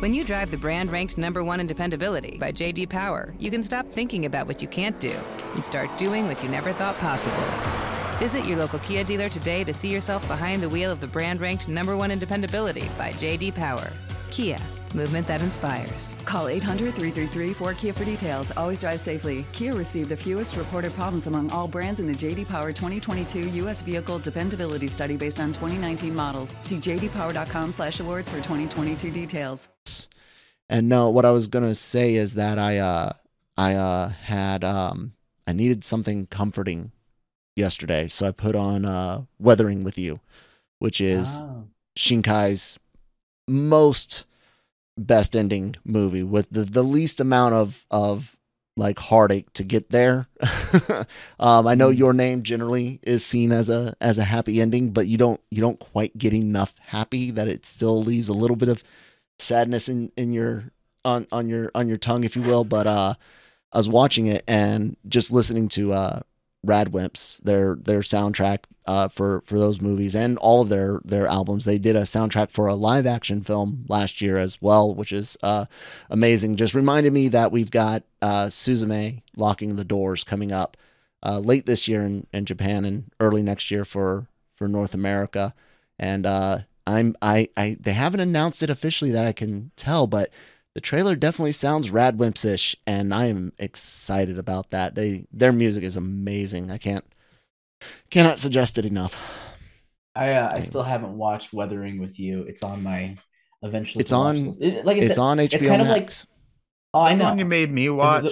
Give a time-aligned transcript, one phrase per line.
[0.00, 3.62] When you drive the brand ranked number one in dependability by JD Power, you can
[3.62, 5.14] stop thinking about what you can't do
[5.54, 7.42] and start doing what you never thought possible.
[8.18, 11.40] Visit your local Kia dealer today to see yourself behind the wheel of the brand
[11.40, 13.88] ranked number one in dependability by JD Power.
[14.30, 14.60] Kia,
[14.94, 16.16] movement that inspires.
[16.24, 18.50] Call 800 333 4KIA for details.
[18.56, 19.44] Always drive safely.
[19.52, 23.80] Kia received the fewest reported problems among all brands in the JD Power 2022 U.S.
[23.80, 26.54] Vehicle Dependability Study based on 2019 models.
[26.62, 29.68] See jdpower.com slash awards for 2022 details.
[30.68, 33.12] And no, what I was gonna say is that I uh
[33.56, 35.12] I uh had um
[35.46, 36.90] I needed something comforting
[37.54, 40.18] yesterday, so I put on uh Weathering with You,
[40.80, 41.64] which is Oh.
[41.96, 42.78] Shinkai's
[43.46, 44.24] most
[44.96, 48.36] best ending movie with the, the least amount of of
[48.76, 50.28] like heartache to get there.
[51.40, 55.06] um, I know your name generally is seen as a as a happy ending, but
[55.06, 58.68] you don't you don't quite get enough happy that it still leaves a little bit
[58.68, 58.82] of
[59.38, 60.64] sadness in in your
[61.04, 62.64] on on your on your tongue, if you will.
[62.64, 63.14] But uh,
[63.72, 66.20] I was watching it and just listening to uh,
[66.66, 71.64] Radwimps, their their soundtrack uh, for for those movies and all of their their albums.
[71.64, 75.36] They did a soundtrack for a live action film last year as well, which is
[75.42, 75.66] uh,
[76.10, 76.56] amazing.
[76.56, 80.76] Just reminded me that we've got uh, Suzume locking the doors coming up
[81.22, 85.54] uh, late this year in, in Japan and early next year for for North America.
[85.98, 90.30] And uh, I'm I I they haven't announced it officially that I can tell, but
[90.76, 94.94] the trailer definitely sounds Radwimps-ish, and I am excited about that.
[94.94, 96.70] They their music is amazing.
[96.70, 97.02] I can't
[98.10, 99.16] cannot suggest it enough.
[100.14, 102.42] I uh, I still haven't watched Weathering with You.
[102.42, 103.16] It's on my
[103.62, 104.02] eventually.
[104.02, 106.26] It's on- It- like I it's said, on HBO it's kind of like Max.
[106.92, 107.34] oh, I know.
[107.34, 108.26] you made me watch.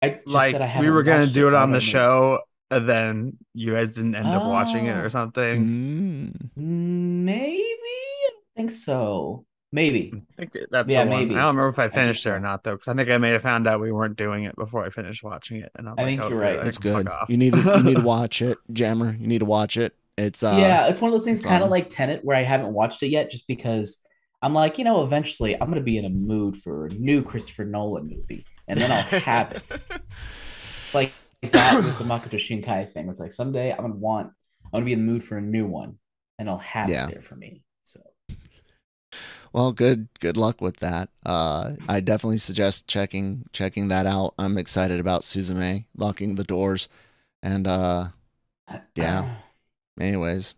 [0.00, 2.88] I just like said I we were gonna do it I on the show, and
[2.88, 5.00] then you guys didn't end up watching it Oh.
[5.02, 5.66] or something.
[5.66, 6.50] Mm.
[6.56, 9.44] Maybe I don't think so.
[9.70, 10.12] Maybe.
[10.14, 11.18] I think that's Yeah, the one.
[11.20, 11.34] maybe.
[11.34, 13.18] I don't remember if I think finished it or not though, because I think I
[13.18, 15.92] may have found out we weren't doing it before I finished watching it, and I,
[15.92, 16.52] was I like, think oh, you're right.
[16.54, 17.12] good, I That's can fuck good.
[17.12, 17.28] off.
[17.30, 19.14] You need to you need to watch it, Jammer.
[19.20, 19.94] You need to watch it.
[20.16, 22.72] It's uh yeah, it's one of those things kind of like Tenet where I haven't
[22.72, 23.98] watched it yet just because
[24.42, 27.64] I'm like, you know, eventually I'm gonna be in a mood for a new Christopher
[27.64, 29.84] Nolan movie, and then I'll have it.
[30.94, 31.12] like
[31.42, 33.08] that with the Makoto Shinkai thing.
[33.08, 34.28] It's like someday I'm gonna want
[34.64, 35.98] I'm gonna be in the mood for a new one,
[36.38, 37.06] and I'll have Yeah.
[37.06, 37.62] it there for me.
[39.52, 41.08] Well, good good luck with that.
[41.24, 44.34] Uh, I definitely suggest checking checking that out.
[44.38, 46.88] I'm excited about Suzume locking the doors,
[47.42, 48.08] and uh,
[48.94, 49.36] Yeah.
[50.00, 50.54] anyways,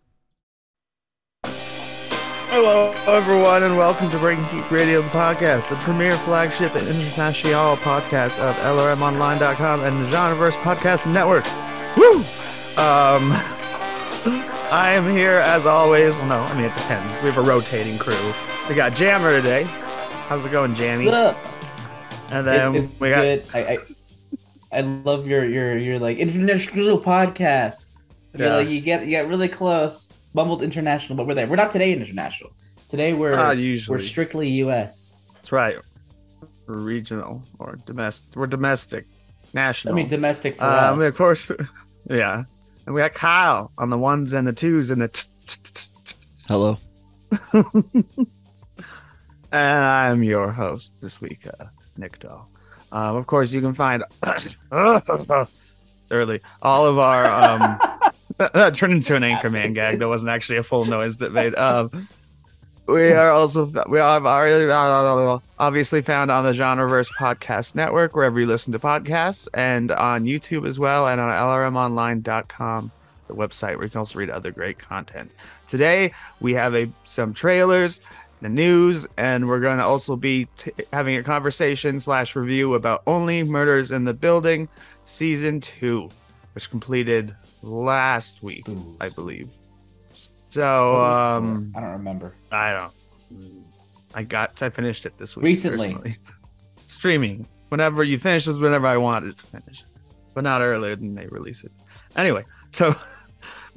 [2.52, 7.76] Hello, everyone, and welcome to Breaking Geek Radio, the podcast, the premier flagship and international
[7.76, 11.44] podcast of LRMOnline.com and the Genreverse Podcast Network.
[11.96, 12.16] Woo!
[12.76, 13.32] Um,
[14.72, 16.16] I am here as always.
[16.16, 17.14] Well, no, I mean it depends.
[17.22, 18.34] We have a rotating crew.
[18.70, 19.64] We got Jammer today.
[20.28, 21.04] How's it going, Jammy?
[21.06, 21.36] What's up?
[22.30, 23.44] And then it's, it's we got good.
[23.52, 23.78] I, I
[24.72, 28.04] I love your your your like international podcast.
[28.32, 28.54] You're Yeah.
[28.58, 30.08] like you get you get really close.
[30.34, 31.48] Mumbled international, but we're there.
[31.48, 32.52] We're not today international.
[32.88, 33.54] Today we're Ah,
[33.88, 35.16] we're strictly U.S.
[35.34, 35.76] That's right.
[36.68, 38.36] We're regional or domestic.
[38.36, 39.06] We're domestic,
[39.52, 39.94] national.
[39.94, 41.00] I mean domestic for Um, us.
[41.08, 41.50] of course,
[42.08, 42.44] yeah.
[42.86, 45.26] And we got Kyle on the ones and the twos and the.
[46.46, 46.78] Hello.
[49.52, 51.66] And I'm your host this week, uh,
[51.96, 52.48] Nick Dahl.
[52.92, 54.04] Um, of course, you can find
[56.10, 57.26] early all of our.
[57.26, 57.78] Um,
[58.54, 59.98] that turned into an Anchorman gag.
[59.98, 61.54] That wasn't actually a full noise that made.
[61.54, 62.08] Um,
[62.86, 68.72] we are also we already obviously found on the Genreverse Podcast Network wherever you listen
[68.72, 72.90] to podcasts, and on YouTube as well, and on LRMOnline.com,
[73.28, 75.30] the website where you can also read other great content.
[75.68, 78.00] Today we have a some trailers,
[78.40, 83.02] the news, and we're going to also be t- having a conversation slash review about
[83.06, 84.68] Only Murders in the Building,
[85.04, 86.08] season two,
[86.54, 88.66] which completed last week.
[89.00, 89.50] I believe.
[90.50, 92.34] So um, I don't remember.
[92.50, 93.64] I don't.
[94.14, 94.60] I got.
[94.62, 95.44] I finished it this week.
[95.44, 95.88] Recently.
[95.88, 96.18] personally.
[96.86, 97.46] Streaming.
[97.68, 99.84] Whenever you finish is whenever I wanted to finish,
[100.34, 101.70] but not earlier than they release it.
[102.16, 102.96] Anyway, so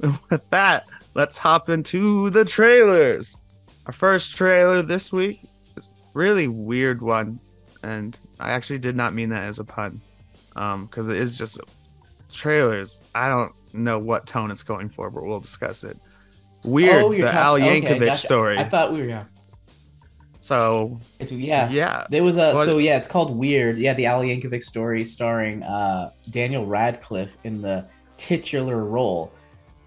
[0.00, 3.40] with that, let's hop into the trailers.
[3.86, 5.40] Our first trailer this week
[5.76, 7.38] is really weird one,
[7.82, 10.00] and I actually did not mean that as a pun,
[10.56, 11.60] um, because it is just
[12.32, 13.00] trailers.
[13.14, 15.98] I don't know what tone it's going for, but we'll discuss it.
[16.64, 18.26] Weird, Oh, the Al talking- okay, Yankovic gotcha.
[18.26, 18.58] story.
[18.58, 19.24] I thought we were yeah.
[20.40, 21.68] so It's yeah.
[21.70, 23.76] yeah, There was a What- so yeah, it's called Weird.
[23.78, 27.86] Yeah, the Al Yankovic story starring uh, Daniel Radcliffe in the
[28.16, 29.30] titular role.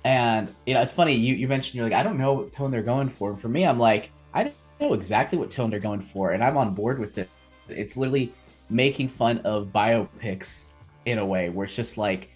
[0.07, 2.71] And you know, it's funny you you mentioned you're like I don't know what tone
[2.71, 3.29] they're going for.
[3.31, 6.41] And for me, I'm like I don't know exactly what tone they're going for, and
[6.41, 7.29] I'm on board with it.
[7.67, 8.31] It's literally
[8.69, 10.67] making fun of biopics
[11.05, 12.29] in a way where it's just like,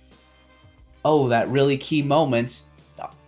[1.06, 2.64] oh, that really key moment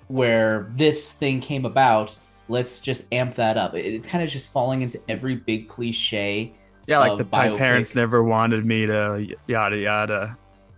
[0.10, 2.20] where this thing came about.
[2.50, 3.74] Let's just amp that up.
[3.76, 6.52] It- It's kind of just falling into every big cliche
[6.86, 10.38] yeah, like the my parents never wanted me to yada yada.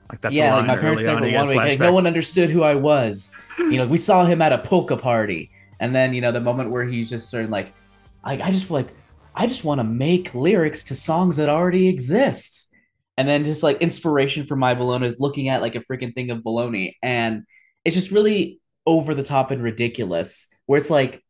[0.09, 1.55] Like that's yeah, like my parents never wanted me.
[1.55, 3.31] Like, no one understood who I was.
[3.57, 6.71] You know, we saw him at a polka party, and then you know the moment
[6.71, 7.73] where he's just sort of like,
[8.23, 8.89] I, I just like,
[9.33, 12.67] I just want to make lyrics to songs that already exist,
[13.17, 16.29] and then just like inspiration for my bologna is looking at like a freaking thing
[16.29, 17.43] of bologna, and
[17.83, 20.47] it's just really over the top and ridiculous.
[20.67, 21.23] Where it's like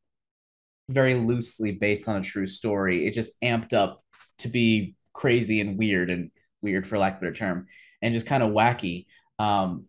[0.89, 3.07] very loosely based on a true story.
[3.07, 4.03] It just amped up
[4.39, 6.29] to be crazy and weird and
[6.61, 7.67] weird for lack of a better term
[8.01, 9.05] and just kind of wacky.
[9.39, 9.85] Um,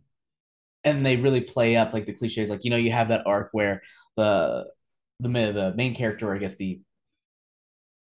[0.85, 3.51] and they really play up like the cliches, like you know, you have that arc
[3.53, 3.83] where
[4.17, 4.67] the
[5.21, 6.81] the the main character, I guess the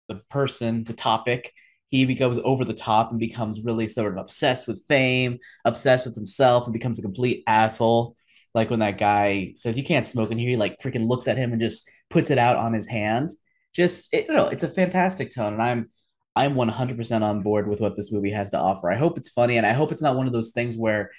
[0.08, 1.52] the person, the topic,
[1.90, 6.14] he becomes over the top and becomes really sort of obsessed with fame, obsessed with
[6.14, 8.16] himself, and becomes a complete asshole.
[8.54, 11.38] Like when that guy says you can't smoke in here, he like freaking looks at
[11.38, 13.30] him and just puts it out on his hand.
[13.74, 15.90] Just it, you know, it's a fantastic tone, and I'm
[16.38, 18.88] I'm 100% on board with what this movie has to offer.
[18.88, 21.10] I hope it's funny, and I hope it's not one of those things where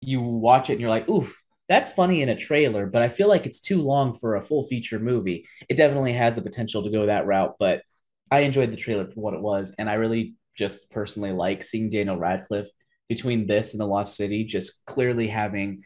[0.00, 1.36] you watch it and you're like, oof,
[1.68, 4.66] that's funny in a trailer, but I feel like it's too long for a full
[4.66, 5.46] feature movie.
[5.68, 7.82] It definitely has the potential to go that route, but
[8.30, 11.90] I enjoyed the trailer for what it was, and I really just personally like seeing
[11.90, 12.70] Daniel Radcliffe
[13.06, 15.82] between this and The Lost City, just clearly having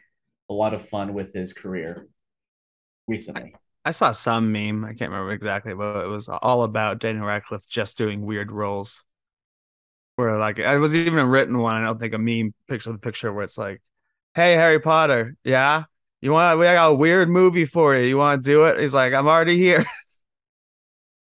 [0.49, 2.07] a lot of fun with his career
[3.07, 3.55] recently.
[3.85, 4.85] I saw some meme.
[4.85, 9.03] I can't remember exactly, but it was all about Daniel Radcliffe just doing weird roles.
[10.15, 11.75] Where like it was even a written one.
[11.75, 13.81] I don't think a meme picture of the picture where it's like,
[14.35, 15.85] "Hey Harry Potter, yeah,
[16.21, 16.59] you want?
[16.59, 18.03] We got a weird movie for you.
[18.05, 19.83] You want to do it?" He's like, "I'm already here."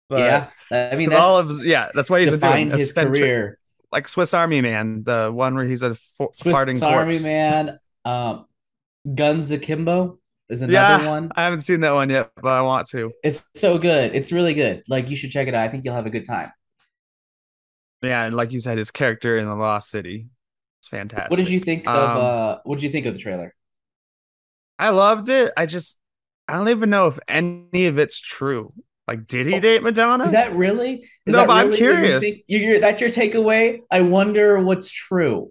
[0.08, 0.18] But-
[0.70, 2.70] yeah, I mean that's all of yeah, that's why he's been doing.
[2.70, 3.58] his Eccentric- career.
[3.90, 7.24] like Swiss Army Man, the one where he's a fo- Swiss farting Army corpse.
[7.24, 8.44] Man, um,
[9.14, 10.18] Guns Akimbo
[10.52, 11.32] is another Yeah, one.
[11.34, 13.10] I haven't seen that one yet, but I want to.
[13.24, 14.14] It's so good.
[14.14, 14.82] It's really good.
[14.88, 15.64] Like you should check it out.
[15.64, 16.52] I think you'll have a good time.
[18.02, 20.26] Yeah, and like you said, his character in the Lost City
[20.82, 21.30] is fantastic.
[21.30, 23.54] What did you think of Um, uh what did you think of the trailer?
[24.78, 25.52] I loved it.
[25.56, 25.98] I just
[26.48, 28.72] I don't even know if any of it's true.
[29.08, 30.24] Like, did he Oh, date Madonna?
[30.24, 30.94] Is that really?
[31.26, 32.24] Is No, that but I'm really you curious.
[32.24, 33.80] think- you're, you're- that's your takeaway?
[33.90, 35.50] I wonder what's true.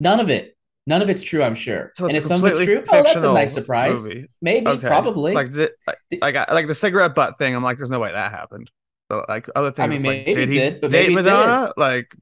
[0.00, 0.56] None of it.
[0.86, 1.92] None of it's true, I'm sure.
[1.96, 4.02] So and it's if some of it's true, oh, that's a nice surprise.
[4.02, 4.28] movie.
[4.40, 4.86] Maybe, Okay.
[4.86, 5.32] probably.
[5.32, 7.54] Like, did, like, like, I- like the cigarette butt thing.
[7.54, 8.70] I'm like, there's no way that happened.
[9.08, 11.66] But like other things, I mean, like, maybe did he did, but date maybe Madonna?
[11.66, 11.78] didn't.
[11.78, 12.14] Like,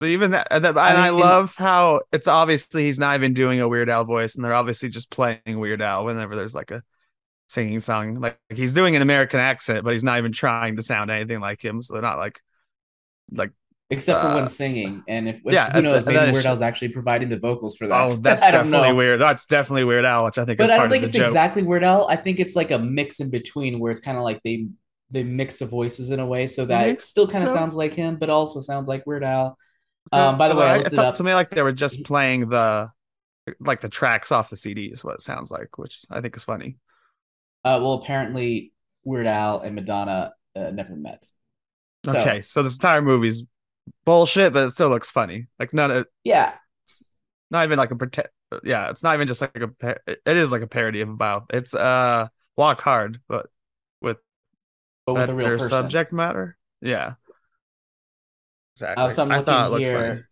[0.00, 3.34] but even that, and, that, and I, mean- love how it's obviously he's not even
[3.34, 6.70] doing a Weird Al voice, and they're obviously just playing Weird Al whenever there's like
[6.72, 6.82] a
[7.46, 8.18] singing song.
[8.20, 11.62] Like he's doing an American accent, but he's not even trying to sound anything like
[11.64, 11.82] him.
[11.82, 12.40] So they're not like,
[13.30, 13.52] like
[13.90, 15.02] Except for uh, when singing.
[15.06, 18.10] And if, yeah, who knows, maybe Weird Al's actually providing the vocals for that.
[18.10, 18.94] oh, that's definitely know.
[18.94, 19.20] weird.
[19.20, 21.26] That's definitely Weird Al, which I think is But I don't think it's joke.
[21.26, 22.08] exactly Weird Al.
[22.08, 24.66] I think it's like a mix in between where it's kind of like they
[25.10, 27.74] they mix the voices in a way so that it still kind of so- sounds
[27.74, 29.56] like him, but also sounds like Weird Al.
[30.12, 31.14] Um, by the Uh, way, I I- it up.
[31.16, 32.90] To me, like they were just playing the,
[33.60, 36.42] like the tracks off the CD is what it sounds like, which I think is
[36.44, 36.76] funny.
[37.64, 38.72] Uh, well, apparently
[39.04, 41.26] Weird Al and Madonna uh, never met.
[42.06, 43.44] So, okay, so this entire movie's
[44.04, 45.46] bullshit, but it still looks funny.
[45.58, 46.54] Like none of, Yeah,
[47.50, 48.28] not even like a pretend.
[48.62, 49.68] Yeah, it's not even just like a.
[49.68, 51.46] par- It is like a parody of a about.
[51.52, 53.46] It's uh, Walk Hard, but
[54.00, 54.18] with
[55.06, 55.68] but with a real better person.
[55.68, 56.56] subject matter.
[56.80, 57.14] Yeah,
[58.74, 59.02] exactly.
[59.04, 60.28] Uh, so I'm I thought it looked funny here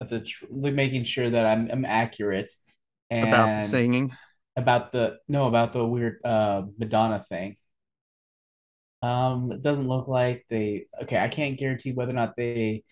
[0.00, 2.52] at the tr- making sure that I'm I'm accurate
[3.10, 4.12] and about the singing.
[4.56, 7.56] about the no about the weird uh Madonna thing.
[9.02, 10.86] Um, it doesn't look like they.
[11.02, 12.84] Okay, I can't guarantee whether or not they.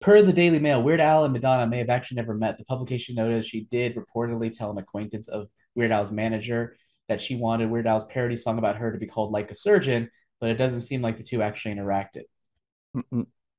[0.00, 2.58] Per the Daily Mail, Weird Al and Madonna may have actually never met.
[2.58, 6.76] The publication noted she did reportedly tell an acquaintance of Weird Al's manager
[7.08, 10.10] that she wanted Weird Al's parody song about her to be called Like a Surgeon,
[10.40, 12.24] but it doesn't seem like the two actually interacted.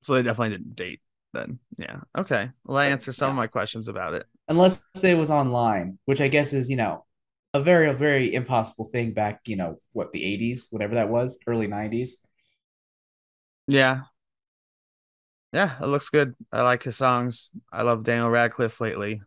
[0.04, 1.02] So they definitely didn't date
[1.34, 1.60] then.
[1.78, 2.02] Yeah.
[2.18, 2.52] Okay.
[2.66, 4.26] Well, I answer some of my questions about it.
[4.48, 7.06] unless it was online, which I guess is, you know,
[7.58, 11.68] a very, very impossible thing back, you know, what, the 80s, whatever that was, early
[11.68, 12.18] 90s.
[13.68, 14.02] Yeah.
[15.54, 16.36] Yeah, it looks good.
[16.52, 17.50] I like his songs.
[17.72, 19.22] I love Daniel Radcliffe lately.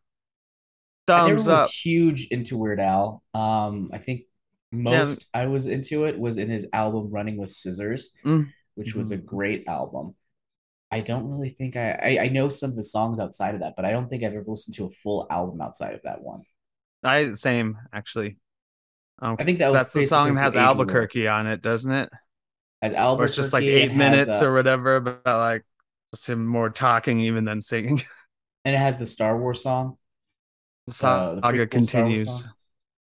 [1.09, 1.71] I Thumbs was up.
[1.71, 3.23] huge into Weird Al.
[3.35, 4.23] Um, I think
[4.71, 8.53] most I was into it was in his album Running with Scissors, Mm.
[8.77, 9.25] which was a Mhm.
[9.27, 10.15] great album.
[10.93, 13.75] I don't really think I, I I know some of the songs outside of that,
[13.77, 16.43] but I don't think I've ever listened to a full album outside of that one.
[17.02, 18.38] I same actually.
[19.21, 20.87] Um, I think that was that's the song that has what Age Will.
[20.88, 22.11] Albuquerque on it, doesn't it?
[22.83, 25.64] As Or Albuquerque, it's just like it eight has, minutes uh, or whatever, but like
[26.14, 28.02] just him more talking even than singing.
[28.64, 29.97] and it has the Star Wars song.
[30.87, 32.26] The uh, the saga prequel Star Wars continues.
[32.26, 32.50] song.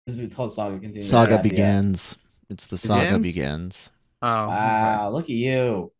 [0.06, 1.08] This is called Saga Continues.
[1.08, 1.42] Saga Yeah, yeah.
[1.42, 2.16] begins.
[2.50, 3.18] It's the saga Begins?
[3.18, 3.90] begins.
[4.22, 5.00] Oh, okay.
[5.02, 5.92] Wow, look at you.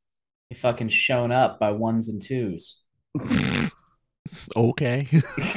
[0.51, 2.83] You fucking shown up by ones and twos.
[4.57, 5.07] Okay.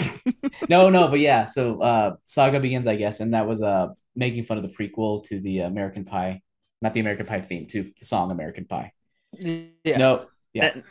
[0.70, 1.46] no, no, but yeah.
[1.46, 5.24] So uh Saga begins, I guess, and that was uh making fun of the prequel
[5.27, 6.41] to the American Pie,
[6.82, 8.91] not the American Pie theme, to the song American Pie.
[9.34, 9.98] Yeah.
[9.98, 10.65] No, yeah.
[10.74, 10.84] And-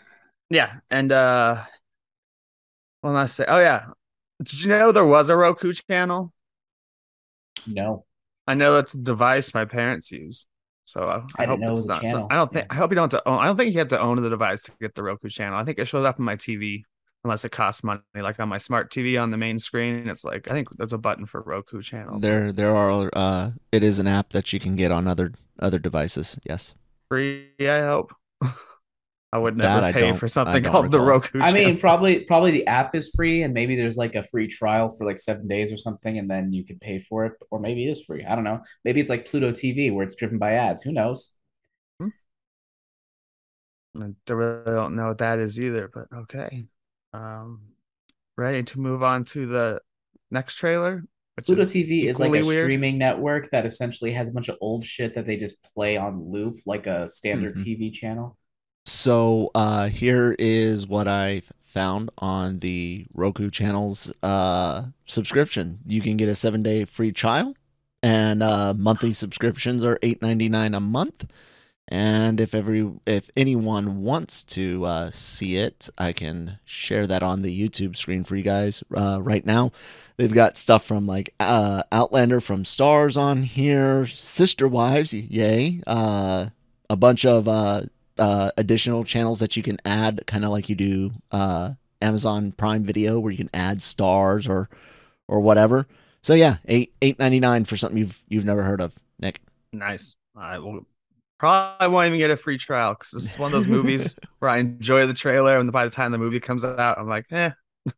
[0.51, 1.63] yeah, and uh,
[3.03, 3.87] well, I say, oh yeah,
[4.43, 6.33] did you know there was a Roku channel?
[7.67, 8.05] No.
[8.47, 10.47] I know that's a device my parents use.
[10.85, 12.03] So I, I, I didn't hope know it it's not.
[12.03, 12.27] some- channel.
[12.31, 12.67] I don't think.
[12.67, 12.75] Yeah.
[12.75, 13.39] I hope you don't have to own.
[13.39, 15.59] I don't think you have to own the device to get the Roku channel.
[15.59, 16.83] I think it shows up on my TV
[17.25, 20.09] unless it costs money, like on my smart TV on the main screen.
[20.09, 22.21] It's like I think there's a button for Roku channel.
[22.21, 25.79] there there are uh it is an app that you can get on other other
[25.79, 26.37] devices.
[26.45, 26.75] Yes.
[27.09, 27.49] free.
[27.61, 28.15] I hope.
[29.33, 31.41] I would never I pay for something don't called the recall.
[31.41, 31.41] Roku.
[31.41, 34.89] I mean, probably probably the app is free, and maybe there's like a free trial
[34.91, 37.85] for like seven days or something, and then you can pay for it, or maybe
[37.85, 38.25] it is free.
[38.25, 38.61] I don't know.
[38.85, 40.83] Maybe it's like Pluto TV where it's driven by ads.
[40.83, 41.33] Who knows?
[42.01, 42.09] I
[43.97, 46.67] don't- really don't know what that is either, but okay.
[47.15, 47.61] Um,
[48.37, 49.81] ready to move on to the
[50.33, 51.05] next trailer,
[51.37, 52.67] which Pluto is TV is like a weird.
[52.69, 56.31] streaming network that essentially has a bunch of old shit that they just play on
[56.31, 57.65] loop, like a standard Mhm.
[57.65, 58.37] TV channel.
[58.85, 65.79] So uh here is what I found on the Roku channel's uh subscription.
[65.87, 67.55] You can get a 7-day free trial
[68.03, 71.27] and uh monthly subscriptions are 8.99 a month.
[71.89, 77.43] And if every if anyone wants to uh, see it, I can share that on
[77.43, 79.71] the YouTube screen for you guys uh, right now.
[80.17, 85.83] They've got stuff from like uh, Outlander from Starz on here, Sister Wives, yay!
[85.87, 86.49] Uh,
[86.89, 87.83] a bunch of uh,
[88.19, 92.85] uh, additional channels that you can add, kind of like you do uh, Amazon Prime
[92.85, 94.71] Video, where you can add Starz or
[95.29, 95.87] or whatever.
[96.23, 99.41] So yeah, eight eight ninety nine for something you've you've never heard of, Nick.
[99.71, 100.17] nice.
[100.37, 100.87] I will
[101.39, 104.51] probably won't even get a free trial because this is one of those movies where
[104.51, 107.51] I enjoy the trailer, and by the time the movie comes out, I'm like, eh.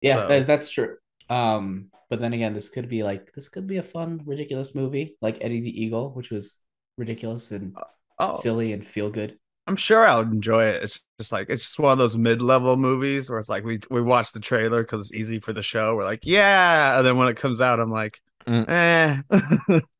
[0.00, 0.96] Yeah, So- that's, that's true.
[1.28, 5.16] Um, but then again, this could be like this could be a fun, ridiculous movie,
[5.20, 6.56] like Eddie the Eagle, which was
[6.96, 7.76] ridiculous and
[8.18, 9.38] Oh, silly and feel good.
[9.66, 10.82] I'm sure I'll enjoy it.
[10.82, 14.00] It's just like it's just one of those mid-level movies where it's like we we
[14.00, 15.94] watch the trailer because it's easy for the show.
[15.94, 18.66] We're like, yeah, and then when it comes out, I'm like, Mm.
[18.68, 19.80] eh.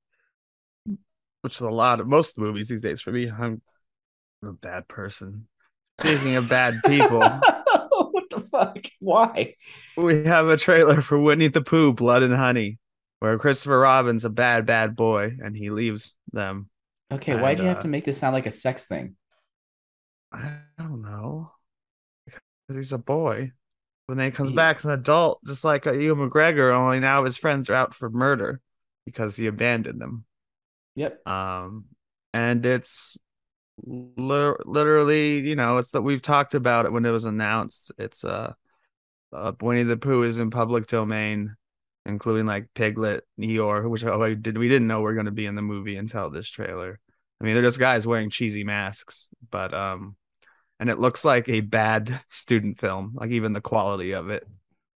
[1.43, 3.31] Which is a lot of most movies these days for me.
[3.31, 3.63] I'm
[4.45, 5.47] a bad person.
[6.01, 8.79] Speaking of bad people, what the fuck?
[9.01, 9.55] Why?
[9.97, 12.79] we have a trailer for Winnie the Pooh, Blood and Honey,
[13.21, 16.69] where Christopher Robin's a bad, bad boy and he leaves them.
[17.11, 19.17] Okay, why'd And, you have uh, to make this sound like a sex thing?
[20.33, 21.53] I don't know.
[22.27, 23.53] Because he's a boy.
[24.07, 27.25] When he comes He- back as an adult, just like uh, Ewan McGregor, only now
[27.25, 28.61] his friends are out for murder
[29.05, 30.25] because he abandoned them.
[30.99, 31.29] Yep.
[31.29, 31.85] Um,
[32.35, 33.17] and it's
[33.85, 37.93] li- literally, you know, it's that we've talked about it when it was announced.
[37.99, 38.55] It's uh,
[39.33, 41.55] uh Winnie the Pooh is in public domain,
[42.05, 45.47] including like Piglet, Eeyore, which oh, I did we didn't know were going to be
[45.47, 46.99] in the movie until this trailer.
[47.41, 50.17] I mean, they're just guys wearing cheesy masks, but um,
[50.81, 54.45] and it looks like a bad student film, like even the quality of it.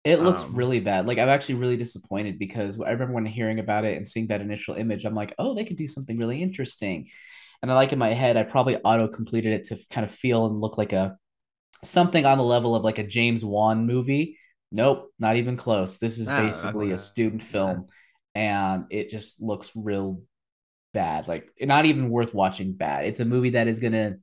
[0.04, 1.06] It looks Um, really bad.
[1.08, 4.42] Like I'm actually really disappointed because I remember when hearing about it and seeing that
[4.42, 7.10] initial image, I'm like, oh, they could do something really interesting.
[7.62, 10.46] And I like in my head, I probably auto completed it to kind of feel
[10.48, 11.18] and look like a
[11.84, 14.38] something on the level of like a James Wan movie.
[14.72, 15.98] Nope, not even close.
[16.00, 17.88] This is Ah, basically a student film,
[18.36, 20.22] and it just looks real
[20.94, 21.28] bad.
[21.28, 22.74] Like not even worth watching.
[22.74, 23.06] Bad.
[23.06, 24.18] It's a movie that is gonna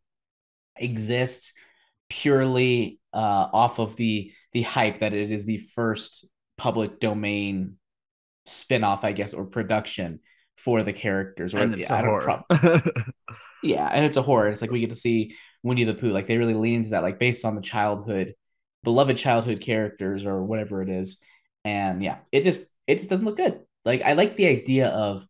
[0.76, 1.52] exist
[2.08, 6.26] purely uh, off of the the hype that it is the first
[6.56, 7.76] public domain
[8.46, 10.20] spin-off, I guess, or production
[10.56, 11.54] for the characters.
[11.54, 12.44] Or And it's I a don't
[13.62, 14.48] yeah, and it's a horror.
[14.48, 16.10] It's like we get to see Winnie the Pooh.
[16.10, 18.34] Like they really lean into that, like based on the childhood,
[18.82, 21.20] beloved childhood characters or whatever it is.
[21.64, 23.60] And yeah, it just it just doesn't look good.
[23.84, 25.26] Like I like the idea of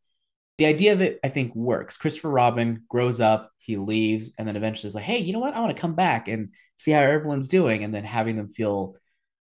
[0.58, 1.96] the idea of it, I think, works.
[1.96, 5.54] Christopher Robin grows up, he leaves, and then eventually is like, hey, you know what?
[5.54, 8.96] I want to come back and see how everyone's doing, and then having them feel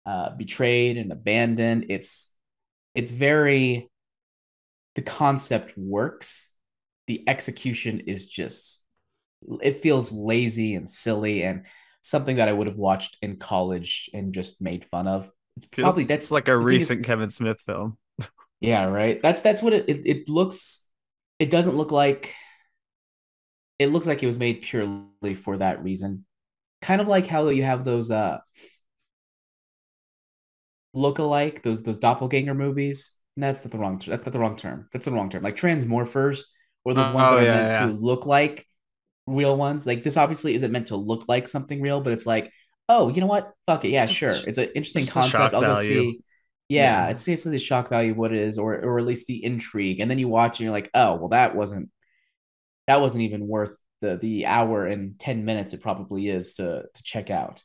[0.06, 1.86] uh, betrayed and abandoned.
[1.90, 2.32] It's
[2.94, 3.90] it's very
[4.94, 6.50] the concept works.
[7.06, 8.82] The execution is just
[9.62, 11.64] it feels lazy and silly and
[12.02, 15.30] something that I would have watched in college and just made fun of.
[15.56, 17.98] It's Feels- probably that's it's like a recent Kevin Smith film.
[18.60, 19.20] yeah, right.
[19.22, 20.86] That's that's what it, it it looks.
[21.38, 22.34] It doesn't look like.
[23.78, 26.24] It looks like it was made purely for that reason,
[26.82, 28.38] kind of like how you have those uh
[30.98, 33.12] look-alike those those doppelganger movies.
[33.36, 34.00] And that's not the wrong.
[34.06, 34.88] That's not the wrong term.
[34.92, 35.42] That's the wrong term.
[35.44, 36.42] Like transmorphers,
[36.84, 37.86] or those Oh, ones that oh, are yeah, meant yeah.
[37.86, 38.66] to look like
[39.26, 39.86] real ones.
[39.86, 42.52] Like this obviously isn't meant to look like something real, but it's like,
[42.88, 43.52] oh, you know what?
[43.66, 43.90] Fuck it.
[43.90, 44.42] Yeah, It's sure.
[44.46, 45.54] It's an interesting shock concept.
[45.54, 46.12] I'll go value.
[46.12, 46.20] see.
[46.68, 47.08] Yeah, Yeah.
[47.10, 50.00] it's basically the shock value of what it is, or or at least the intrigue.
[50.00, 51.90] And then you watch and you're like, oh, well, that wasn't
[52.86, 57.02] that wasn't even worth the the hour and ten minutes it probably is to to
[57.02, 57.62] check out.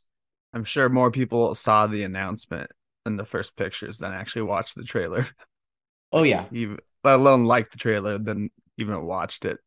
[0.53, 2.71] I'm sure more people saw the announcement
[3.05, 5.27] in the first pictures than actually watched the trailer.
[6.15, 9.57] Oh yeah, even let alone like the trailer than even watched it.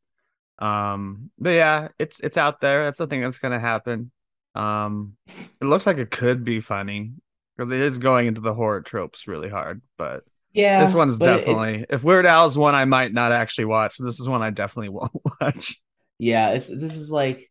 [0.61, 2.85] Um, but yeah, it's it's out there.
[2.85, 4.13] That's the thing that's gonna happen.
[4.55, 5.17] Um,
[5.61, 7.15] it looks like it could be funny
[7.57, 9.83] because it is going into the horror tropes really hard.
[9.99, 10.81] But yeah.
[10.85, 13.99] this one's but it- it's- definitely if Weird Al's one I might not actually watch.
[13.99, 15.81] This is one I definitely won't watch.
[16.19, 17.51] Yeah, it's this is like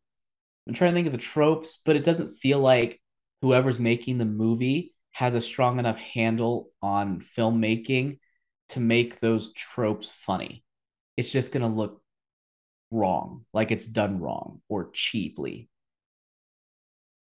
[0.67, 3.01] I'm trying to think of the tropes, but it doesn't feel like
[3.41, 8.19] whoever's making the movie has a strong enough handle on filmmaking
[8.69, 10.63] to make those tropes funny.
[11.15, 12.01] It's just gonna look
[12.91, 15.69] wrong, like it's done wrong or cheaply.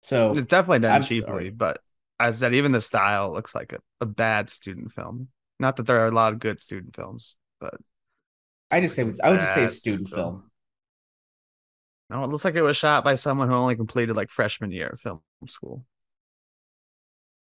[0.01, 1.49] So It's definitely done I'm cheaply, sorry.
[1.51, 1.79] but
[2.19, 5.29] as I said, even the style looks like a, a bad student film.
[5.59, 7.75] Not that there are a lot of good student films, but
[8.69, 10.43] I just say I would just say student film.
[12.09, 14.87] No, it looks like it was shot by someone who only completed like freshman year
[14.89, 15.85] of film school.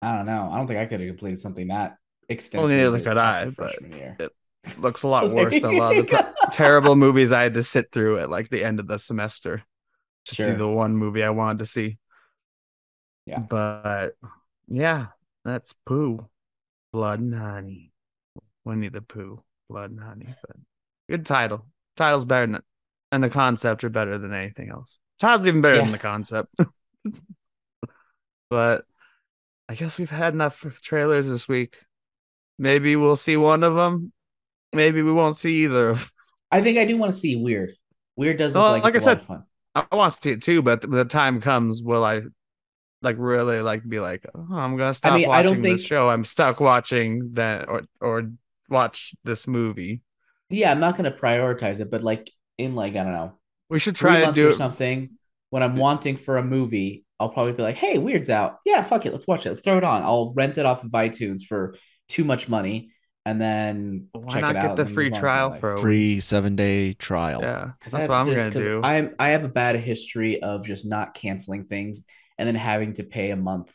[0.02, 0.50] I don't know.
[0.52, 1.98] I don't think I could have completed something that
[2.30, 2.76] extensive.
[2.78, 4.18] neither could I, but freshman year.
[4.20, 4.32] it
[4.78, 7.64] Looks a lot worse than a lot of the ter- terrible movies I had to
[7.64, 9.64] sit through at like the end of the semester
[10.26, 11.98] to see the one movie I wanted to see.
[13.26, 13.40] Yeah.
[13.40, 14.16] But
[14.68, 15.08] yeah,
[15.46, 16.28] that's Pooh,
[16.94, 17.92] Blood and Honey,
[18.66, 20.28] Winnie the Pooh, Blood and Honey.
[20.48, 20.58] But
[21.10, 21.66] good title.
[21.98, 22.62] Title's better than
[23.12, 24.98] and the concept are better than anything else.
[25.20, 25.84] Title's even better Yeah.
[25.84, 26.56] than the concept.
[28.50, 28.86] but
[29.72, 31.78] I guess we've had enough trailers this week.
[32.60, 34.12] Maybe we'll see one of them.
[34.74, 35.92] Maybe we won't see either.
[35.92, 36.12] of
[36.52, 37.72] I think I do want to see Weird.
[38.18, 39.44] Weird does look Well, like, like I a lot said, of fun.
[39.74, 42.24] I want to see it too, but when the time comes, will I
[43.02, 45.88] like really like be like, oh, I'm gonna stop mean, I watching don't this think-
[45.88, 46.10] show.
[46.10, 48.30] I'm stuck watching that or or
[48.70, 50.02] watch this movie.
[50.50, 53.80] Yeah, I'm not going to prioritize it, but like in like I don't know We
[53.80, 55.18] should try to do something
[55.52, 58.58] when I'm wanting for a movie, I'll probably be like, "Hey, Weird's out.
[58.66, 59.50] Yeah, fuck it, let's watch it.
[59.50, 60.02] Let's throw it on.
[60.02, 61.76] I'll rent it off of iTunes for
[62.10, 62.92] too much money,
[63.26, 65.52] and then Why check not it out get the free move on with my trial
[65.52, 65.78] for a?
[65.80, 67.42] Free seven day trial.
[67.44, 68.82] Yeah, because that's, what I'm just- gonna 'cause do.
[68.84, 72.06] I'm I have a bad history of just not canceling things
[72.40, 73.72] and then having to pay a month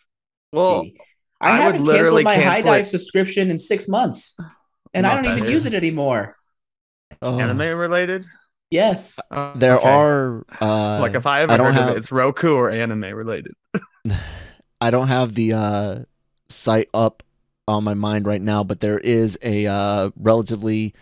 [0.52, 0.98] well, fee.
[1.40, 4.36] I, I haven't literally canceled my HIDIVE it- subscription in six months,
[4.92, 6.36] and know I don't even that use it anymore.
[7.22, 8.24] Oh, anime related.
[8.70, 9.80] Yes, Uh, there okay.
[9.80, 10.66] are uh,
[10.98, 13.54] like if I ever I don't heard of it, it's Roku or anime related.
[14.80, 15.98] I don't have the uh,
[16.48, 17.22] site up
[17.68, 20.94] on my mind right now, but there is a uh, relatively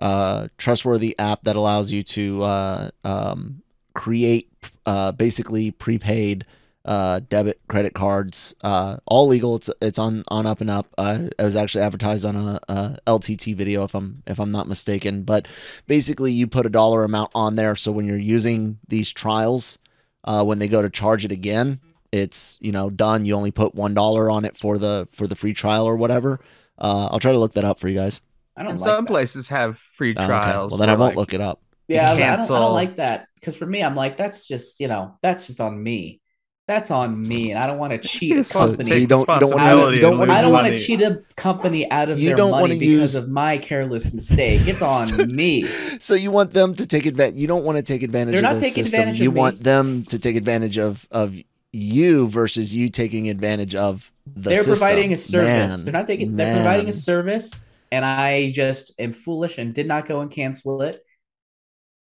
[0.00, 3.62] uh, trustworthy app that allows you to uh, um,
[3.94, 4.50] create
[4.86, 6.46] uh, basically prepaid
[6.84, 8.54] uh, debit credit cards.
[8.62, 9.56] Uh, all legal.
[9.56, 10.88] It's it's on on up and up.
[10.98, 14.68] Uh, it was actually advertised on a, a LTT video, if I'm if I'm not
[14.68, 15.22] mistaken.
[15.22, 15.46] But
[15.86, 19.78] basically, you put a dollar amount on there, so when you're using these trials,
[20.24, 21.80] uh, when they go to charge it again,
[22.12, 23.24] it's you know done.
[23.24, 26.40] You only put one dollar on it for the for the free trial or whatever.
[26.78, 28.20] Uh, I'll try to look that up for you guys.
[28.56, 29.06] I don't And like some that.
[29.06, 30.58] places have free Oh, okay.
[30.58, 30.70] trials.
[30.70, 31.60] Well, then I won't like, look it up.
[31.88, 34.18] Yeah, I, was like, I don't, I don't like that because for me, I'm like,
[34.18, 36.21] that's just you know, that's just on me.
[36.68, 38.88] That's on me, and I don't want to cheat a company.
[38.88, 40.66] so you don't- you don't wanna- responsibility you don't and wanna- lose I don't want
[40.68, 44.14] to cheat a company out of You their don't money because use- of my careless
[44.14, 44.66] mistake.
[44.66, 45.66] It's on me.
[45.98, 47.34] So you want them to take advantage?
[47.36, 48.32] You don't want to take advantage.
[48.32, 49.00] They're of not the taking system.
[49.00, 49.38] advantage of You me.
[49.40, 51.34] want them to take advantage of of
[51.72, 54.50] you versus you taking advantage of the.
[54.50, 54.72] they're system.
[54.86, 55.76] providing a service.
[55.76, 56.36] Man, they're not taking.
[56.36, 60.80] They're providing a service, and I just am foolish and did not go and cancel
[60.82, 61.04] it.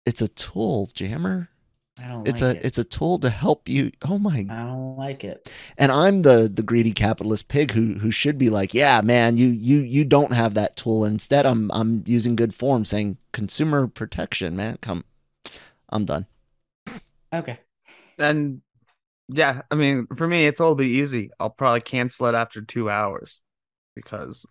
[0.06, 1.50] It's a tool, Jammer.
[2.00, 2.66] I don't It's like a it.
[2.66, 3.92] it's a tool to help you.
[4.04, 5.50] Oh my I don't like it.
[5.78, 9.48] and I'm the the greedy capitalist pig who who should be like, yeah, man, you
[9.48, 11.06] you you don't have that tool.
[11.06, 14.78] Instead, I'm I'm using good form, saying consumer protection, man.
[14.82, 15.06] Come,
[15.90, 16.28] I'm done.
[17.34, 17.60] Okay.
[18.18, 18.62] And
[19.30, 21.32] yeah, I mean, for me, it's all be easy.
[21.40, 23.42] I'll probably cancel it after two hours
[23.96, 24.46] because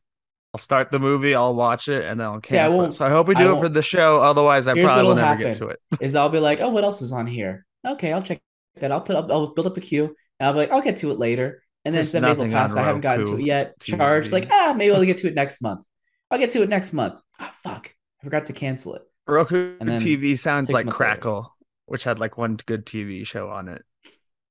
[0.55, 2.83] I'll start the movie, I'll watch it, and then I'll See, I cancel it.
[2.83, 4.21] won't- So I hope we I do it for the show.
[4.21, 5.81] Otherwise, I Here's probably will never get to it.
[6.01, 7.65] Is I'll be like, oh, what else is on here?
[7.87, 8.41] Okay, I'll check
[8.77, 8.93] that.
[8.93, 9.31] I'll put up.
[9.31, 10.05] I'll build up a queue,
[10.39, 11.63] and I'll be like, I'll get to it later.
[11.85, 12.77] And then There's seven days will pass.
[12.77, 13.79] I haven't gotten to it yet.
[13.81, 13.97] TV.
[13.97, 15.85] Charged like, ah, maybe I'll get to it next month.
[16.31, 17.21] I'll get to it next month.
[17.41, 19.03] Oh fuck, I forgot to cancel it.
[19.27, 21.13] Roku And then TV sounds like months later.
[21.15, 23.83] Crackle, which had like one good TV show on it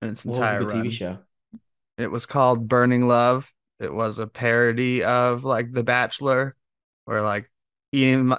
[0.01, 0.63] in its What entire.
[0.63, 1.19] TV show?
[1.97, 3.51] It was called Burning Love.
[3.81, 6.55] It was a parody of like The Bachelor,
[7.05, 7.51] where like
[7.91, 8.35] Ian,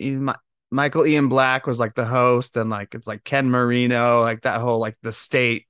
[0.00, 0.32] Ian
[0.70, 4.60] Michael Ian Black was like the host, and like it's like Ken Marino, like that
[4.60, 5.66] whole like the state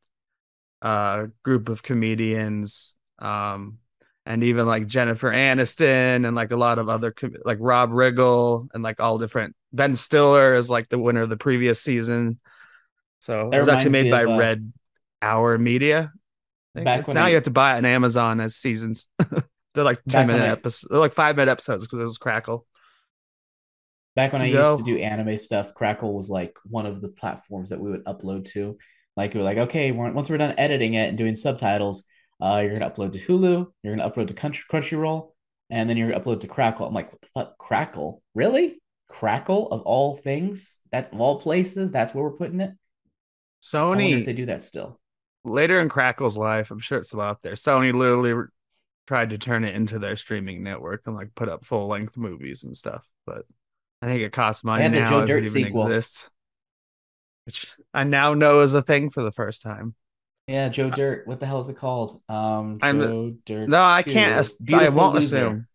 [0.83, 3.79] uh group of comedians, um,
[4.27, 8.69] and even like Jennifer Aniston and like a lot of other com- like Rob Riggle
[8.75, 9.57] and like all different.
[9.73, 12.39] Ben Stiller is like the winner of the previous season.
[13.21, 14.73] So That it was actually made by of, uh, Red
[15.23, 16.13] Hour Media.
[16.75, 19.07] I think Back when now I- you have to buy it on Amazon as seasons.
[19.75, 20.89] they're like ten minute episodes.
[20.91, 22.67] They're like five minute episodes because it was Crackle.
[24.15, 24.73] Back when I Go.
[24.75, 28.05] used to do anime stuff, Crackle was like one of the platforms that we would
[28.05, 28.77] upload to.
[29.17, 32.05] Like we were like, okay, we're, once we're done editing it and doing subtitles,
[32.41, 35.31] uh, you're gonna upload to Hulu, you're gonna upload to Country, Crunchyroll,
[35.71, 36.87] and then you're gonna upload to Crackle.
[36.87, 38.23] I'm like, what the fuck, Crackle?
[38.35, 38.81] Really?
[39.09, 40.81] Crackle of all things?
[40.91, 41.93] That's of all places.
[41.93, 42.73] That's where we're putting it.
[43.93, 45.01] I if they do that still.
[45.45, 47.55] Later in Crackle's life, I'm sure it's still out there.
[47.55, 48.47] Sony literally re-
[49.07, 52.65] tried to turn it into their streaming network and like put up full length movies
[52.65, 53.45] and stuff, but
[54.01, 55.87] I think it costs money had the Joe Dirt sequel.
[55.87, 56.31] exists.
[57.47, 59.95] Which I now know is a thing for the first time.
[60.47, 61.27] Yeah, Joe Dirt.
[61.27, 62.21] What the hell is it called?
[62.29, 63.69] Um, I'm- Joe Dirt.
[63.69, 64.49] No, I can't.
[64.73, 65.37] I won't Loser.
[65.39, 65.67] assume.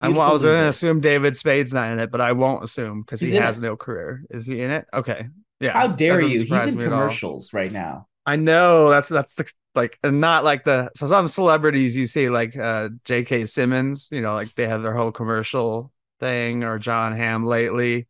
[0.00, 2.32] I, Beautiful wa- I was going to assume David Spade's not in it, but I
[2.32, 3.62] won't assume because he has it.
[3.62, 4.24] no career.
[4.28, 4.86] Is he in it?
[4.92, 5.28] Okay.
[5.60, 5.72] Yeah.
[5.72, 6.40] How dare you?
[6.42, 6.98] He's in me at all.
[7.00, 8.06] commercials right now.
[8.26, 12.28] I know that's that's the- like and not like the so some celebrities you see
[12.28, 13.46] like uh J.K.
[13.46, 18.06] Simmons, you know, like they have their whole commercial thing or John Hamm lately,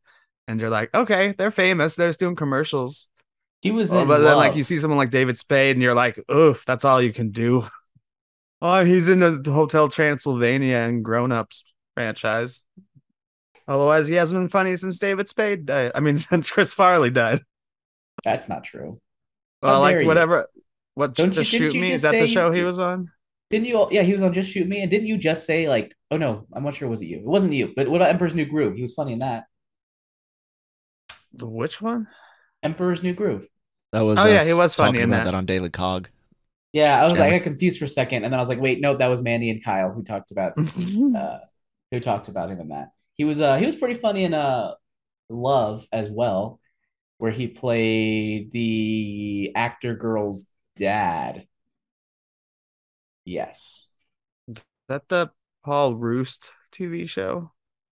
[0.47, 3.09] and you're like, okay, they're famous, they're just doing commercials.
[3.63, 5.95] He was Oh, in but then like you see someone like David Spade, and you're
[5.95, 7.67] like, oof, that's all you can do.
[8.63, 12.63] Oh, he's in the Hotel Transylvania and Grown Ups franchise.
[13.69, 15.93] Otherwise, he hasn't been funny since David Spade died.
[15.95, 17.41] I mean, since Chris Farley died.
[18.23, 19.01] That's not true.
[19.65, 20.07] Well, like dare you.
[20.09, 20.47] whatever.
[20.95, 21.89] What Don't you- just didn't shoot you me?
[21.89, 23.11] just Is that the say- show he was on?
[23.51, 23.87] Didn't you?
[23.91, 26.47] Yeah, he was on Just Shoot Me, and didn't you just say like, oh no,
[26.53, 27.19] I'm not sure was it you?
[27.19, 27.73] It wasn't you.
[27.77, 28.75] But what about Emperor's New Groove?
[28.75, 29.45] He was funny in that.
[31.35, 32.09] The which one?
[32.63, 33.47] Emperor's New Groove.
[33.93, 35.33] That was Oh, yeah, he was funny talking in about that.
[35.33, 36.09] that on Daily Cog.
[36.73, 38.61] Yeah, I was like, I got confused for a second, and then I was like,
[38.61, 41.39] wait, no, that was Mandy and Kyle who talked about uh,
[41.93, 42.89] who talked about him in that.
[43.15, 44.73] He was uh he was pretty funny in uh
[45.29, 46.59] Love as well,
[47.19, 50.47] where he played the actor girl's
[50.77, 51.47] dad.
[53.25, 53.89] Yes.
[54.49, 54.57] Is
[54.89, 55.31] that the
[55.65, 57.53] Paul Rust TV show?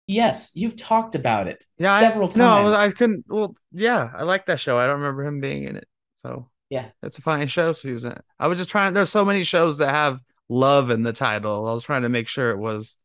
[0.07, 2.37] Yes, you've talked about it Yeah, several I, times.
[2.37, 3.25] No, I couldn't.
[3.27, 4.79] Well, yeah, I like that show.
[4.79, 5.89] I don't remember him being in it.
[6.17, 6.91] So Yeah.
[7.03, 7.73] it's a funny show.
[7.73, 8.25] So he's in it.
[8.39, 8.93] I was just trying.
[8.93, 11.67] There's so many shows that have love in the title.
[11.67, 12.99] I was trying to make sure it was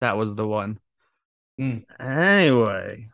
[0.00, 0.80] that was the one.
[1.60, 1.84] Mm.
[2.00, 3.09] Anyway,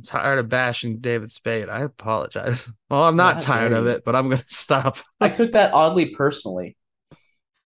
[0.00, 1.68] I'm tired of bashing David Spade.
[1.68, 2.68] I apologize.
[2.90, 4.98] Well, I'm not How tired dare of it, but I'm gonna stop.
[5.20, 6.76] I took that oddly personally.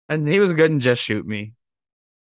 [0.10, 1.54] And he was good in Just Shoot Me.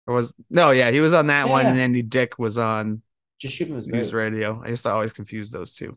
[0.08, 3.04] Or was no, yeah, he was on that one, and Andy Dick was on
[3.38, 4.32] Just shoot me was News great.
[4.32, 4.62] Radio.
[4.66, 5.96] I used to always confuse those two.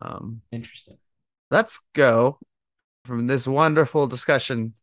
[0.00, 0.98] Um, Interesting.
[1.50, 2.38] let's go
[3.04, 4.74] from this wonderful discussion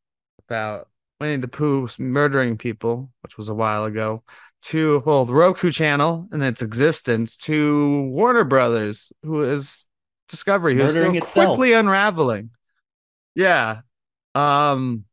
[0.50, 0.90] about
[1.22, 4.24] Winnie the Pooh murdering people, which was a while ago,
[4.64, 9.86] to well, the Roku channel and its existence, to Warner Brothers, who is
[10.30, 11.48] Discovery, who's still itself.
[11.48, 12.52] quickly unraveling.
[13.36, 13.82] Yeah.
[14.36, 15.06] Um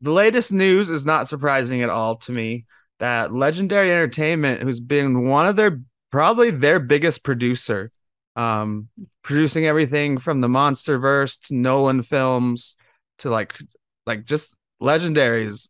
[0.00, 2.66] the latest news is not surprising at all to me
[2.98, 7.90] that Legendary Entertainment, who's been one of their probably their biggest producer,
[8.36, 8.88] um,
[9.22, 12.76] producing everything from the MonsterVerse to Nolan films
[13.18, 13.58] to like
[14.06, 15.68] like just legendaries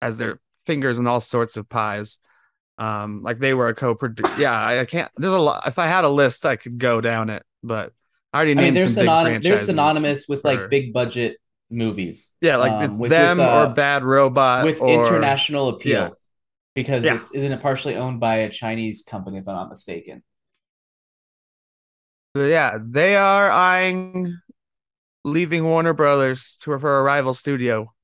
[0.00, 2.18] as their fingers in all sorts of pies.
[2.76, 4.34] Um, like they were a co-producer.
[4.40, 5.10] Yeah, I, I can't.
[5.16, 5.66] There's a lot.
[5.66, 7.92] If I had a list, I could go down it, but
[8.32, 9.44] I already I named mean, they're some big synonymous.
[9.46, 11.36] They're synonymous with for- like big budget
[11.70, 12.32] movies.
[12.40, 15.92] Yeah, like um, with- them with, uh, or Bad Robot with or international appeal.
[15.92, 16.08] yeah.
[16.74, 17.14] Because Yeah.
[17.14, 20.24] it's isn't it partially owned by a Chinese company, if I'm not mistaken.
[22.34, 24.40] But yeah, they are eyeing
[25.24, 27.94] leaving Warner Brothers to for a rival studio.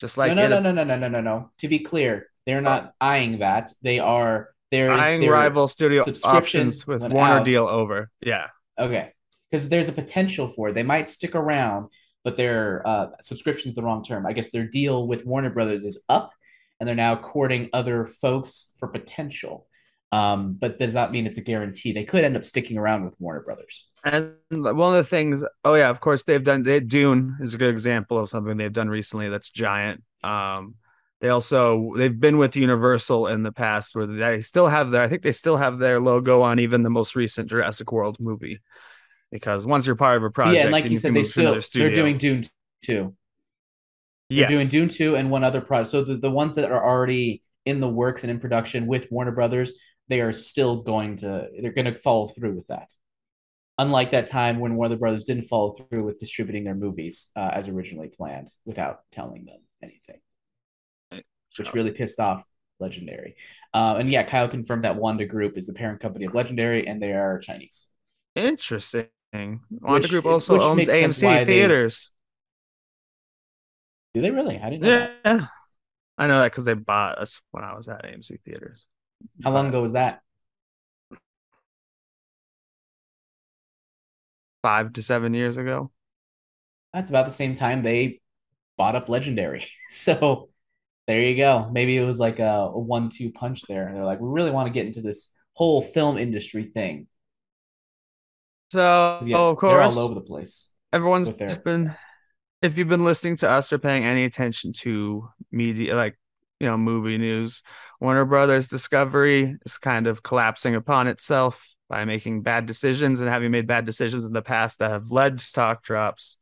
[0.00, 1.50] Just like no, no, no, no, no, no, no, no, no.
[1.58, 3.70] To be clear, they're not eyeing that.
[3.82, 7.44] They are there eyeing their rival studio options with Warner out.
[7.44, 8.10] deal over.
[8.20, 8.48] Yeah.
[8.78, 9.12] Okay,
[9.50, 10.74] because there's a potential for it.
[10.74, 11.90] They might stick around,
[12.24, 14.26] but their uh, subscription is the wrong term.
[14.26, 16.32] I guess their deal with Warner Brothers is up,
[16.80, 19.66] and they're now courting other folks for potential.
[20.12, 21.90] Um, but does not mean it's a guarantee.
[21.92, 23.88] They could end up sticking around with Warner Brothers.
[24.04, 26.62] And one of the things, oh yeah, of course they've done.
[26.62, 30.04] They, Dune is a good example of something they've done recently that's giant.
[30.22, 30.76] Um,
[31.24, 35.00] they also they've been with Universal in the past where they still have their.
[35.00, 38.60] I think they still have their logo on even the most recent Jurassic World movie.
[39.32, 41.58] Because once you're part of a project, yeah, and like then you said, they still
[41.72, 42.44] they're doing Dune
[42.82, 43.16] two.
[44.28, 45.88] They're doing Dune 2 and one other project.
[45.88, 49.32] So the, the ones that are already in the works and in production with Warner
[49.32, 49.74] Brothers,
[50.08, 52.92] they are still going to they're going to follow through with that.
[53.78, 57.68] Unlike that time when Warner Brothers didn't follow through with distributing their movies uh, as
[57.68, 60.20] originally planned without telling them anything,
[61.58, 62.44] which really pissed off
[62.80, 63.36] Legendary.
[63.72, 67.00] Uh, and yeah, Kyle confirmed that Wanda Group is the parent company of Legendary, and
[67.02, 67.86] they are Chinese.
[68.34, 69.08] Interesting.
[69.32, 69.60] Wanda
[70.00, 72.10] Which- Group also owns makes sense why AMC they- theaters.
[74.14, 74.58] Do they really?
[74.60, 75.12] I didn't know that.
[75.24, 75.46] Yeah,
[76.18, 78.86] I know that because they bought us when I was at AMC theaters.
[79.42, 80.20] How long ago was that?
[84.62, 85.90] Five to seven years ago.
[86.92, 88.20] That's about the same time they
[88.76, 89.66] bought up Legendary.
[89.90, 90.48] So
[91.06, 91.68] there you go.
[91.72, 93.86] Maybe it was like a, a one-two punch there.
[93.86, 97.06] And they're like, we really want to get into this whole film industry thing.
[98.72, 100.70] So, Yeah, oh, of they're all over the place.
[100.92, 101.94] everyone's been.
[102.62, 106.18] If you've been listening to us or paying any attention to media, like
[106.60, 107.62] you know, movie news,
[108.00, 113.50] Warner Brothers Discovery is kind of collapsing upon itself by making bad decisions and having
[113.50, 116.38] made bad decisions in the past that have led to stock drops.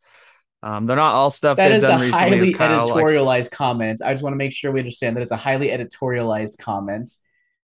[0.62, 2.10] Um, they're not all stuff That they've is a recently.
[2.10, 4.00] highly Kyle likes- editorialized comment.
[4.04, 7.10] I just want to make sure we understand that it's a highly editorialized comment.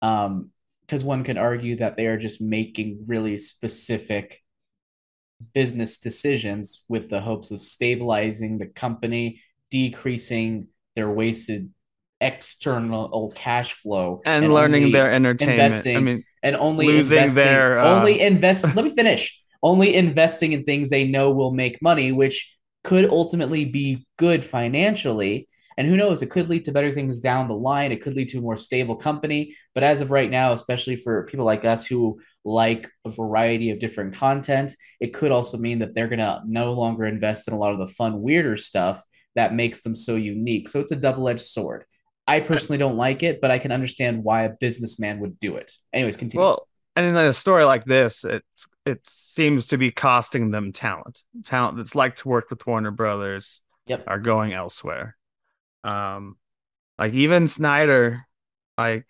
[0.02, 4.42] Um, because one could argue that they are just making really specific
[5.54, 11.72] business decisions with the hopes of stabilizing the company, decreasing their wasted
[12.22, 15.86] external cash flow, and, learning their entertainment.
[15.86, 18.64] I mean, and only losing investing, their, uh, only invest.
[18.76, 19.40] let me finish.
[19.62, 22.57] Only investing in things they know will make money, which
[22.88, 25.50] could ultimately be good financially.
[25.78, 27.92] And who knows, it could lead to better things down the line.
[27.92, 29.58] It could lead to a more stable company.
[29.76, 33.82] But as of right now, especially for people like us who like a variety of
[33.82, 34.72] different content,
[35.02, 37.80] it could also mean that they're going to no longer invest in a lot of
[37.80, 39.04] the fun, weirder stuff
[39.36, 40.70] that makes them so unique.
[40.70, 41.84] So it's a double edged sword.
[42.26, 45.74] I personally don't like it, but I can understand why a businessman would do it.
[45.92, 46.42] Anyways, continue.
[46.42, 48.46] well, and in a story like this, it
[48.88, 51.24] it seems to be costing them talent.
[51.44, 54.04] Talent that's like to work with Warner Brothers Yep.
[54.08, 55.16] are going elsewhere.
[55.84, 56.38] Um,
[56.98, 58.22] like even Snyder,
[58.78, 59.06] like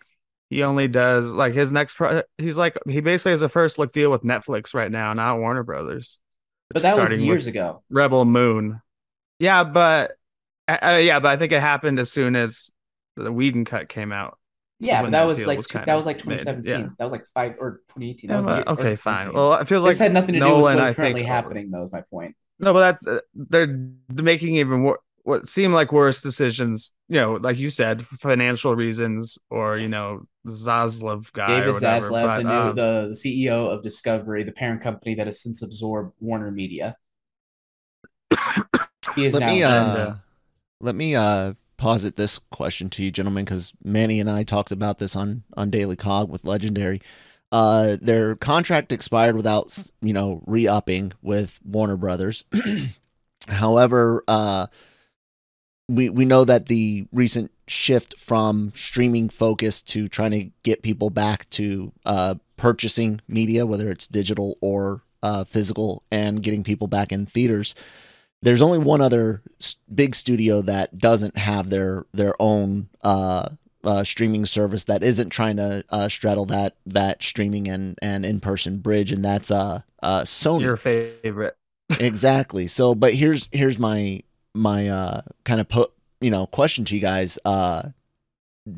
[0.50, 2.22] he only does like his next pro.
[2.38, 5.62] He's like he basically has a first look deal with Netflix right now, not Warner
[5.62, 6.18] Brothers.
[6.70, 7.82] but that was years ago.
[7.90, 8.80] Rebel Moon.
[9.38, 10.12] Yeah, but
[10.66, 12.70] uh, uh, yeah, but I think it happened as soon as
[13.16, 14.37] the Whedon cut came out.
[14.80, 16.80] Yeah, but that that was like was two- that was like made, 2017.
[16.80, 16.88] yeah.
[16.98, 18.28] That was like five or 2018.
[18.28, 19.26] That was but- like, or okay, fine.
[19.26, 19.34] 2018.
[19.34, 21.28] Well, it feels this like had nothing to do Nolan, with what's I currently think,
[21.28, 21.82] happening, though.
[21.82, 22.36] Is my point.
[22.60, 26.92] No, but that's uh, they're making even wor- what seem like worse decisions.
[27.08, 31.74] You know, like you said, for financial reasons, or you know, Zaslav guy or David
[31.74, 32.10] whatever.
[32.10, 35.42] Zaslav, but, the new um, the, the CEO of Discovery, the parent company that has
[35.42, 36.96] since absorbed Warner Media.
[39.16, 40.14] he is let now me uh,
[40.80, 44.98] let me uh posit this question to you gentlemen because manny and i talked about
[44.98, 47.00] this on on daily cog with legendary.
[47.50, 52.44] Uh their contract expired without you know re-upping with warner brothers.
[53.48, 54.66] However uh
[55.88, 61.08] we we know that the recent shift from streaming focus to trying to get people
[61.10, 67.12] back to uh purchasing media whether it's digital or uh physical and getting people back
[67.12, 67.74] in theaters
[68.42, 69.42] there's only one other
[69.92, 73.50] big studio that doesn't have their their own uh,
[73.84, 78.40] uh, streaming service that isn't trying to uh, straddle that that streaming and and in
[78.40, 80.62] person bridge, and that's uh, uh Sony.
[80.62, 81.56] your favorite.
[82.00, 82.66] exactly.
[82.66, 84.22] So, but here's here's my
[84.54, 87.38] my uh kind of put you know question to you guys.
[87.44, 87.90] Uh,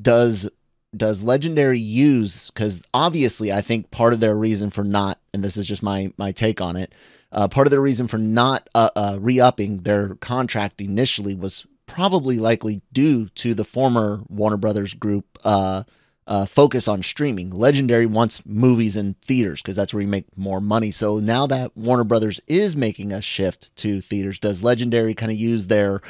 [0.00, 0.48] does
[0.96, 5.56] does Legendary use because obviously I think part of their reason for not, and this
[5.56, 6.92] is just my my take on it.
[7.32, 12.38] Uh, part of the reason for not uh, uh, re-upping their contract initially was probably
[12.38, 15.84] likely due to the former Warner Brothers group uh,
[16.26, 17.50] uh, focus on streaming.
[17.50, 20.92] Legendary wants movies in theaters because that's where you make more money.
[20.92, 25.38] So now that Warner Brothers is making a shift to theaters, does Legendary kind of
[25.38, 26.00] use their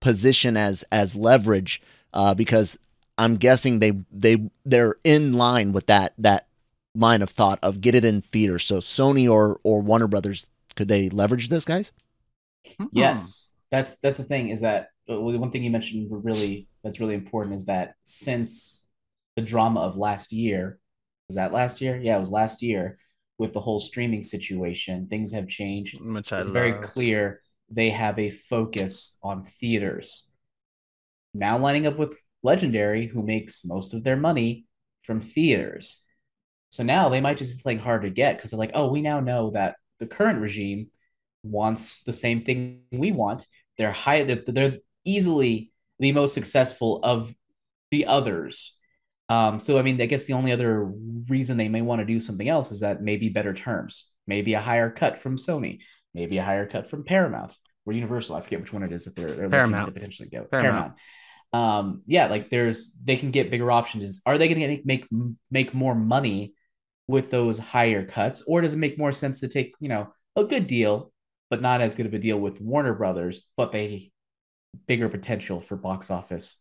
[0.00, 1.82] position as as leverage?
[2.14, 2.78] Uh, because
[3.18, 6.46] I'm guessing they they they're in line with that that
[6.94, 8.64] line of thought of get it in theaters.
[8.64, 10.46] So Sony or or Warner Brothers
[10.78, 11.90] could they leverage this, guys?
[12.92, 17.00] Yes, that's that's the thing is that uh, the one thing you mentioned really that's
[17.00, 18.86] really important is that since
[19.34, 20.78] the drama of last year
[21.28, 21.98] was that last year?
[22.00, 22.98] Yeah, it was last year
[23.38, 25.08] with the whole streaming situation.
[25.08, 26.00] Things have changed.
[26.00, 26.84] Which I it's very loved.
[26.84, 30.32] clear they have a focus on theaters.
[31.34, 34.66] Now lining up with Legendary, who makes most of their money
[35.02, 36.04] from theaters.
[36.70, 39.02] So now they might just be playing hard to get because they're like, oh, we
[39.02, 40.88] now know that the current regime
[41.42, 43.46] wants the same thing we want.
[43.76, 44.22] They're high.
[44.24, 47.34] They're, they're easily the most successful of
[47.90, 48.76] the others.
[49.28, 50.84] Um, so I mean, I guess the only other
[51.28, 54.60] reason they may want to do something else is that maybe better terms, maybe a
[54.60, 55.80] higher cut from Sony,
[56.14, 58.36] maybe a higher cut from Paramount or Universal.
[58.36, 60.46] I forget which one it is that they're, they're looking to potentially go.
[60.50, 60.94] Paramount.
[61.52, 64.20] Um, yeah, like there's they can get bigger options.
[64.26, 65.06] Are they going to make
[65.50, 66.54] make more money
[67.08, 70.44] with those higher cuts, or does it make more sense to take you know a
[70.44, 71.12] good deal,
[71.50, 74.12] but not as good of a deal with Warner Brothers, but they
[74.86, 76.60] bigger potential for box office?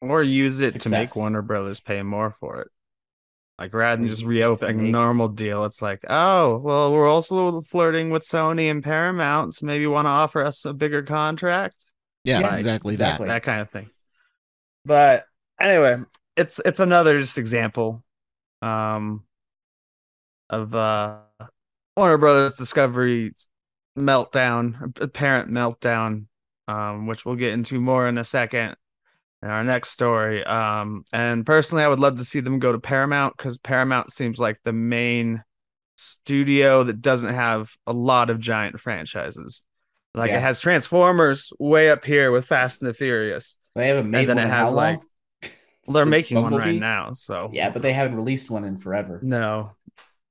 [0.00, 2.68] or use it to make Warner Brothers pay more for it.
[3.58, 7.60] Like rather than just To reopening a normal deal, it's like, oh, well, we're also
[7.60, 11.76] flirting with Sony and Paramount, so maybe you want to offer us a bigger contract,
[12.24, 13.28] Yeah, Yeah, exactly, exactly.
[13.28, 13.90] that kind of thing.
[14.84, 15.24] But
[15.60, 15.98] anyway,
[16.36, 18.02] it's it's another just example,
[18.60, 19.24] um,
[20.50, 21.18] of uh
[21.96, 23.32] Warner Brothers Discovery
[23.98, 26.26] meltdown, apparent meltdown,
[26.68, 28.76] um, which we'll get into more in a second
[29.42, 30.42] in our next story.
[30.44, 34.38] Um, and personally, I would love to see them go to Paramount because Paramount seems
[34.38, 35.42] like the main
[35.96, 39.62] studio that doesn't have a lot of giant franchises.
[40.14, 40.38] Like Yeah.
[40.38, 43.56] it has Transformers way up here with Fast and the Furious.
[43.76, 45.00] They haven't made then one it has, like-?
[45.86, 49.20] Well, they're making one right now, so Yeah, but they haven't released one in forever.
[49.22, 49.72] no.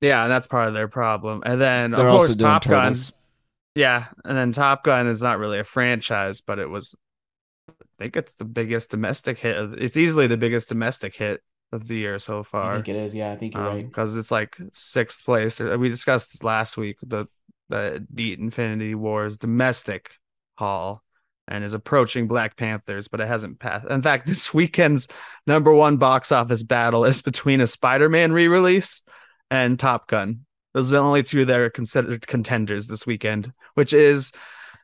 [0.03, 1.43] Yeah, and that's part of their problem.
[1.45, 2.91] And then They're of also course doing Top Gun.
[2.91, 3.13] turtles.
[3.75, 6.95] Yeah, and then Top Gun is not really a franchise, but it was.
[7.69, 9.55] I think it's the biggest domestic hit.
[9.55, 12.73] Of, it's easily the biggest domestic hit of the year so far.
[12.73, 13.15] I think it is.
[13.15, 13.87] Yeah, I think you're right.
[13.87, 15.61] because it's like sixth place.
[15.61, 16.97] Uh, We discussed this last week.
[17.01, 17.27] The
[17.69, 20.17] the beat Infinity Wars domestic
[20.55, 21.01] haul
[21.47, 23.87] and is approaching Black Panthers, but it hasn't passed.
[23.89, 25.07] In fact, this weekend's
[25.47, 29.01] number one box office battle is between a Spider-Man re-release
[29.53, 30.45] and Top Gun.
[30.73, 34.31] Those are the only two that are considered contenders this weekend, which is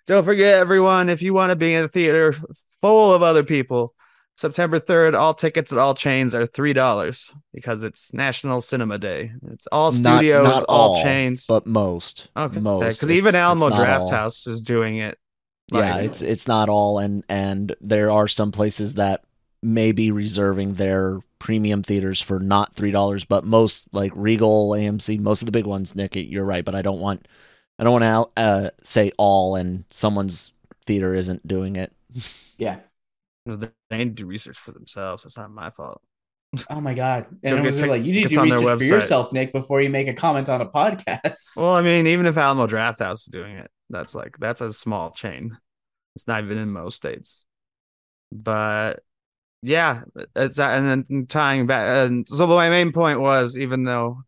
[0.05, 2.35] don't forget everyone, if you want to be in a theater
[2.79, 3.95] full of other people,
[4.37, 9.31] September 3rd, all tickets at all chains are $3 because it's National Cinema Day.
[9.51, 11.47] It's all studios, not all, all, chains.
[11.47, 12.29] but most.
[12.37, 12.97] Okay, most.
[12.97, 14.11] because even Alamo it's not Draft.
[14.11, 15.17] House is doing it.
[15.73, 19.23] yeah it's it's not all and and there are some places that
[19.61, 25.19] may be reserving their premium theaters for not three dollars but most like regal amc
[25.19, 27.27] most of the big ones nick you're right but i don't want
[27.79, 28.03] i don't want
[28.35, 30.51] to uh, say all and someone's
[30.85, 31.91] theater isn't doing it
[32.57, 32.79] Yeah.
[33.45, 35.23] they need to do research for themselves.
[35.25, 36.01] It's not my fault.
[36.69, 37.27] Oh my god.
[37.43, 39.81] And it get was tic- like you need to do research for yourself, Nick, before
[39.81, 41.55] you make a comment on a podcast.
[41.55, 45.11] Well, I mean, even if Alamo Drafthouse is doing it, that's like that's a small
[45.11, 45.57] chain.
[46.15, 47.45] It's not even in most states.
[48.31, 49.01] But
[49.61, 50.03] yeah,
[50.35, 52.07] it's and then tying back.
[52.07, 54.23] And so my main point was, even though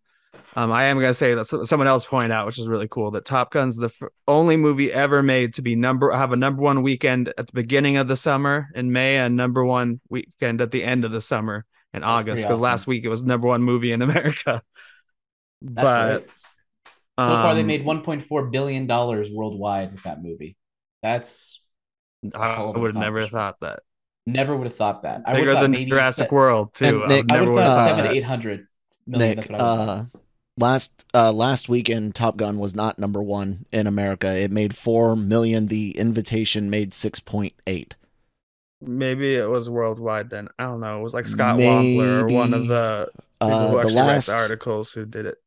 [0.56, 3.24] um, I am gonna say that someone else pointed out, which is really cool, that
[3.26, 6.84] Top Gun's the f- only movie ever made to be number have a number one
[6.84, 10.84] weekend at the beginning of the summer in May and number one weekend at the
[10.84, 12.44] end of the summer in That's August.
[12.44, 14.62] Because last week it was number one movie in America.
[15.62, 16.40] That's but great.
[17.20, 20.58] So far, they um, made 1.4 billion dollars worldwide with that movie.
[21.04, 21.62] That's
[22.34, 23.82] I hell of an would have never thought that.
[24.26, 25.22] Never would have thought that.
[25.26, 27.04] I would Bigger than maybe Jurassic se- World too.
[27.04, 28.68] And I Nick- would I would would have have thought uh, seven to eight hundred
[29.08, 29.30] million.
[29.30, 30.06] nick That's what I uh
[30.58, 35.16] last uh last weekend top gun was not number one in america it made four
[35.16, 37.94] million the invitation made 6.8
[38.84, 40.50] Maybe it was worldwide then.
[40.58, 41.00] I don't know.
[41.00, 44.36] It was like Scott Wampler or one of the people uh who the last the
[44.36, 45.38] articles who did it.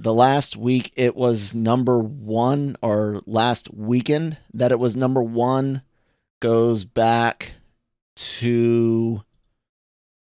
[0.00, 5.82] the last week it was number one or last weekend that it was number one
[6.40, 7.52] goes back
[8.38, 9.22] to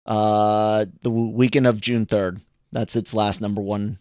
[0.07, 2.41] uh the weekend of june 3rd
[2.73, 3.99] that's its last number one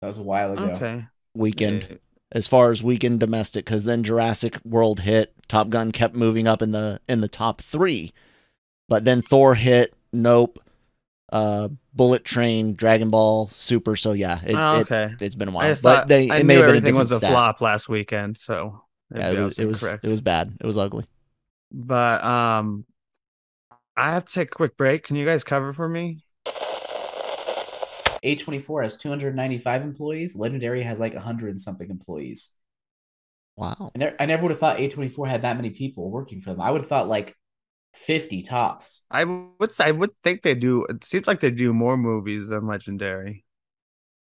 [0.00, 0.64] That was a while ago.
[0.74, 1.04] Okay.
[1.34, 1.96] weekend Yeah.
[2.32, 6.60] as far as weekend domestic because then jurassic world hit top gun kept moving up
[6.62, 8.12] in the in the top three
[8.88, 10.58] but then thor hit nope
[11.32, 13.96] uh, Bullet Train, Dragon Ball, Super.
[13.96, 15.14] So yeah, it, Oh, it, okay.
[15.18, 15.66] has been a while.
[15.70, 17.30] just But thought they I it knew may have been a was a stat.
[17.30, 18.82] flop last weekend, so
[19.14, 20.52] Yeah, it was it was it was bad.
[20.60, 21.06] It was ugly.
[21.72, 22.84] But um,
[23.96, 25.04] I have to take a quick break.
[25.04, 26.24] Can you guys cover for me?
[28.22, 30.36] A24 has 295 employees.
[30.36, 32.50] Legendary has like 100 and something employees.
[33.56, 33.94] Wow.
[33.94, 36.60] I never, I never would have thought A24 had that many people working for them.
[36.60, 37.36] I would have thought like
[37.94, 39.02] 50 tops.
[39.10, 40.84] I would I would think they do.
[40.86, 43.44] It seems like they do more movies than Legendary.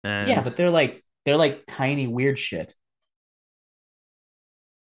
[0.05, 2.75] And Yeah, but they're like they're like tiny weird shit.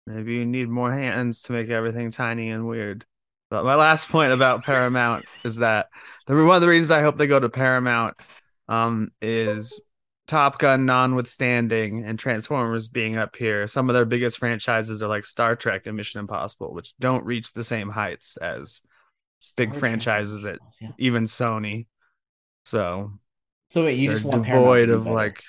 [0.07, 3.05] maybe you need more hands to make everything tiny and weird.
[3.53, 5.89] But my last point about Paramount is that
[6.27, 8.17] the one of the reasons I hope they go to Paramount
[8.67, 9.79] um is
[10.27, 13.67] Top Gun notwithstanding and Transformers being up here.
[13.67, 17.53] Some of their biggest franchises are like Star Trek and Mission Impossible, which don't reach
[17.53, 18.81] the same heights as
[19.59, 20.89] big Star franchises at Yeah.
[20.97, 21.89] even Sony.
[22.65, 23.13] So
[23.69, 25.15] So wait, you just want Paramount devoid of better.
[25.15, 25.43] like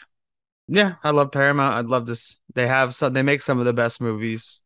[0.68, 3.66] yeah i love paramount i'd love to s- they have some they make some of
[3.66, 4.62] the best movies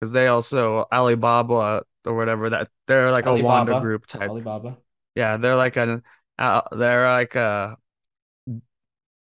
[0.00, 4.76] because they also alibaba or whatever that they're like a wanda group type Alibaba.
[5.14, 6.02] yeah they're like an
[6.38, 7.76] uh, they're like a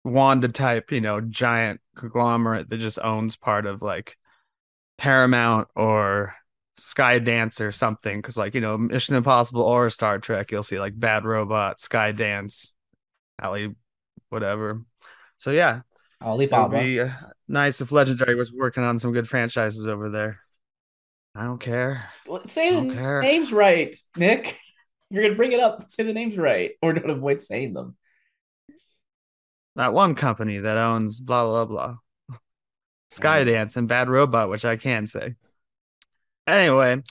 [0.04, 4.16] wanda type you know giant conglomerate that just owns part of like
[4.96, 6.34] paramount or
[6.78, 10.98] skydance or something because like you know mission impossible or star trek you'll see like
[10.98, 12.72] bad robot skydance
[13.42, 13.74] ali
[14.28, 14.82] whatever
[15.38, 15.82] so yeah it
[16.24, 16.80] would Alibaba.
[16.80, 17.10] be uh,
[17.48, 20.40] nice if Legendary was working on some good franchises over there.
[21.39, 22.11] I don't care.
[22.47, 23.22] Say the don't care.
[23.22, 24.59] names right, Nick.
[25.11, 25.89] You're gonna bring it up.
[25.89, 27.97] Say the names right, or don't avoid saying them.
[29.76, 31.97] That one company that owns blah blah blah.
[33.12, 35.36] Skydance and Bad Robot, which I can say.
[36.49, 37.03] Anyway,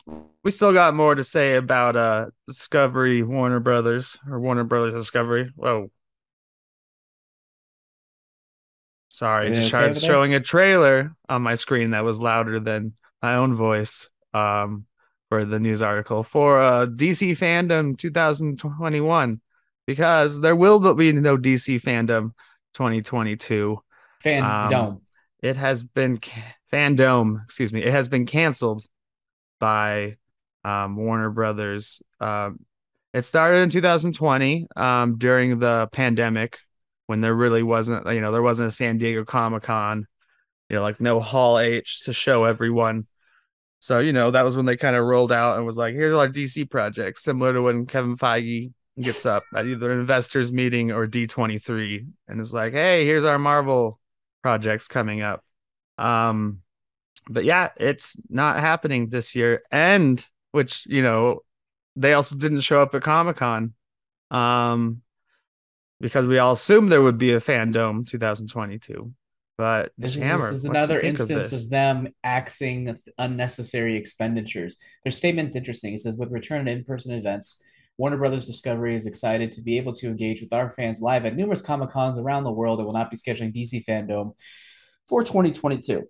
[0.44, 5.54] we still got more to say about uh Discovery Warner Brothers or Warner Brothers Discovery.
[5.56, 5.90] Whoa.
[9.08, 13.36] Sorry, just okay started showing a trailer on my screen that was louder than my
[13.36, 14.86] own voice um
[15.30, 19.42] for the news article for uh DC FanDome 2021
[19.86, 22.32] because there will be no DC FanDome
[22.74, 23.80] 2022
[24.24, 24.74] FanDome.
[24.74, 25.02] Um,
[25.42, 28.86] it has been ca- fandom excuse me it has been canceled
[29.60, 30.18] by
[30.64, 32.02] um, warner brothers.
[32.20, 32.60] Um,
[33.14, 36.60] it started in 2020 um, during the pandemic
[37.08, 40.06] when there really wasn't you know there wasn't a san diego comic-con
[40.70, 43.08] you know like no hall h to show everyone
[43.80, 46.14] so you know that was when they kind of rolled out and was like here's
[46.14, 50.92] our dc projects similar to when kevin feige gets up at either an investors meeting
[50.92, 54.00] or d23 and is like hey here's our marvel
[54.48, 55.44] projects coming up.
[55.98, 56.60] Um,
[57.30, 59.64] but yeah, it's not happening this year.
[59.72, 61.42] And which, you know,
[61.98, 63.74] they also didn't show up at Comic Con.
[64.32, 65.02] Um,
[66.00, 69.12] because we all assumed there would be a FanDome 2022.
[69.58, 72.10] But This is, Hammer, this is what do you another think of instance of, them
[72.24, 74.78] axing unnecessary expenditures.
[75.04, 75.96] Their statement's interesting.
[75.96, 77.64] It says, with return to in-person events,
[77.98, 81.36] Warner Brothers Discovery is excited to be able to engage with our fans live at
[81.36, 84.36] numerous Comic Cons around the world and will not be scheduling DC FanDome
[85.08, 86.04] for 2022.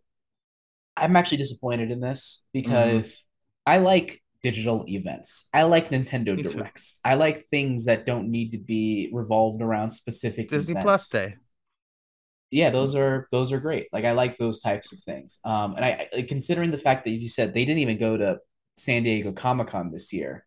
[0.98, 2.70] I'm actually disappointed in this mm-hmm.
[2.70, 3.24] because
[3.66, 5.48] I like digital events.
[5.54, 6.50] I like Nintendo Me too.
[6.50, 7.00] Directs.
[7.06, 11.36] I like things that don't need to be revolved around specific Disney events Plus Day.
[12.52, 15.84] Yeah those are those are great like i like those types of things um and
[15.86, 18.38] i I- considering the fact that as you said they didn't even go to
[18.78, 20.46] san diego comic-con this year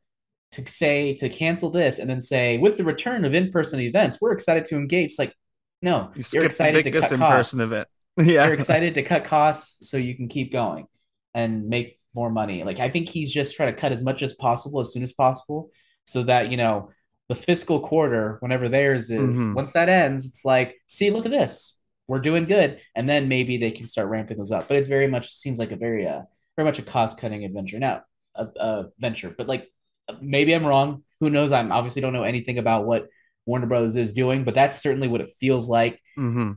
[0.52, 4.32] to say to cancel this and then say with the return of in-person events we're
[4.32, 5.34] excited to engage it's like
[5.82, 7.88] no You you're excited to biggest cut in-person costs event.
[8.18, 8.44] yeah.
[8.44, 10.86] you're excited to cut costs so you can keep going
[11.34, 12.64] and make more money.
[12.64, 15.12] Like I think he's just trying to cut as much as possible as soon as
[15.12, 15.70] possible
[16.04, 16.90] so that, you know,
[17.28, 19.54] the fiscal quarter, whenever theirs is, Mhm.
[19.54, 21.78] once that ends, it's like, see, look at this.
[22.10, 22.80] We're doing good.
[22.96, 24.66] And then maybe they can start ramping those up.
[24.68, 26.22] But it's very much seems like a very uh
[26.56, 27.78] very much a cost-cutting adventure.
[27.78, 28.02] Now,
[28.34, 29.70] a, a venture, but like
[30.20, 31.04] maybe I'm wrong.
[31.20, 31.52] Who knows?
[31.52, 33.08] I'm obviously don't know anything about what
[33.46, 36.52] Warner Brothers is doing, but that's certainly what it feels like hmm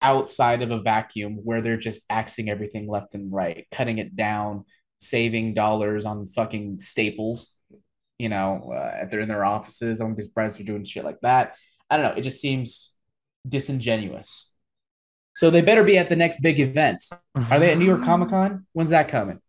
[0.00, 4.64] outside of a vacuum where they're just axing everything left and right, cutting it down,
[5.00, 7.56] saving dollars on fucking staples,
[8.18, 10.00] you know, uh, if they're in their offices.
[10.00, 11.54] I wouldn't be surprised if they're doing shit like that.
[11.90, 12.18] I don't know.
[12.18, 12.94] It just seems
[13.46, 14.54] disingenuous.
[15.34, 17.02] So they better be at the next big event.
[17.50, 18.66] Are they at New York Comic Con?
[18.72, 19.40] When's that coming?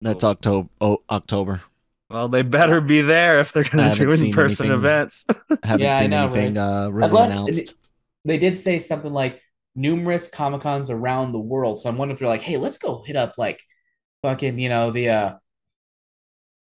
[0.00, 0.68] That's October.
[0.80, 1.62] Oh, October.
[2.10, 4.78] Well, they better be there if they're going to do in-person anything.
[4.78, 5.26] events.
[5.62, 7.74] Haven't Yeah, I seen know, anything uh, really Unless announced.
[8.24, 9.42] they did say something like
[9.74, 11.78] numerous Comic Cons around the world.
[11.80, 13.60] So I'm wondering if they're like, hey, let's go hit up like
[14.22, 15.34] fucking, you know, the uh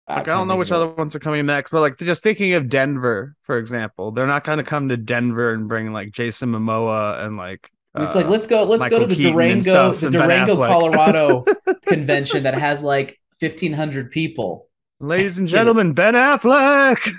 [0.09, 2.69] Like I don't know which other ones are coming next, but like just thinking of
[2.69, 7.25] Denver, for example, they're not going to come to Denver and bring like Jason Momoa
[7.25, 7.71] and like.
[7.95, 8.65] It's uh, like let's go.
[8.65, 11.45] Let's Michael go to the Keaton Durango, the Durango, Colorado
[11.87, 14.69] convention that has like fifteen hundred people.
[14.99, 17.13] ladies and gentlemen, Ben Affleck.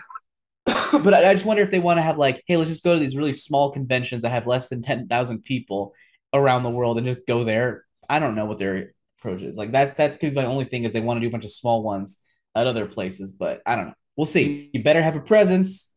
[0.66, 2.96] but I, I just wonder if they want to have like, hey, let's just go
[2.96, 5.94] to these really small conventions that have less than ten thousand people
[6.34, 7.86] around the world and just go there.
[8.10, 9.56] I don't know what their approach is.
[9.56, 9.98] Like that.
[9.98, 11.82] That could be my only thing is they want to do a bunch of small
[11.82, 12.18] ones
[12.56, 13.94] at other places, but I don't know.
[14.16, 14.70] We'll see.
[14.74, 15.92] You better have a presence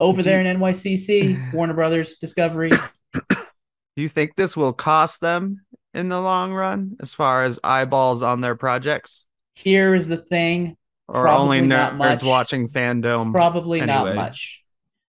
[0.00, 2.70] over there in NYCC, Warner Brothers Discovery.
[2.70, 5.64] Do you think this will cost them
[5.94, 9.26] in the long run as far as eyeballs on their projects?
[9.54, 10.76] Here is the thing.
[11.08, 12.22] Or only Probably not nerds much.
[12.24, 13.32] watching FanDome?
[13.32, 14.62] Probably not much.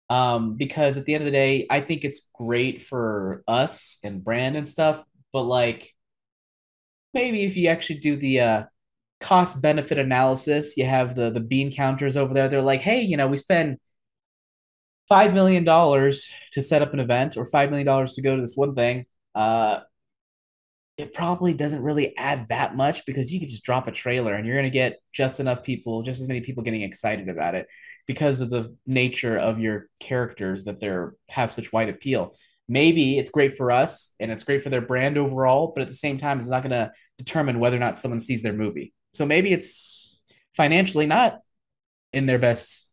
[0.09, 4.23] Um, because at the end of the day, I think it's great for us and
[4.23, 5.03] brand and stuff,
[5.33, 5.93] but like
[7.13, 8.63] maybe if you actually do the uh
[9.19, 13.17] cost benefit analysis, you have the the bean counters over there, they're like, hey, you
[13.17, 13.77] know, we spend
[15.07, 18.41] five million dollars to set up an event or five million dollars to go to
[18.41, 19.05] this one thing.
[19.33, 19.79] Uh
[20.97, 24.45] it probably doesn't really add that much because you could just drop a trailer and
[24.45, 27.67] you're going to get just enough people, just as many people getting excited about it
[28.07, 32.33] because of the nature of your characters that they're have such wide appeal.
[32.69, 35.93] Maybe it's great for us and it's great for their brand overall, but at the
[35.93, 38.93] same time, it's not going to determine whether or not someone sees their movie.
[39.15, 40.21] So maybe it's
[40.55, 41.39] financially not
[42.13, 42.87] in their best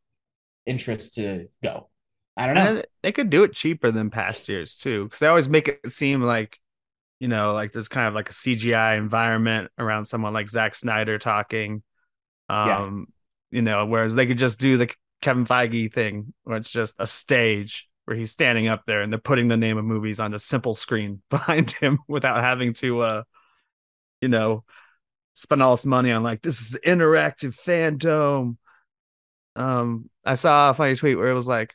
[0.67, 1.89] interest to go.
[2.37, 2.77] I don't know.
[2.77, 5.93] And they could do it cheaper than past years too, because they always make it
[5.93, 6.59] seem like,
[7.21, 11.19] you know, like there's kind of like a CGI environment around someone like Zack Snyder
[11.19, 11.83] talking.
[12.49, 12.79] Yeah.
[12.79, 13.07] Um,
[13.51, 17.07] you know, whereas they could just do the Kevin Feige thing, where it's just a
[17.07, 20.39] stage where he's standing up there and they're putting the name of movies on a
[20.39, 23.23] simple screen behind him without having to, uh,
[24.21, 24.65] you know,
[25.35, 28.57] spend all this money on like this is interactive FanDome.
[29.57, 31.75] Um, I saw a funny tweet where it was like,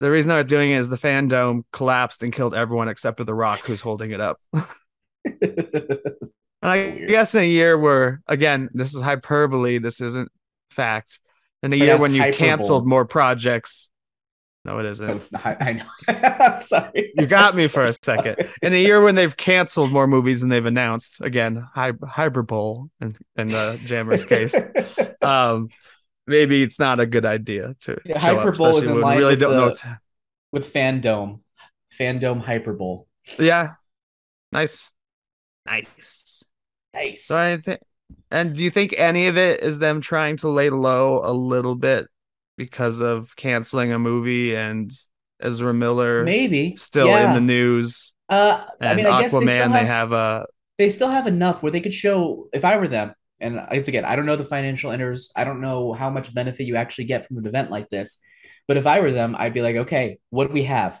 [0.00, 3.34] the reason they're doing it is the FanDome collapsed and killed everyone except for The
[3.34, 4.40] Rock, who's holding it up.
[6.62, 10.30] And I guess in a year where, again, this is hyperbole, this isn't
[10.70, 11.20] fact.
[11.62, 12.38] In a But year when you hyperbole.
[12.38, 13.90] canceled more projects,
[14.64, 15.10] no, it But isn't.
[15.10, 15.84] it's not, I know.
[16.08, 17.12] I'm sorry.
[17.16, 18.48] You got me for a second.
[18.62, 23.16] In a year when they've canceled more movies than they've announced, again, hy- hyperbole in,
[23.36, 24.54] in the Jammer's case,
[25.22, 25.68] um,
[26.26, 27.98] maybe it's not a good idea to.
[28.04, 29.60] Yeah, show up, hyperbole is in line we really with don't know.
[29.60, 29.84] the- What's...
[30.52, 31.40] with fandom,
[31.98, 33.04] fandom hyperbole.
[33.38, 33.74] Yeah,
[34.52, 34.90] nice,
[35.66, 36.44] nice.
[36.94, 37.24] Nice.
[37.24, 37.80] So I think,
[38.30, 41.74] and do you think any of it is them trying to lay low a little
[41.74, 42.06] bit
[42.56, 44.92] because of canceling a movie and
[45.40, 47.28] Ezra Miller Maybe still yeah.
[47.28, 49.46] in the news Uh, I mean, I guess Aquaman?
[49.46, 50.46] they still They have, have a
[50.78, 52.48] they still have enough where they could show.
[52.52, 55.30] If I were them, and it's again, I don't know the financial enters.
[55.36, 58.18] I don't know how much benefit you actually get from an event like this.
[58.68, 61.00] But if I were them, I'd be like, okay, what do we have?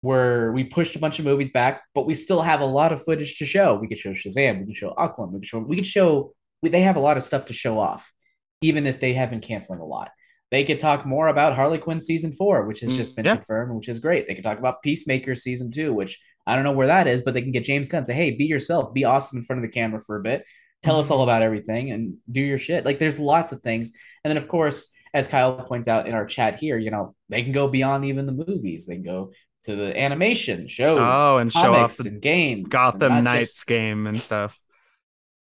[0.00, 3.02] Where we pushed a bunch of movies back, but we still have a lot of
[3.04, 3.74] footage to show.
[3.74, 6.34] We could show Shazam, we could show Aquaman, we could show, we could show.
[6.62, 8.12] They have a lot of stuff to show off,
[8.60, 10.10] even if they have been canceling a lot.
[10.54, 13.34] They could talk more about Harley Quinn season four, which has Mm, just been yeah.
[13.34, 14.28] confirmed, which is great.
[14.28, 17.34] They could talk about Peacemaker season two, which I don't know where that is, but
[17.34, 19.74] they can get James Gunn say, "Hey, be yourself, be awesome in front of the
[19.74, 20.44] camera for a bit,
[20.84, 23.90] tell us all about everything, and do your shit." Like, there's lots of things,
[24.22, 27.42] and then of course, as Kyle points out in our chat here, you know, they
[27.42, 28.86] can go beyond even the movies.
[28.86, 29.32] They can go
[29.64, 34.06] to the animation shows, Oh, and show off the and games, Gotham Knights just- game
[34.06, 34.60] and stuff,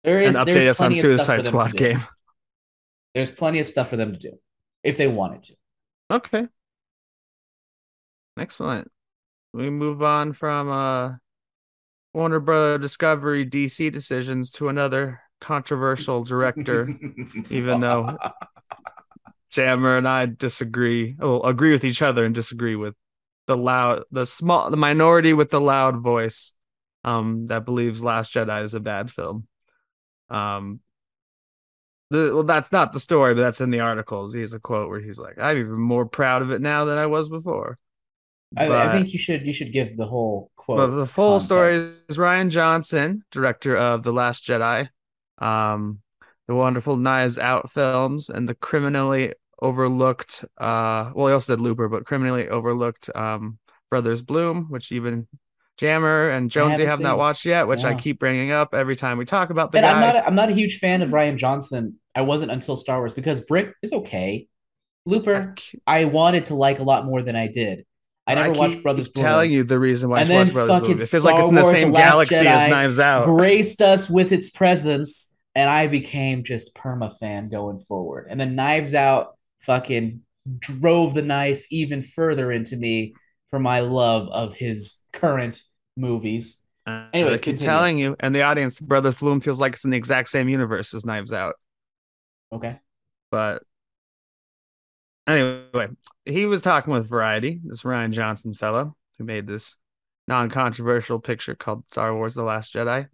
[0.05, 2.03] there is and update us on plenty of stuff for Suicide Squad game.
[3.15, 4.39] There's plenty of stuff for them to do
[4.89, 5.55] if they wanted to.
[6.11, 6.47] Okay,
[8.39, 8.91] excellent.
[9.53, 11.17] We move on from uh
[12.15, 16.89] Warner Brother Discovery DC decisions to another controversial director.
[17.51, 18.17] even though-
[19.51, 21.17] Jammer and I disagree.
[21.19, 22.95] Well, agree with each other and disagree with
[23.47, 26.53] the loud, the small, the minority with the loud voice,
[27.03, 29.47] um, that believes Last Jedi is a bad film.
[30.29, 30.81] Um,
[32.11, 34.35] the well, that's not the story, but that's in the articles.
[34.35, 36.99] He has a quote where he's like, "I'm even more proud of it now than
[36.99, 37.79] I was before."
[38.57, 40.79] I, I think you should you should give the whole quote.
[40.79, 44.89] But the full story is Rian Johnson, director of The Last Jedi,
[45.39, 46.01] um,
[46.47, 50.45] the wonderful Knives Out films, and the criminally overlooked.
[50.57, 53.59] Uh, well, he also did Looper, but criminally overlooked um,
[53.91, 55.29] Brothers Bloom, which even
[55.79, 59.17] Jammer and Jonesy haven't have not watched yet, which I keep bringing up every time
[59.17, 59.93] we talk about the and guy.
[59.93, 61.99] I'm not a, I'm not a huge fan of Rian Johnson.
[62.15, 64.49] I wasn't until Star Wars because Brick is okay.
[65.07, 65.55] Looper,
[65.87, 67.87] I wanted to like a lot more than I did.
[68.27, 69.25] I never keep watched Brothers Bloom.
[69.25, 71.01] telling you the reason why I And should watch Brothers Bloom.
[71.01, 73.25] It feels like it's in the Wars: same The galaxy as Knives Out.
[73.25, 78.27] graced us with its presence, and I became just perma fan going forward.
[78.29, 80.23] And then Knives Out fucking
[80.59, 83.15] drove the knife even further into me
[83.51, 85.63] for my love of his current
[85.99, 86.63] movies.
[86.87, 87.67] Uh, Anyways, I keep continue.
[87.71, 90.95] telling you, and the audience, Brothers Bloom feels like it's in the exact same universe
[90.95, 91.57] as Knives Out.
[92.51, 92.79] Okay.
[93.31, 93.63] But
[95.27, 95.89] anyway,
[96.25, 99.77] he was talking with Variety, this Rian Johnson fellow who made this
[100.29, 103.09] non-controversial picture called Star Wars: The Last Jedi,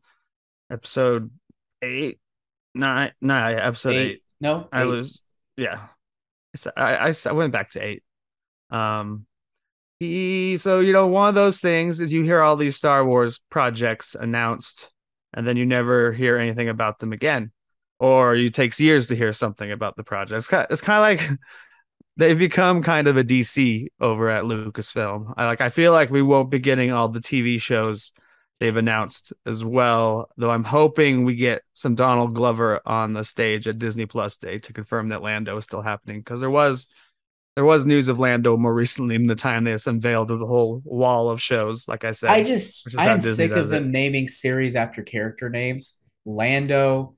[0.70, 1.30] episode
[1.82, 2.20] eight eight,
[2.74, 4.22] nine, nine, episode eight.
[4.40, 4.86] No, I eight.
[4.86, 5.22] was,
[5.56, 5.88] yeah.
[6.56, 8.02] So I, I I went back to eight.
[8.70, 9.26] Um,
[10.00, 13.40] he so you know one of those things is you hear all these Star Wars
[13.50, 14.90] projects announced,
[15.32, 17.52] and then you never hear anything about them again,
[17.98, 20.38] or it takes years to hear something about the project.
[20.38, 21.38] It's kind, it's kind of like
[22.16, 25.34] they've become kind of a DC over at Lucasfilm.
[25.36, 28.12] I like I feel like we won't be getting all the TV shows
[28.60, 30.30] they've announced as well.
[30.36, 34.58] Though I'm hoping we get some Donald Glover on the stage at Disney Plus Day
[34.58, 36.88] to confirm that Lando is still happening because there was
[37.56, 41.30] there was news of Lando more recently in the time they unveiled the whole wall
[41.30, 41.86] of shows.
[41.86, 43.74] Like I said, I just I am Disney sick of does it.
[43.80, 45.94] them naming series after character names.
[46.24, 47.16] Lando,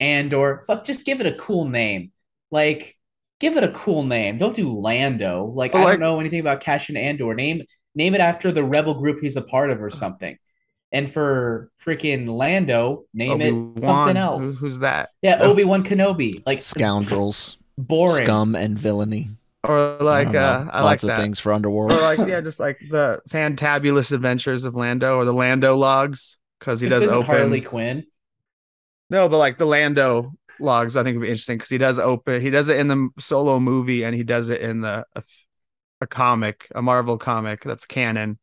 [0.00, 0.62] Andor.
[0.66, 2.12] Fuck, just give it a cool name.
[2.50, 2.96] Like,
[3.40, 4.36] give it a cool name.
[4.36, 5.46] Don't do Lando.
[5.46, 7.34] Like, Well, I don't know anything about Cassian Andor.
[7.34, 7.62] Name
[7.94, 9.96] name it after the rebel group he's a part of or uh-huh.
[9.96, 10.38] something.
[10.92, 14.60] And for freaking Lando, name it Obi-Wan, something who- else.
[14.60, 15.10] who's that?
[15.22, 16.42] yeah, Obi Wan Kenobi.
[16.46, 18.24] Like Scoundrels, boring.
[18.26, 19.30] scum, and villainy.
[19.68, 20.70] Or like I don't uh, know.
[20.72, 21.20] I like lots of that.
[21.20, 21.92] things for Underworld.
[21.92, 26.80] or like yeah, just like the fantabulous adventures of Lando or the Lando logs because
[26.80, 27.26] he This does isn't open.
[27.36, 28.06] Harley Quinn.
[29.10, 32.40] No, but like the Lando logs, I think would be interesting because he does open.
[32.42, 35.04] He does it in the solo movie and he does it in the
[36.00, 38.38] a comic, a Marvel comic that's canon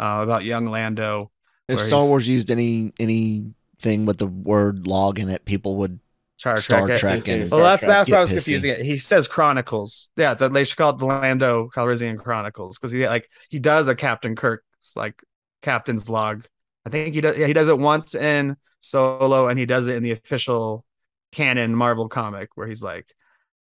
[0.00, 1.30] uh, about young Lando.
[1.68, 6.00] if Star he's- Wars used any anything with the word log in it, people would
[6.38, 7.00] Star Star Trek.
[7.00, 7.88] Trek and Well, that's Trek.
[7.88, 8.34] that's Get why I was pissy.
[8.34, 8.82] confusing it.
[8.84, 10.10] He says Chronicles.
[10.16, 13.88] Yeah, that they should call it the Lando Calrissian Chronicles because he like he does
[13.88, 14.64] a Captain Kirk's
[14.96, 15.22] like
[15.62, 16.46] captain's log.
[16.86, 17.36] I think he does.
[17.36, 20.84] Yeah, he does it once in Solo, and he does it in the official
[21.32, 23.14] canon Marvel comic where he's like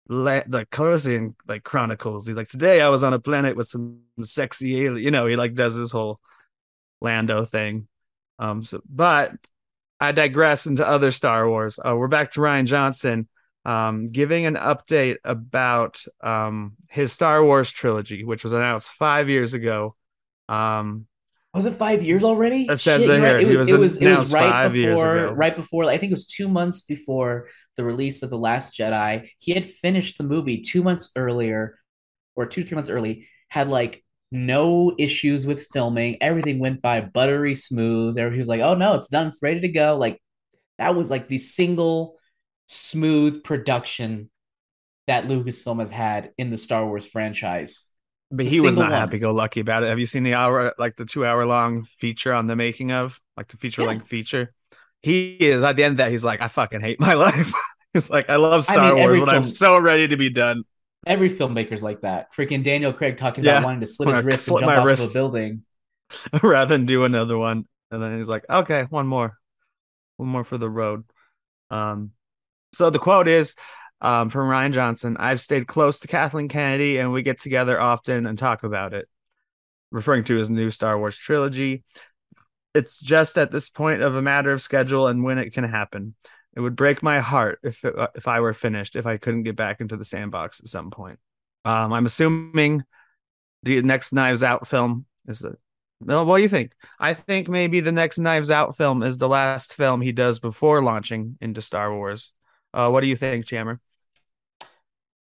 [0.10, 2.28] La- the Calrissian like Chronicles.
[2.28, 5.04] He's like today I was on a planet with some sexy alien.
[5.04, 6.20] You know, he like does this whole
[7.02, 7.88] Lando thing.
[8.40, 9.34] Um, so but
[10.04, 11.80] I digress into other Star Wars.
[11.80, 13.30] Uh, we're back to Rian Johnson
[13.64, 19.54] um, giving an update about um, his Star Wars trilogy, which was announced five years
[19.54, 19.96] ago.
[20.50, 21.08] Um,
[21.54, 22.64] Was it five years already?
[22.64, 23.40] It says Shit, right.
[23.40, 23.52] here.
[23.52, 25.32] It was, was it was, it was announced right five years before, ago.
[25.32, 27.48] right before, I think it was two months before
[27.78, 29.30] the release of The Last Jedi.
[29.38, 31.80] He had finished the movie two months earlier,
[32.36, 34.04] or two, three months early, had like
[34.34, 36.18] no issues with filming.
[36.22, 38.18] Everything went by buttery smooth.
[38.18, 39.28] Everybody was like, oh no, it's done.
[39.28, 39.98] It's ready to go.
[39.98, 40.22] Like,
[40.80, 42.18] that was like the single
[42.68, 44.30] smooth production
[45.08, 47.88] that Lucasfilm has had in the Star Wars franchise.
[48.32, 49.88] but The he was not happy go lucky about it.
[49.90, 53.20] Have you seen the hour, like the two hour long feature on the making of,
[53.38, 54.54] like the feature length feature?
[55.02, 56.12] He is at the end of that.
[56.12, 57.54] He's like, I fucking hate my life.
[57.94, 60.64] He's like, I love I Star mean, Wars, but I'm so ready to be done.
[61.06, 62.34] Every filmmaker's like that.
[62.34, 63.54] Freaking Daniel Craig talking Yeah.
[63.58, 65.16] about wanting to slit his wrist and jump off of wrist.
[65.16, 65.64] a building.
[66.44, 67.66] rather than do another one.
[67.92, 69.38] And then he's like, okay, one more,
[70.18, 71.04] one more for the road.
[71.70, 72.12] Um,
[72.74, 73.56] so the quote is
[74.02, 78.26] um, from Rian Johnson I've stayed close to Kathleen Kennedy and we get together often
[78.26, 79.08] and talk about it,
[79.92, 81.84] referring to his new Star Wars trilogy.
[82.74, 86.16] It's just at this point of a matter of schedule and when it can happen.
[86.56, 89.56] It would break my heart if it, if I were finished, if I couldn't get
[89.56, 91.20] back into the sandbox at some point.
[91.66, 92.84] Um, I'm assuming
[93.64, 95.56] the next Knives Out film is a
[96.02, 96.74] well, what do you think?
[97.00, 100.84] I think maybe the next Knives Out film is the last film he does before
[100.84, 102.34] launching into Star Wars.
[102.74, 103.80] Uh, what do you think, Jammer?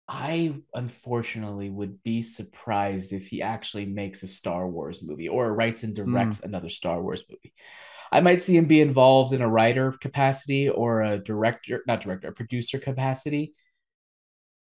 [0.08, 5.84] I unfortunately would be surprised if he actually makes a Star Wars movie or writes
[5.84, 6.46] and directs Hmm.
[6.46, 7.54] another Star Wars movie.
[8.12, 12.30] I might see him be involved in a writer capacity or a director, not director,
[12.30, 13.54] a producer capacity.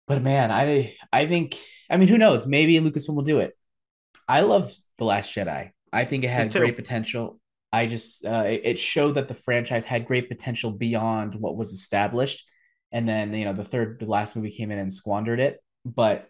[0.08, 1.58] But man, I I think
[1.90, 2.48] I mean who knows?
[2.48, 3.56] Maybe Lucasfilm will do it.
[4.28, 5.72] I love The Last Jedi.
[5.92, 7.40] I think it had great potential.
[7.72, 11.74] I just uh, it it showed that the franchise had great potential beyond what was
[11.74, 12.46] established.
[12.92, 15.60] And then you know the third, the last movie came in and squandered it.
[15.86, 16.28] But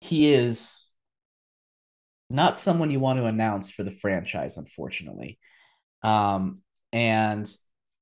[0.00, 0.83] he is
[2.30, 5.38] not someone you want to announce for the franchise, unfortunately.
[6.02, 6.60] Um,
[6.92, 7.50] and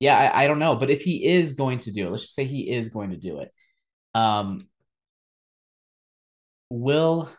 [0.01, 2.35] yeah, I, I don't know, but if he is going to do it, let's just
[2.35, 3.51] say he is going to do it.
[4.14, 4.68] Um,
[6.70, 7.31] will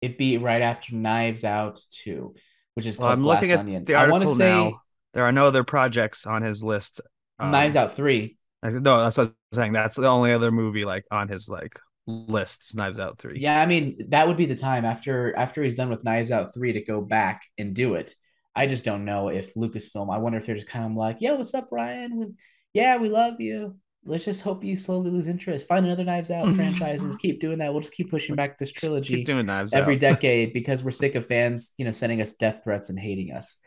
[0.00, 2.34] it be right after Knives Out 2,
[2.74, 3.84] which is Well, I'm Glass looking at Onion?
[3.84, 4.82] the I want to article say now.
[5.12, 7.00] There are no other projects on his list
[7.38, 8.36] Um, Knives Out three.
[8.62, 9.72] no, that's what I'm saying.
[9.72, 11.78] That's the only other movie like on his like
[12.10, 12.70] list.
[12.70, 13.38] is Knives Out three.
[13.40, 16.52] Yeah, I mean that would be the time after after he's done with Knives Out
[16.54, 18.14] three to go back and do it.
[18.54, 20.12] I just don't know if Lucasfilm.
[20.12, 22.10] I wonder if they're just kind of like, "Yo, what's up, Rian?
[22.14, 22.34] We-
[22.74, 23.76] Yeah, we love you.
[24.04, 25.68] Let's just hope you slowly lose interest.
[25.68, 27.16] Find another Knives Out franchises.
[27.18, 27.72] Keep doing that.
[27.72, 30.90] We'll just keep pushing back this Just trilogy keep doing Knives every decade because we're
[30.90, 33.58] sick of fans, you know, sending us death threats and hating us.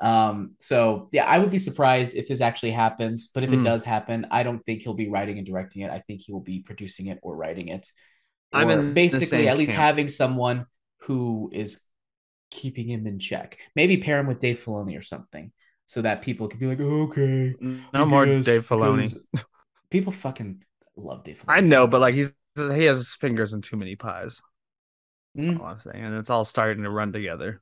[0.00, 3.64] Um, so yeah, I would be surprised if this actually happens, but if it Mm.
[3.64, 5.90] does happen, I don't think he'll be writing and directing it.
[5.90, 7.90] I think he will be producing it or writing it.
[8.52, 9.82] I'm in basically at least camp.
[9.82, 10.66] having someone
[10.98, 11.80] who is
[12.50, 13.58] keeping him in check.
[13.74, 15.52] Maybe pair him with Dave Filoni or something
[15.86, 17.54] so that people can be like, okay.
[17.92, 19.14] No more Dave Filoni.
[19.90, 20.64] People fucking
[20.96, 21.58] love Dave Filoni.
[21.58, 24.40] I know, but like he's he has his fingers in too many pies.
[25.34, 25.60] That's Mm.
[25.60, 27.60] all I'm saying, and it's all starting to run together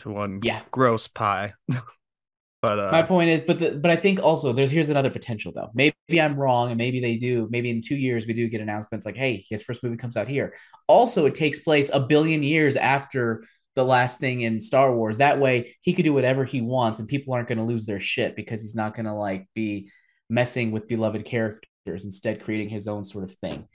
[0.00, 0.62] to one Yeah.
[0.70, 1.52] gross pie.
[2.62, 5.52] but uh, My point is, but the, but I think also there's here's another potential
[5.54, 5.70] though.
[5.74, 7.48] Maybe I'm wrong, and maybe they do.
[7.50, 10.28] Maybe in two years we do get announcements like, "Hey, his first movie comes out
[10.28, 10.54] here."
[10.86, 13.44] Also, it takes place a billion years after
[13.76, 15.18] the last thing in Star Wars.
[15.18, 18.00] That way, he could do whatever he wants, and people aren't going to lose their
[18.00, 19.90] shit because he's not going to like be
[20.28, 22.04] messing with beloved characters.
[22.04, 23.66] Instead, creating his own sort of thing.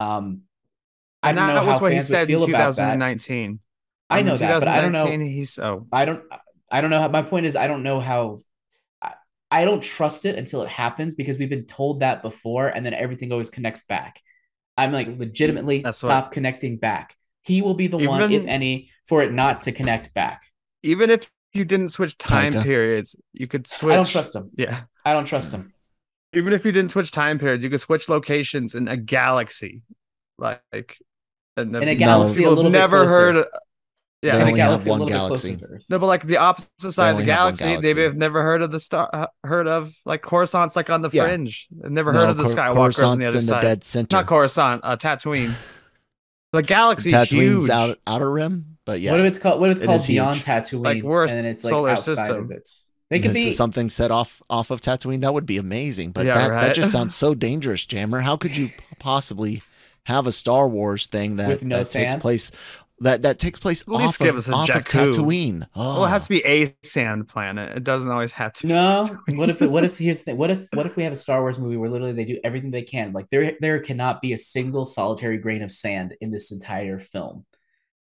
[0.00, 0.42] Um,
[1.22, 2.94] I and don't know that was how what he said in feel about that.
[2.94, 3.60] 2019.
[4.18, 5.06] I know that, but I don't know.
[5.06, 6.22] He's oh, I don't
[6.70, 8.40] I don't know how my point is I don't know how
[9.02, 9.14] I,
[9.50, 12.94] I don't trust it until it happens because we've been told that before and then
[12.94, 14.20] everything always connects back.
[14.76, 17.16] I'm like legitimately That's what- stop connecting back.
[17.42, 20.44] He will be the one, if any, for it not to connect back.
[20.82, 22.62] even if you didn't switch time Taika.
[22.62, 23.92] periods, you could switch.
[23.92, 24.50] I don't trust him.
[24.56, 25.72] Yeah, I don't trust him.
[26.32, 29.82] even if you didn't switch time periods, you could switch locations in a galaxy,
[30.38, 30.98] like
[31.56, 33.32] and In a galaxy people a little have bit never closer.
[33.34, 33.46] heard.
[34.24, 35.56] Of, They yeah, In a only galaxy a one galaxy.
[35.56, 35.86] closer to Earth.
[35.90, 38.02] No, but like the opposite side of the only have one galaxy, they galaxy.
[38.02, 41.24] have never heard of the star, uh, heard of like Coruscant's like on the Yeah.
[41.26, 41.68] fringe.
[41.70, 43.62] They've never No, heard of the Cor- Skywalkers on the other in side.
[43.62, 44.16] the dead center.
[44.16, 45.54] Not Coruscant, uh, Tatooine.
[46.52, 47.30] The galaxy's Tatooine's
[47.66, 47.70] huge.
[47.70, 50.06] out outer rim, but yeah, What if it's called what if it's It called is
[50.06, 50.46] Beyond huge.
[50.46, 52.44] Tatooine Like, we're and then it's like solar outside system.
[52.44, 52.68] of it.
[53.10, 55.20] They could This be is something set off off of Tatooine.
[55.20, 56.12] That would be amazing.
[56.12, 58.20] But Yeah, that, that just sounds so dangerous, Jammer.
[58.20, 59.62] How could you possibly
[60.06, 62.50] have a Star Wars thing that, no that takes place
[63.00, 65.66] that that takes place At least off, give of, us a off of Tatooine?
[65.74, 66.48] Oh, Well, it has to be ah.
[66.48, 67.76] a sand planet.
[67.76, 68.66] It doesn't always have to.
[68.66, 69.04] No.
[69.08, 69.36] Tatooine.
[69.36, 70.36] What if what if here's the thing?
[70.36, 72.70] What if what if we have a Star Wars movie where literally they do everything
[72.70, 73.12] they can?
[73.12, 77.44] Like there there cannot be a single solitary grain of sand in this entire film.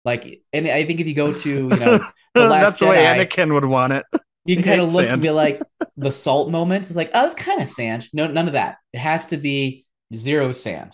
[0.03, 1.99] Like and I think if you go to, you know,
[2.35, 4.05] The Last That's the way Anakin would want it.
[4.45, 5.13] you can kind of look sand.
[5.13, 5.61] and be like
[5.97, 6.89] the salt moments.
[6.89, 8.07] It's like, oh, it's kind of sand.
[8.11, 8.77] No, none of that.
[8.91, 10.91] It has to be zero sand.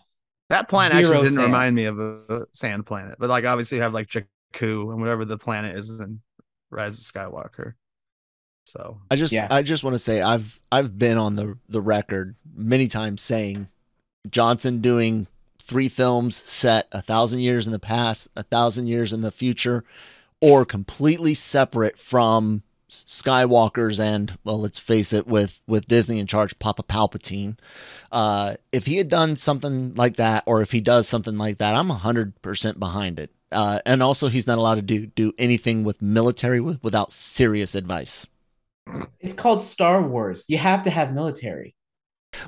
[0.51, 1.45] That planet Zero actually didn't sand.
[1.47, 5.23] remind me of a sand planet, but like obviously you have like Jakku and whatever
[5.23, 6.19] the planet is in
[6.69, 7.75] Rise of Skywalker.
[8.65, 9.47] So I just Yeah.
[9.49, 13.69] I just want to say I've I've been on the the record many times saying
[14.29, 15.27] Johnson doing
[15.59, 19.85] three films set a thousand years in the past, a thousand years in the future,
[20.41, 22.61] or completely separate from
[22.91, 27.57] Skywalker's and well, let's face it, with with Disney in charge, Papa Palpatine.
[28.11, 31.75] Uh, if he had done something like that, or if he does something like that,
[31.75, 33.31] I'm hundred percent behind it.
[33.51, 37.75] Uh, and also, he's not allowed to do do anything with military with, without serious
[37.75, 38.25] advice.
[39.19, 40.45] It's called Star Wars.
[40.47, 41.75] You have to have military.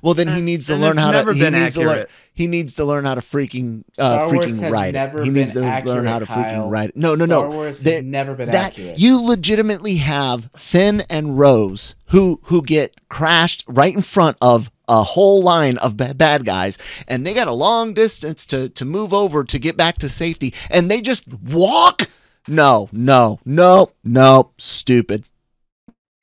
[0.01, 1.33] Well, then he needs to And learn how to.
[1.33, 2.05] He been needs to learn.
[2.33, 5.23] He needs to learn how to freaking uh, Star freaking write it.
[5.23, 6.69] He needs to been learn how to accurate, freaking Kyle.
[6.69, 6.97] write it.
[6.97, 7.55] No, no, Star no.
[7.55, 8.97] Wars There- has never been that accurate.
[8.97, 15.03] you legitimately have Finn and Rose who who get crashed right in front of a
[15.03, 16.77] whole line of ba- bad guys,
[17.07, 20.53] and they got a long distance to to move over to get back to safety,
[20.69, 22.09] and they just walk.
[22.47, 25.23] No, no, no, no, stupid.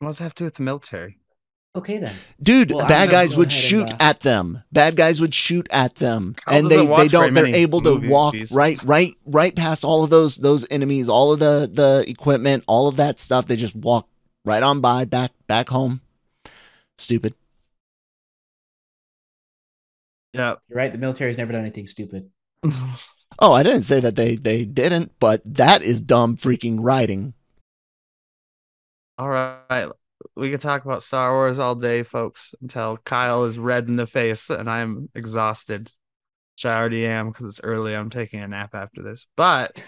[0.00, 1.16] what does that have to do with the military?
[1.76, 2.14] Okay then.
[2.42, 4.62] Dude, Well, bad guys would ahead and, shoot uh, at them.
[4.72, 7.34] Bad guys would shoot at them, Kyle and they they don't.
[7.34, 8.52] They're able to walk movies.
[8.52, 12.88] right, right, right past all of those those enemies, all of the the equipment, all
[12.88, 13.46] of that stuff.
[13.46, 14.08] They just walk
[14.44, 16.00] right on by, back back home.
[16.98, 17.34] Stupid.
[20.32, 20.54] Yeah.
[20.68, 20.92] You're right.
[20.92, 22.30] The military's never done anything stupid.
[23.42, 27.32] Oh, I didn't say that they they didn't, but that is dumb freaking writing.
[29.16, 29.86] All right.
[30.36, 34.06] We could talk about Star Wars all day, folks, until Kyle is red in the
[34.06, 35.90] face and I'm exhausted,
[36.54, 37.94] which I already am because it's early.
[37.94, 39.26] I'm taking a nap after this.
[39.36, 39.82] But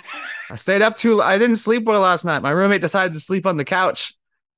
[0.50, 1.22] I stayed up too.
[1.22, 2.42] I didn't sleep well last night.
[2.42, 4.14] My roommate decided to sleep on the couch.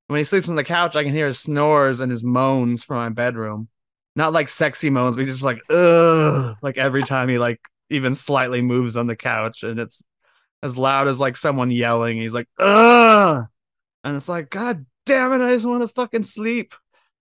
[0.07, 2.97] When he sleeps on the couch, I can hear his snores and his moans from
[2.97, 3.69] my bedroom.
[4.15, 7.59] Not like sexy moans, but just like, ugh, like every time he like
[7.89, 10.01] even slightly moves on the couch, and it's
[10.63, 12.17] as loud as like someone yelling.
[12.17, 13.45] He's like, ugh.
[14.03, 16.73] And it's like, God damn it, I just want to fucking sleep.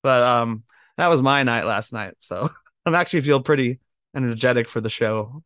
[0.02, 0.64] But um,
[0.96, 2.14] that was my night last night.
[2.18, 2.50] So
[2.86, 3.80] I'm actually feel pretty
[4.14, 5.42] energetic for the show.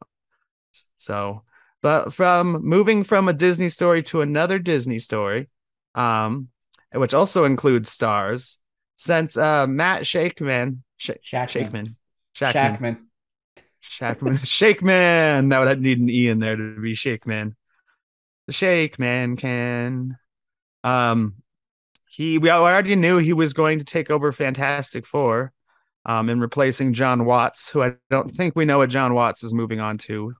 [0.97, 1.43] So,
[1.80, 5.49] but from moving from a Disney story to another Disney story,
[5.95, 6.49] um,
[6.93, 8.59] which also includes stars,
[8.97, 11.47] since uh Matt Shakeman, Sh- Shakman.
[11.47, 11.97] Shakman,
[12.34, 13.09] Shakman.
[13.80, 15.49] Shakman, Shakeman.
[15.51, 17.57] That would need an E in there to be Shakeman.
[18.47, 20.18] The Shakeman can.
[20.84, 21.34] Um,
[22.09, 25.52] he we already knew he was going to take over Fantastic Four,
[26.06, 29.54] um, in replacing John Watts, who I don't think we know what John Watts is
[29.54, 30.34] moving on to.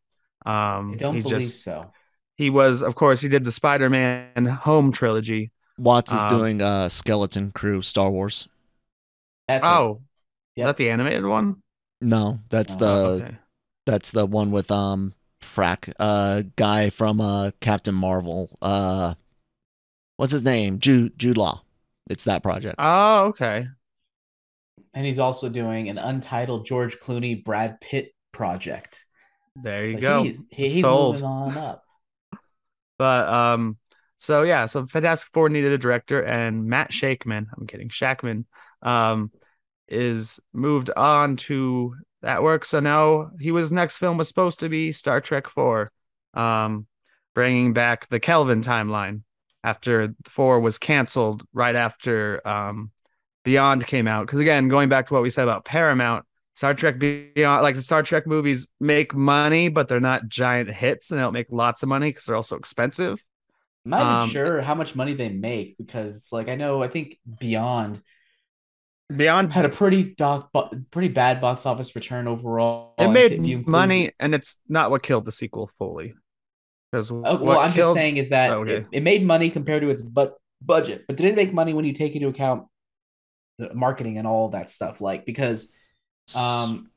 [0.47, 1.93] Um, I don't he believe just so.
[2.37, 5.53] he was, of course, he did the Spider-Man Home trilogy.
[5.79, 8.49] Watts is Um, doing uh Skeleton Crew Star Wars.
[9.47, 9.66] That's it.
[9.66, 10.03] oh,
[10.57, 10.64] Yep.
[10.64, 11.62] is that the animated one?
[12.01, 13.39] No, that's Oh, the okay.
[13.87, 18.57] that's the one with um Frack, uh guy from uh Captain Marvel.
[18.62, 19.14] Uh
[20.19, 20.79] what's his name?
[20.79, 21.62] Jude Jude Law.
[22.11, 22.77] It's that project.
[22.79, 23.66] Oh, okay.
[24.95, 29.05] And he's also doing an untitled George Clooney Brad Pitt project.
[29.62, 30.23] There you So go.
[30.25, 31.14] He's, he- he's Sold.
[31.14, 31.83] moving on up.
[32.99, 33.79] But um,
[34.19, 38.45] so yeah, so Fantastic Four needed a director, and Matt Shakeman, I'm kidding, Shakman,
[38.83, 39.31] um,
[39.87, 42.64] is moved on to that work.
[42.64, 45.89] So now he was next film was supposed to be Star Trek Four,
[46.35, 46.89] um,
[47.37, 49.23] bringing back the Kelvin timeline
[49.65, 52.91] after four was canceled right after um
[53.45, 54.27] Beyond came out.
[54.27, 56.25] Because again, going back to what we said about Paramount.
[56.55, 61.11] Star Trek Beyond, like the Star Trek movies, make money, but they're not giant hits,
[61.11, 63.25] and they don't make lots of money because they're also expensive.
[63.85, 66.83] I'm not even Um, sure how much money they make because it's like I know
[66.83, 68.03] I think Beyond
[69.17, 70.51] Beyond had a pretty doc,
[70.91, 72.95] pretty bad box office return overall.
[72.99, 76.15] it made money, and it's not what killed the sequel fully.
[76.91, 78.76] Because Oh, well, I'm just saying is that Oh, okay.
[78.76, 81.84] it, it made money compared to its but budget, but did it make money when
[81.84, 82.66] you take into account
[83.59, 85.01] the marketing and all that stuff?
[85.01, 85.72] Like because
[86.36, 86.91] um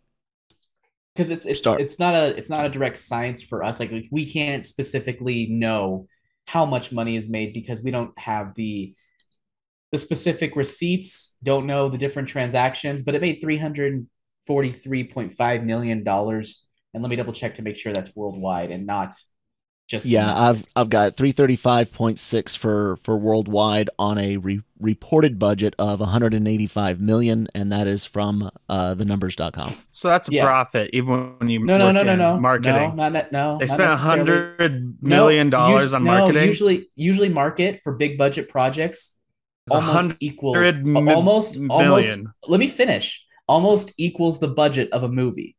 [1.13, 1.81] because it's it's Start.
[1.81, 5.47] it's not a it's not a direct science for us like, like we can't specifically
[5.47, 6.07] know
[6.47, 8.95] how much money is made because we don't have the
[9.91, 17.03] the specific receipts don't know the different transactions but it made 343.5 million dollars and
[17.03, 19.13] let me double check to make sure that's worldwide and not
[19.91, 20.33] just yeah.
[20.33, 27.47] I've I've got 335.6 for for worldwide on a re- reported budget of 185 million
[27.53, 29.71] and that is from uh the numbers.com.
[29.91, 30.45] so that's a Yeah.
[30.45, 32.39] profit, even when you No, no, no, no, no.
[32.39, 32.73] marketing.
[32.73, 33.31] No, not that.
[33.31, 34.17] No, they spent a necessarily.
[34.19, 36.47] hundred No, million dollars us- on no, marketing.
[36.47, 39.17] usually, usually market for big budget projects
[39.69, 42.07] almost equals mi- almost almost.
[42.09, 42.33] million.
[42.47, 43.23] Let me finish.
[43.47, 45.55] Almost equals the budget of a movie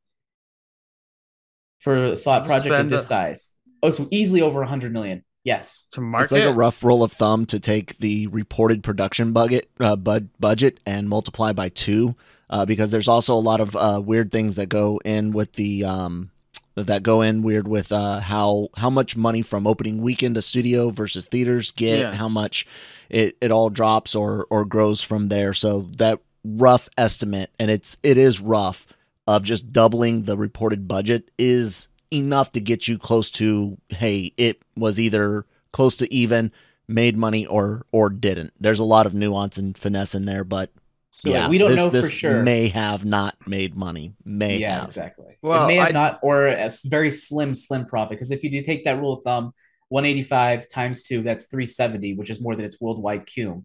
[1.79, 3.55] for a saw Just project of this a- size.
[3.83, 5.25] Oh, so easily over a hundred million.
[5.45, 5.89] Yes.
[5.93, 6.25] to market.
[6.27, 10.29] It's like a rough rule of thumb to take the reported production budget uh, bud-
[10.39, 12.15] budget and multiply by 2
[12.49, 15.85] uh, because there's also a lot of uh, weird things that go in with the
[15.85, 16.31] um
[16.77, 20.91] that go in weird with uh, how how much money from opening weekend a studio
[20.91, 22.15] versus theaters get, Yeah.
[22.15, 22.65] how much
[23.11, 25.53] it, it all drops or or grows from there.
[25.55, 28.87] So that rough estimate, and it's it is rough,
[29.27, 34.61] of just doubling the reported budget is enough to get you close to hey, it
[34.77, 36.53] was either close to even,
[36.89, 38.53] made money or or didn't.
[38.61, 40.71] There's a lot of nuance and finesse in there, but
[41.11, 42.43] So yeah, we don't this, know this for sure.
[42.43, 44.15] May have not made money.
[44.25, 44.85] May yeah, have.
[44.85, 45.39] exactly.
[45.43, 48.11] Well, it may have I- not, or a very slim, slim profit.
[48.19, 49.53] Because if you do take that rule of thumb,
[49.89, 53.65] 185 times two, that's 370, which is more than its worldwide cum.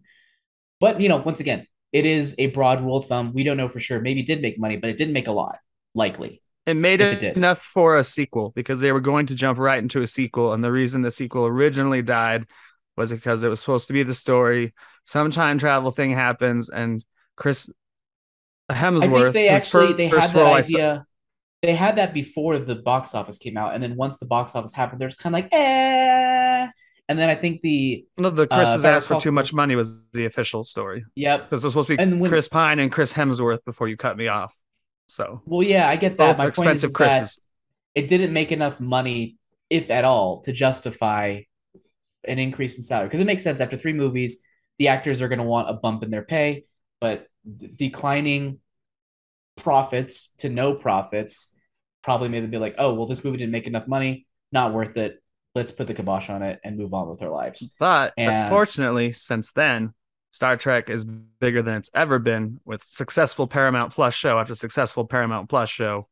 [0.80, 3.32] But you know, once again, it is a broad rule of thumb.
[3.32, 4.00] We don't know for sure.
[4.00, 5.56] Maybe it did make money, but it didn't make a lot.
[5.94, 6.42] Likely.
[6.68, 9.78] It made it it enough for a sequel because they were going to jump right
[9.78, 12.46] into a sequel, and the reason the sequel originally died
[12.94, 14.74] was because it was supposed to be the story.
[15.06, 17.02] Some time travel thing happens, and
[17.36, 17.70] Chris
[18.70, 19.02] Hemsworth.
[19.02, 21.06] I think they whose actually they first had that role I saw- idea.
[21.62, 24.74] They had that before the box office came out, and then once the box office
[24.74, 26.68] happened, they're just kind of like, eh.
[27.08, 29.74] And then I think the no, the Chris uh, has asked for too much money
[29.74, 31.48] was the official story yep.
[31.48, 34.18] because it was supposed to be when- Chris Pine and Chris Hemsworth before you cut
[34.18, 34.54] me off.
[35.08, 36.38] So Well, yeah, I get that.
[36.38, 39.38] My point is, expensive is that it didn't make enough money,
[39.70, 41.40] if at all, to justify
[42.24, 43.08] an increase in salary.
[43.08, 44.42] Because it makes sense after three movies,
[44.78, 46.64] the actors are going to want a bump in their pay,
[47.00, 48.60] but d- declining
[49.56, 51.54] profits to no profits
[52.02, 54.96] probably made them be like, oh, well, this movie didn't make enough money, not worth
[54.96, 55.22] it.
[55.54, 57.74] Let's put the kibosh on it and move on with our lives.
[57.80, 59.94] But And- unfortunately, since then,
[60.30, 65.04] Star Trek is bigger than it's ever been with successful Paramount Plus show after successful
[65.04, 66.06] Paramount Plus show.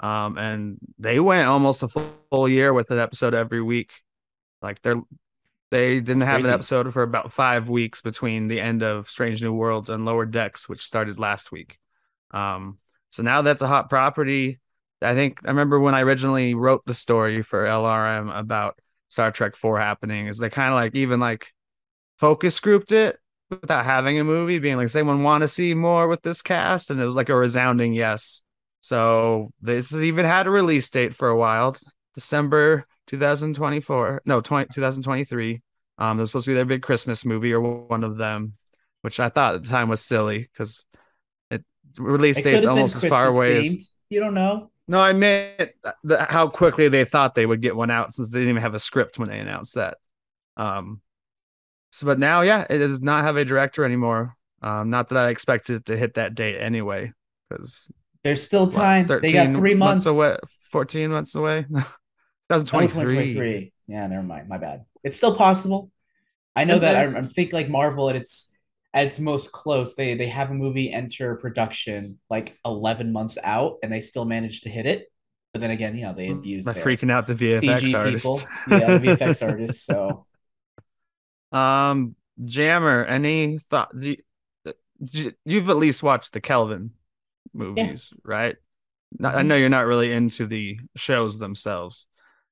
[0.00, 4.02] Um, and they went almost a full, full year with an episode every week.
[4.60, 5.00] Like they're
[5.70, 9.42] they didn't That's have an episode for about five weeks between the end of Strange
[9.42, 11.78] New Worlds and Lower Decks, which started last week.
[12.30, 12.78] Um,
[13.10, 14.60] so now that's a hot property.
[15.02, 19.56] I think I remember when I originally wrote the story for LRM about Star Trek
[19.56, 21.52] 4 happening, is they kind of like even like
[22.18, 23.18] focus grouped it
[23.50, 26.90] without having a movie, being like, does anyone want to see more with this cast?
[26.90, 28.42] And it was like a resounding yes.
[28.80, 31.76] So this has even had a release date for a while,
[32.14, 34.22] December 2024.
[34.26, 35.62] No, 20, 2023.
[35.96, 38.54] Um, it was supposed to be their big Christmas movie or one of them,
[39.02, 40.84] which I thought at the time was silly because
[41.50, 41.64] it
[41.98, 43.76] release It date's could have been almost as far away themed.
[43.76, 44.70] as You don't know.
[44.88, 45.70] no, I meant
[46.02, 48.74] the, how quickly they thought they would get one out since they didn't even have
[48.74, 49.98] a script when they announced that.
[50.56, 51.00] Um,
[51.94, 54.34] so but now, yeah, it does not have a director anymore.
[54.60, 57.12] Um, not that I expected to hit that date anyway,
[57.48, 57.88] because
[58.24, 59.06] There's still time.
[59.06, 60.04] They got three months.
[60.06, 60.36] away,
[60.70, 61.66] fourteen months away.
[62.50, 63.32] Oh, 2023.
[63.32, 63.72] 2023.
[63.88, 64.50] Yeah, never mind.
[64.50, 64.84] My bad.
[65.02, 65.90] It's still possible.
[66.54, 67.06] I know It that.
[67.06, 67.14] is.
[67.14, 68.54] I, I think like Marvel at its
[68.92, 73.78] at its most close, they they have a movie enter production like 11 months out,
[73.82, 75.10] and they still manage to hit it.
[75.54, 78.26] But then again, you know they abuse By freaking out the VFX CG artists.
[78.26, 78.78] people.
[78.78, 79.86] Yeah, the VFX artists.
[79.86, 80.26] So
[81.54, 83.90] Um, Jammer, any thought?
[83.98, 84.16] Do
[85.12, 86.90] you, you've at least watched the Kelvin
[87.52, 88.56] movies, right?
[89.18, 92.06] Not- I know you're not really into the shows themselves.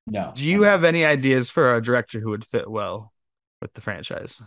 [0.07, 0.31] no.
[0.35, 3.13] Do you have any ideas for a director who would fit well
[3.61, 4.41] with the franchise?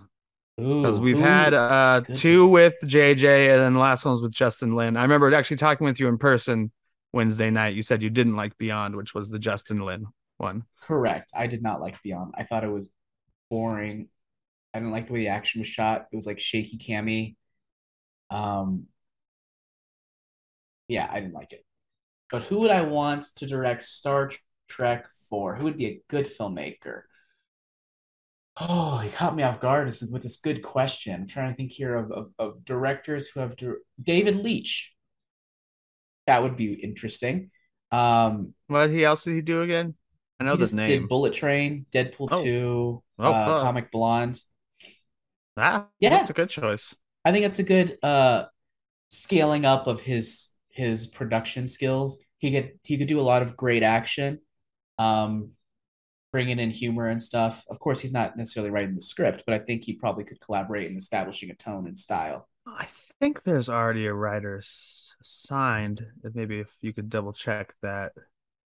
[0.56, 4.32] Because we've who- had uh two with JJ and then the last one was with
[4.32, 4.96] Justin Lin.
[4.96, 6.72] I remember actually talking with you in person
[7.12, 7.74] Wednesday night.
[7.74, 10.06] You said you didn't like Beyond, which was the Justin Lin
[10.38, 10.64] one.
[10.82, 11.30] Correct.
[11.36, 12.34] I did not like Beyond.
[12.38, 12.88] I thought it was
[13.50, 14.08] boring.
[14.76, 16.06] I didn't like the way the action was shot.
[16.12, 17.36] It was like shaky cammy.
[18.30, 18.86] Um,
[20.88, 21.64] yeah, I didn't like it.
[22.30, 24.30] But who would I want to direct Star
[24.68, 25.54] Trek for?
[25.56, 27.02] Who would be a good filmmaker?
[28.58, 31.14] Oh, he caught me off guard with this good question.
[31.14, 34.92] I'm trying to think here of of, of directors who have dir- David Leitch.
[36.26, 37.50] That would be interesting.
[37.92, 39.94] Um, What he else did he do again?
[40.40, 41.02] I know he just name.
[41.02, 42.42] did Bullet Train, Deadpool Oh.
[42.42, 43.54] 2, Oh, uh.
[43.56, 44.40] Atomic Blonde.
[45.56, 46.10] Ah, Yeah.
[46.10, 46.94] that's a good choice.
[47.24, 48.44] I think it's a good uh
[49.08, 52.18] scaling up of his his production skills.
[52.38, 54.40] He could he could do a lot of great action,
[54.98, 55.50] um,
[56.32, 57.64] bringing in humor and stuff.
[57.70, 60.90] Of course, he's not necessarily writing the script, but I think he probably could collaborate
[60.90, 62.48] in establishing a tone and style.
[62.66, 62.86] I
[63.20, 64.60] think there's already a writer
[65.22, 66.04] signed.
[66.34, 68.12] Maybe if you could double check that.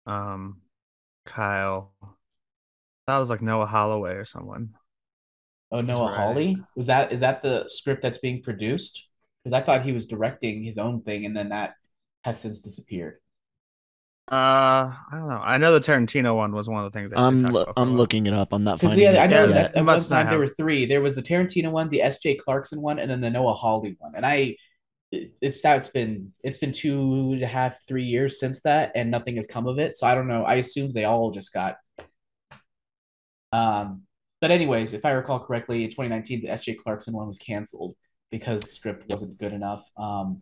[0.05, 0.61] Um,
[1.25, 1.93] Kyle.
[3.07, 4.73] That was like Noah Holloway or someone.
[5.71, 6.09] Oh, Noah right.
[6.09, 9.09] Hawley was that is that the script that's being produced?
[9.43, 11.73] Because I thought he was directing his own thing, and then that
[12.23, 13.19] has since disappeared.
[14.31, 15.41] Uh, I don't know.
[15.43, 17.11] I know the Tarantino one was one of the things.
[17.11, 18.53] That I'm talked lo- about for a I'm looking it up.
[18.53, 19.71] I'm not Because finding yeah, I it know Yeah, yet.
[19.71, 20.85] that at it one must not time there were three.
[20.85, 22.35] There was the Tarantino one, the S.J.
[22.35, 24.13] Clarkson one, and then the Noah Hawley one.
[24.15, 24.57] And I,
[25.11, 29.11] it's that it's been it's been two and a half, three years since that, and
[29.11, 29.97] nothing has come of it.
[29.97, 30.43] So I don't know.
[30.45, 31.77] I assumed they all just got.
[33.51, 34.03] Um,
[34.41, 36.75] but anyways, if I recall correctly, in 2019, the S.J.
[36.75, 37.95] Clarkson one was canceled
[38.31, 39.87] because the script wasn't good enough.
[39.97, 40.41] Um,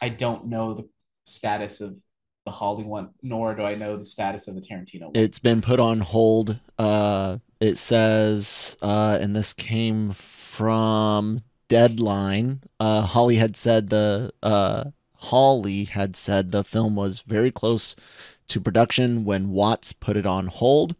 [0.00, 0.88] I don't know the
[1.24, 1.98] status of
[2.44, 5.12] the Hawley one, nor do I know the status of the Tarantino one.
[5.14, 6.58] It's been put on hold.
[6.78, 12.62] Uh, it says, uh, and this came from Deadline.
[12.78, 14.84] Uh, Hawley had said the uh,
[15.14, 17.96] Hawley had said the film was very close
[18.48, 20.94] to production when Watts put it on hold.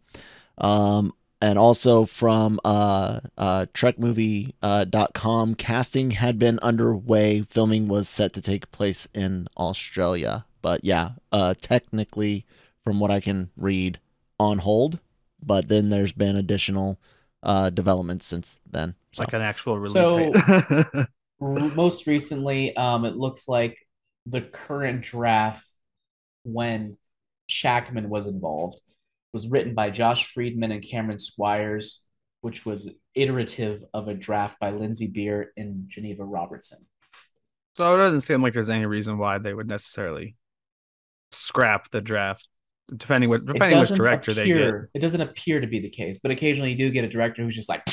[0.57, 7.41] Um, and also from uh, uh, TrekMovie.com, uh, dot com, casting had been underway.
[7.49, 10.45] Filming was set to take place in Australia.
[10.61, 12.45] But yeah, uh, technically,
[12.83, 13.99] from what I can read,
[14.39, 14.99] on hold.
[15.41, 16.99] But then there's been additional
[17.43, 18.95] uh, developments since then.
[19.13, 19.23] So.
[19.23, 21.07] like an actual release So- date.
[21.41, 23.77] R- most recently, um, it looks like
[24.25, 25.65] the current draft,
[26.43, 26.97] when
[27.49, 28.81] Shakman was involved,
[29.33, 32.03] was written by Josh Friedman and Cameron Squires,
[32.41, 36.79] which was iterative of a draft by Lindsey Beer and Geneva Robertson.
[37.77, 40.35] so it doesn't seem like there's any reason why they would necessarily
[41.31, 42.47] scrap the draft,
[42.95, 46.31] depending what depending which director they get, it doesn't appear to be the case, but
[46.31, 47.83] occasionally you do get a director who's just like,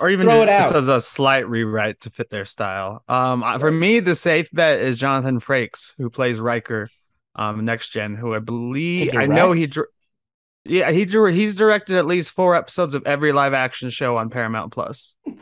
[0.00, 0.76] or even throw it just out.
[0.78, 3.04] as a slight rewrite to fit their style.
[3.08, 6.88] Um, I- for me, the safe bet is Jonathan Frakes, who plays Riker,
[7.36, 9.68] um, next gen, who I believe I know he.
[10.64, 10.68] Direct?
[10.68, 14.16] dir- Yeah, he dir- he's directed at least four episodes of every live action show
[14.16, 15.38] on Paramount Plus, and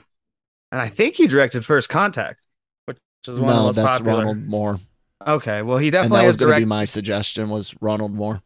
[0.73, 2.43] I think he directed First Contact,
[2.87, 4.19] which is one of the no, most that's popular.
[4.19, 4.81] Ronald Moore,
[5.27, 7.49] Okay, well, he and definitely that was has going to be my suggestion.
[7.51, 8.41] Was Ronald Moore?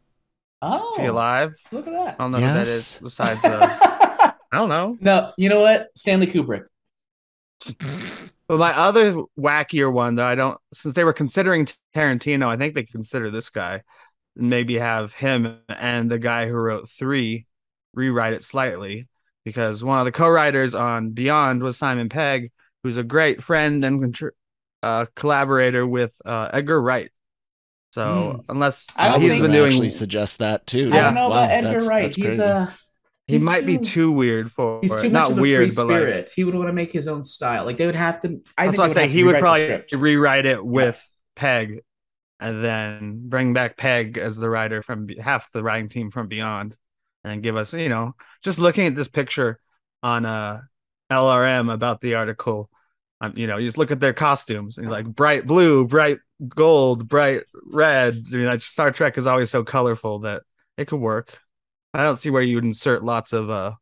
[0.63, 1.55] oh, Is he alive?
[1.71, 2.15] look at that.
[2.19, 2.99] I don't know who that Yes.
[2.99, 3.67] Besides, uh,
[4.51, 4.97] I don't know.
[5.01, 5.87] no, you know what?
[5.95, 6.65] Stanley Kubrick.
[8.47, 11.65] But my other wackier one, though, I don't, since they were considering
[11.95, 13.81] Tarantino, I think they consider this guy and
[14.35, 17.45] maybe have him and the guy who wrote three
[17.93, 19.07] rewrite it slightly
[19.45, 22.51] because one of the co-writers on Beyond was Simon Pegg,
[22.83, 24.15] who's a great friend and
[24.81, 27.11] uh, collaborator with uh, Edgar Wright.
[27.91, 28.51] So Hmm.
[28.51, 30.89] unless I I don't would he's think- been actually suggest that too.
[30.91, 32.03] I don't know Wow, about Edgar that's- Wright.
[32.03, 32.41] that's He's crazy.
[32.41, 32.67] uh
[33.27, 35.69] he he's might be too- too weird for he's too much Not of a weird,
[35.69, 36.31] free but like spirit.
[36.35, 37.63] he would want to make his own style.
[37.65, 38.41] Like they would have to.
[38.57, 39.01] I that's think what I say.
[39.03, 40.99] have He would probably rewrite it with
[41.35, 41.81] Pegg,
[42.43, 46.75] and then bring back Pegg as the writer from half the writing team from Beyond,
[47.23, 49.59] and give us, you know, just looking at this picture
[50.03, 50.61] on uh
[51.11, 52.69] LRM about the article.
[53.21, 56.19] Um, you know, you just look at their costumes and you're like bright blue, bright
[56.47, 58.17] gold, bright red.
[58.33, 60.43] I mean, Star Trek is always so colorful that
[60.77, 61.37] it could work.
[61.93, 63.73] I don't see where you would insert lots of uh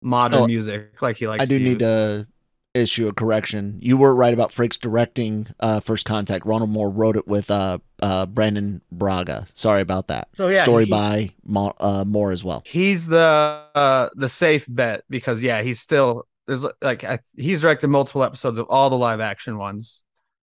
[0.00, 1.42] modern Oh, music like he likes.
[1.42, 2.26] I do to need to
[2.74, 3.78] issue a correction.
[3.80, 6.46] You were right about Frakes directing uh, First Contact.
[6.46, 9.46] Ronald Moore wrote it with uh, uh, Brannon Braga.
[9.54, 10.28] Sorry about that.
[10.34, 12.62] So, yeah, story he- by Mo- uh, Moore as well.
[12.66, 17.88] He's the uh, the safe bet because yeah, he's still there's like I, he's directed
[17.88, 20.02] multiple episodes of all the live action ones.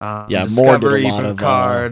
[0.00, 1.90] Um, Yeah, Moore did a Discovery, lot of, uh,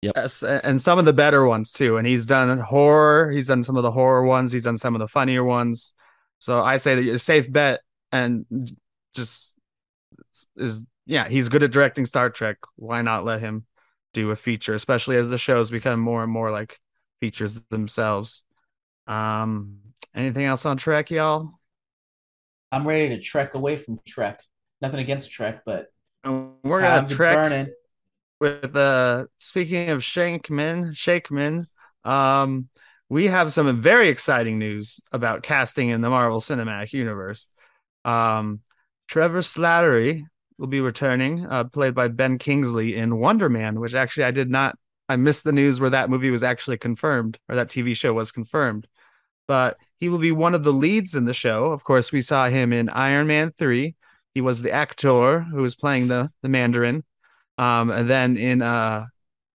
[0.00, 0.12] Yep.
[0.16, 1.96] yes, and some of the better ones too.
[1.96, 3.32] And he's done horror.
[3.32, 4.52] He's done some of the horror ones.
[4.52, 5.92] He's done some of the funnier ones.
[6.38, 7.80] So I say that you're a safe bet
[8.12, 8.46] and
[9.14, 9.54] just
[10.56, 12.58] is yeah, he's good at directing Star Trek.
[12.76, 13.64] Why not let him
[14.12, 16.78] do a feature, especially as the shows become more and more like
[17.20, 18.42] features themselves.
[19.06, 19.78] Um,
[20.14, 21.52] anything else on Trek, y'all?
[22.70, 24.42] I'm ready to trek away from Trek.
[24.80, 25.86] Nothing against Trek, but
[26.24, 27.72] And We're gonna trek burning.
[28.40, 31.66] with uh speaking of Shankman, Shakman,
[32.04, 32.68] um,
[33.08, 37.46] we have some very exciting news about casting in the Marvel Cinematic Universe.
[38.04, 38.60] Um,
[39.08, 40.26] Trevor Slattery
[40.58, 44.50] will be returning, uh, played by Ben Kingsley in Wonder Man, which actually I did
[44.50, 44.76] not.
[45.08, 48.30] I missed the news where that movie was actually confirmed, or that TV show was
[48.30, 48.86] confirmed.
[49.46, 51.72] But he will be one of the leads in the show.
[51.72, 53.94] Of course, we saw him in Iron Man three.
[54.34, 57.04] He was the actor who was playing the the Mandarin.
[57.56, 59.06] Um, and then in uh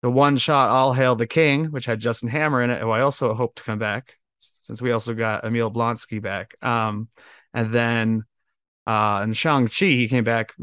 [0.02, 3.02] the one shot All Hail the King, which had Justin Hammer in it, who I
[3.02, 6.56] also hope to come back, since we also got Emil Blonsky back.
[6.64, 7.10] Um,
[7.54, 8.24] and then
[8.88, 10.54] uh in Shang-Chi, he came back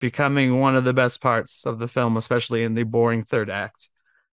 [0.00, 3.88] becoming one of the best parts of the film, especially in the boring third act.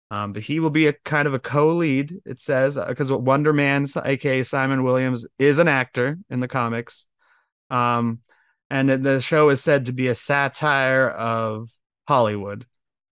[0.09, 3.85] Um, but he will be a kind of a co-lead, it says, because Wonder Man,
[4.05, 7.05] aka Simon Williams, is an actor in the comics.
[7.69, 8.19] Um,
[8.69, 11.69] and the- show is said to be a satire of
[12.07, 12.65] Hollywood.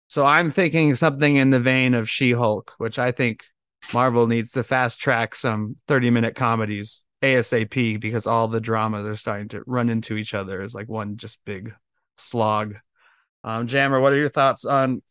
[0.09, 3.45] So I'm thinking something in the vein of She-Hulk, which I think
[3.95, 9.15] Marvel needs to fast track some 30 minute comedies ASAP because all the dramas are
[9.15, 11.73] starting to run into each other as like one just big
[12.17, 12.77] slog.
[13.45, 15.03] Um, Jammer, what are your thoughts on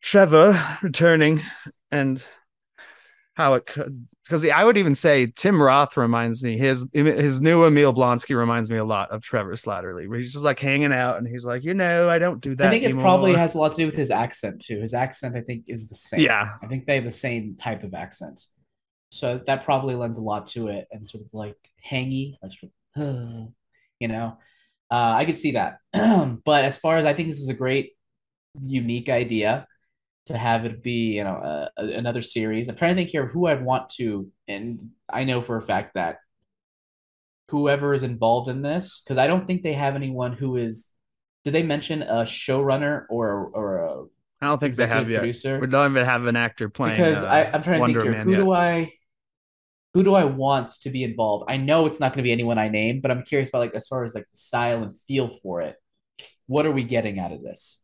[0.00, 1.40] Trevor returning
[1.90, 2.24] and
[3.34, 4.06] how it could?
[4.24, 8.70] Because I would even say Tim Roth reminds me his his new Emil Blonsky reminds
[8.70, 11.64] me a lot of Trevor Slattery, where he's just like hanging out and he's like,
[11.64, 12.68] you know, I don't do that.
[12.68, 14.80] I think it anymore." probably has a lot to do with his accent too.
[14.80, 16.20] His accent, I think, is the same.
[16.20, 16.54] Yeah.
[16.62, 18.40] I think they have the same type of accent,
[19.12, 21.56] so that probably lends a lot to it, and sort of like
[21.86, 23.48] hangy, like sort of,
[24.00, 24.38] you know.
[24.90, 27.92] Uh, I could see that, but as far as I think this is a great,
[28.60, 29.66] unique idea
[30.26, 32.68] to have it be, you know, uh, another series.
[32.68, 35.94] I'm trying to think here who I'd want to, and I know for a fact
[35.94, 36.18] that
[37.50, 40.88] whoever is involved in this, because I don't think they have anyone who is.
[41.44, 44.04] Did they mention a showrunner or or a
[44.40, 45.18] I don't think they have yet.
[45.18, 45.58] producer?
[45.58, 46.96] We don't even have an actor playing.
[46.96, 48.24] because uh, I, I'm trying to Wonder think here.
[48.24, 48.38] Man Who yet.
[48.38, 48.92] do I
[49.94, 51.44] who do I want to be involved?
[51.48, 53.74] I know it's not going to be anyone I name, but I'm curious about like
[53.74, 55.76] as far as like the style and feel for it.
[56.46, 57.80] What are we getting out of this?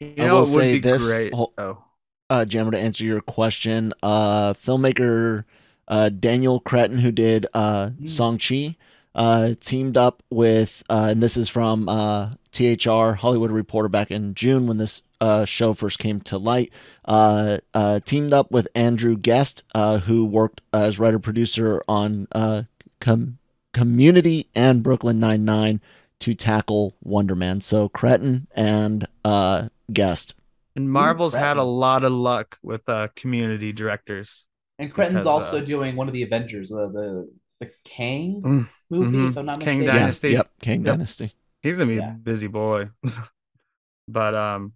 [0.00, 1.32] You I will it would say be this great.
[1.34, 1.84] oh,
[2.28, 5.44] uh, Jammer, to answer your question, uh, filmmaker
[5.88, 8.08] uh, Daniel Cretton, who did uh, Mm.
[8.08, 8.76] Shang-Chi,
[9.14, 14.34] uh, teamed up with, uh, and this is from uh, THR, Hollywood Reporter, back in
[14.34, 16.72] June when this uh, show first came to light,
[17.04, 22.62] uh, uh, teamed up with Andrew Guest, uh, who worked as writer producer on uh,
[23.00, 23.38] Com-
[23.72, 25.80] Community and Brooklyn Nine-Nine
[26.20, 27.60] to tackle Wonder Man.
[27.60, 30.34] So Cretton and uh, Guest.
[30.74, 34.46] and Marvel's had a lot of luck with uh, community directors.
[34.78, 37.30] And Cretton's Because, also uh, doing one of the Avengers, the the,
[37.60, 39.28] the Kang Mm, movie, mhm.
[39.30, 39.84] if I'm not Kang mistaken.
[39.94, 40.28] Yeah, Dynasty.
[40.30, 40.94] yep, King Yep.
[40.94, 41.32] Dynasty.
[41.62, 42.10] He's gonna be Yeah.
[42.12, 42.88] a busy boy.
[44.08, 44.72] but um,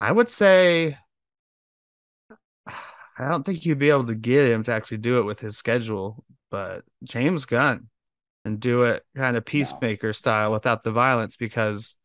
[0.00, 0.98] I would say
[2.66, 5.56] I don't think you'd be able to get him to actually do it with his
[5.56, 6.24] schedule.
[6.50, 7.88] But James Gunn
[8.44, 11.96] and do it kind of peacemaker style without the violence because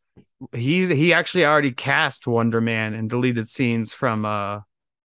[0.54, 4.62] He he actually already cast Wonder Man and deleted scenes from uh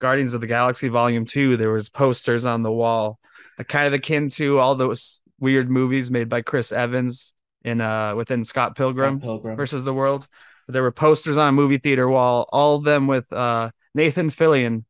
[0.01, 1.57] Guardians of the Galaxy Volume Two.
[1.57, 3.19] There was posters on the wall,
[3.67, 7.33] kind of akin to all those weird movies made by Chris Evans
[7.63, 9.55] in uh within Scott Pilgrim, Scott Pilgrim.
[9.57, 10.27] versus the World.
[10.69, 14.85] There were posters on a movie theater wall, all of them with uh Nathan Fillion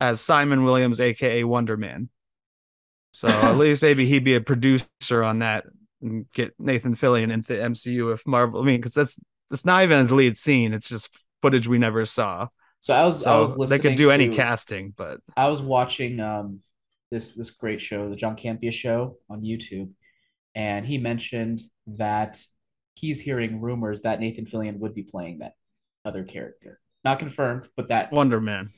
[0.00, 2.08] as Simon Williams, aka Wonder Man.
[3.12, 5.64] So at least maybe he'd be a producer on that
[6.00, 8.60] and get Nathan Fillion into the MCU if Marvel.
[8.60, 9.18] I mean, because that's
[9.50, 12.48] that's not even a deleted scene; it's just footage we never saw.
[12.80, 13.80] So I was I was listening.
[13.80, 16.60] they could do any casting, but I was watching um
[17.10, 19.90] this this great show, the John Campea show on YouTube,
[20.54, 22.42] and he mentioned that
[23.00, 25.54] he's hearing rumors that Nathan Fillion would be playing that
[26.04, 26.80] other character.
[27.04, 28.70] Not confirmed, but that Wonder Man,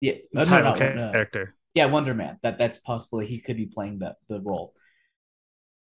[0.00, 1.12] yeah, the no, title no, no.
[1.12, 1.54] character.
[1.74, 2.38] yeah, Wonder Man.
[2.42, 4.74] That that's possible he could be playing that the role.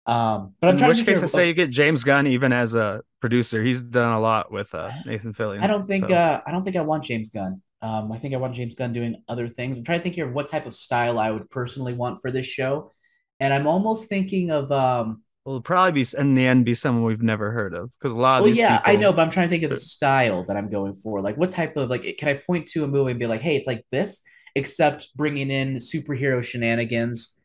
[0.06, 2.52] Um, but I'm In trying which to case, I say you get James Gunn even
[2.52, 3.62] as a producer.
[3.62, 5.62] He's done a lot with uh, Nathan Fillion.
[5.62, 6.14] I don't think so.
[6.14, 7.60] uh, I don't think I want James Gunn.
[7.82, 9.76] Um, I think I want James Gunn doing other things.
[9.76, 12.30] I'm trying to think here of what type of style I would personally want for
[12.30, 12.92] this show,
[13.40, 15.22] and I'm almost thinking of um.
[15.46, 18.18] Well, it'll probably be in the end be someone we've never heard of because a
[18.18, 20.44] lot of Well, these yeah, I know, but I'm trying to think of the style
[20.46, 21.20] that I'm going for.
[21.20, 22.16] Like, what type of like?
[22.18, 24.24] Can I point to a movie and be like, "Hey, it's like this,"
[24.56, 27.40] except bringing in superhero shenanigans?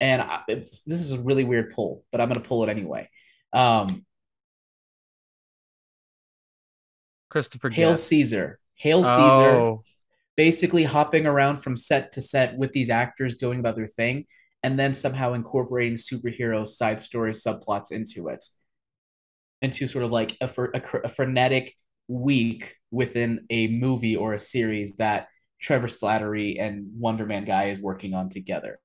[0.00, 3.08] And I, this is a really weird pull, but I'm gonna pull it anyway.
[3.54, 4.04] Um,
[7.30, 8.06] Christopher Hail Guest.
[8.08, 9.16] Caesar, Hail Caesar.
[9.16, 9.84] Oh,
[10.36, 14.26] basically hopping around from set to set with these actors doing about their thing
[14.62, 18.44] and then somehow incorporating superhero side story subplots into it
[19.62, 21.76] into sort of like a, fr- a, cr- a frenetic
[22.08, 25.28] week within a movie or a series that
[25.60, 28.78] Trevor Slattery and Wonder Man guy is working on together.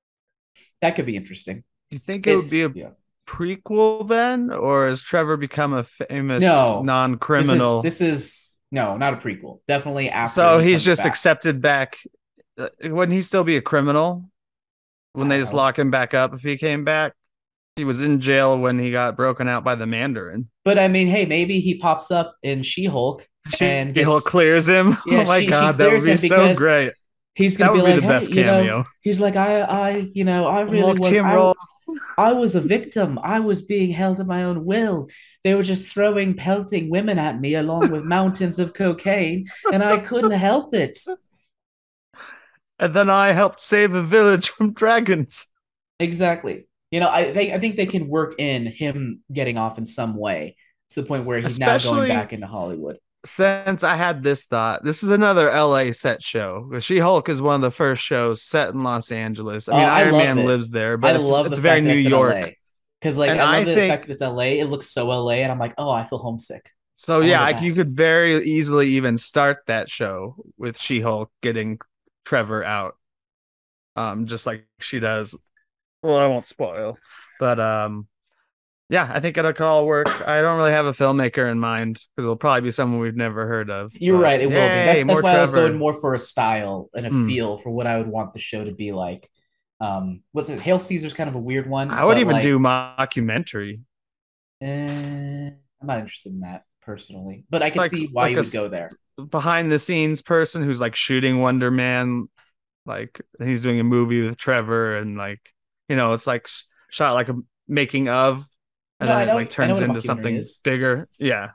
[0.82, 1.64] That could be interesting.
[1.90, 2.88] you think it would be a yeah.
[3.26, 6.82] prequel then, or has Trevor become a famous No.
[6.82, 7.80] non-criminal?
[7.82, 9.60] This is, this is no, not a prequel.
[9.66, 10.34] Definitely after.
[10.34, 11.06] so he's just back.
[11.08, 11.96] accepted back.
[12.58, 14.30] Uh, Wouldn't he still be a criminal?
[15.16, 17.14] When they just lock him back up if he came back?
[17.76, 20.48] He was in jail when he got broken out by the Mandarin.
[20.64, 23.26] But I mean, hey, maybe he pops up in She Hulk
[23.60, 24.96] and gets, clears him.
[25.06, 26.92] Yeah, oh my she- she god, that would be so great.
[27.34, 28.84] he's gonna would be be like, the best hey, you know, cameo.
[29.02, 31.52] he's like, I, I, you know, I really Locked was, him I.
[32.18, 33.18] I was a victim.
[33.22, 35.08] I was being held at my own will.
[35.44, 39.98] They were just throwing pelting women at me along with mountains of cocaine, and I
[39.98, 40.98] couldn't help it.
[42.78, 45.46] And then I helped save a village from dragons.
[45.98, 46.68] Exactly.
[46.90, 50.16] You know, I think I think they can work in him getting off in some
[50.16, 50.56] way
[50.90, 52.98] to the point where he's now going back into Hollywood.
[53.24, 56.70] Since I had this thought, this is another LA set show.
[56.78, 59.68] She Hulk is one of the first shows set in Los Angeles.
[59.68, 60.46] I oh, mean, Oh, I Iron love Man it.
[60.46, 62.54] lives there, but I it's, love it's very New York.
[63.00, 64.42] Because like And I love I the think- fact that it's LA.
[64.60, 66.70] It looks so LA, and I'm like, oh, I feel homesick.
[66.94, 71.78] So yeah, like you could very easily even start that show with She Hulk getting
[72.26, 72.96] Trevor out,
[73.96, 75.34] um, just like she does.
[76.02, 76.98] Well, I won't spoil,
[77.40, 78.06] but um,
[78.90, 80.08] yeah, I think it'll all work.
[80.28, 83.46] I don't really have a filmmaker in mind because it'll probably be someone we've never
[83.46, 83.92] heard of.
[83.94, 84.40] You're but right.
[84.40, 84.58] It will be.
[84.58, 87.26] That's, that's more why I was going more for a style and a Hmm.
[87.26, 89.28] feel for what I would want the show to be like.
[89.80, 90.60] Um, what's it?
[90.60, 91.90] Hail Caesar's kind of a weird one.
[91.90, 93.82] I would even like, do mockumentary.
[94.60, 95.50] eh,
[95.80, 98.40] I'm not interested in that personally, but I can Like- see why like you a
[98.40, 98.90] would s- go there.
[99.30, 102.28] Behind the scenes person who's like shooting Wonder Man,
[102.86, 105.52] like he's doing a movie with Trevor, and like
[105.88, 107.36] you know, it's like sh- shot like a
[107.68, 108.46] making of,
[109.00, 110.58] and No, then it like turns into something is.
[110.64, 111.08] bigger.
[111.18, 111.50] Yeah.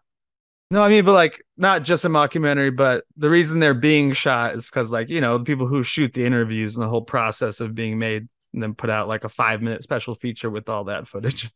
[0.70, 4.56] No, I mean, but like not just a mockumentary, but the reason they're being shot
[4.56, 7.60] is because like you know the people who shoot the interviews and the whole process
[7.60, 10.86] of being made, and then put out like a five minute special feature with all
[10.86, 11.52] that footage.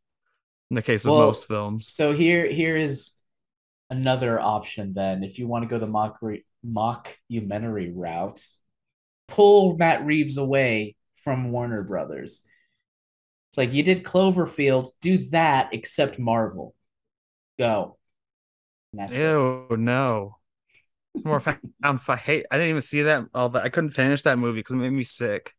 [0.71, 3.11] In the case of Well, most films, So here, here is
[3.89, 4.93] another option.
[4.93, 6.19] Then, if you want to go the mock
[6.65, 8.41] mockumentary route,
[9.27, 12.43] pull Matt Reeves away from Warner Brothers.
[13.49, 16.75] It's like you did Cloverfield, do that except Marvel.
[17.57, 17.97] Go.
[18.93, 20.37] Ew, no.
[21.13, 22.45] It's more found for hate.
[22.51, 23.25] I didn't even see that.
[23.33, 25.53] All that I couldn't finish that movie because it made me sick.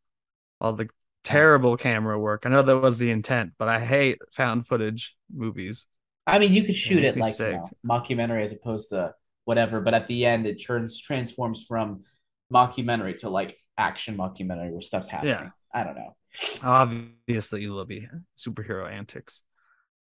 [0.60, 0.88] All the
[1.24, 2.42] terrible camera work.
[2.44, 5.86] I know that was the intent, but I hate found footage movies.
[6.26, 9.80] I mean, you could shoot Yeah, it like you know, mockumentary as opposed to whatever,
[9.80, 12.02] but at the end, it turns transforms from
[12.52, 15.34] mockumentary to like action mockumentary where stuff's happening.
[15.34, 15.50] Yeah.
[15.72, 16.16] I don't know.
[16.62, 19.42] Obviously, you will be superhero antics.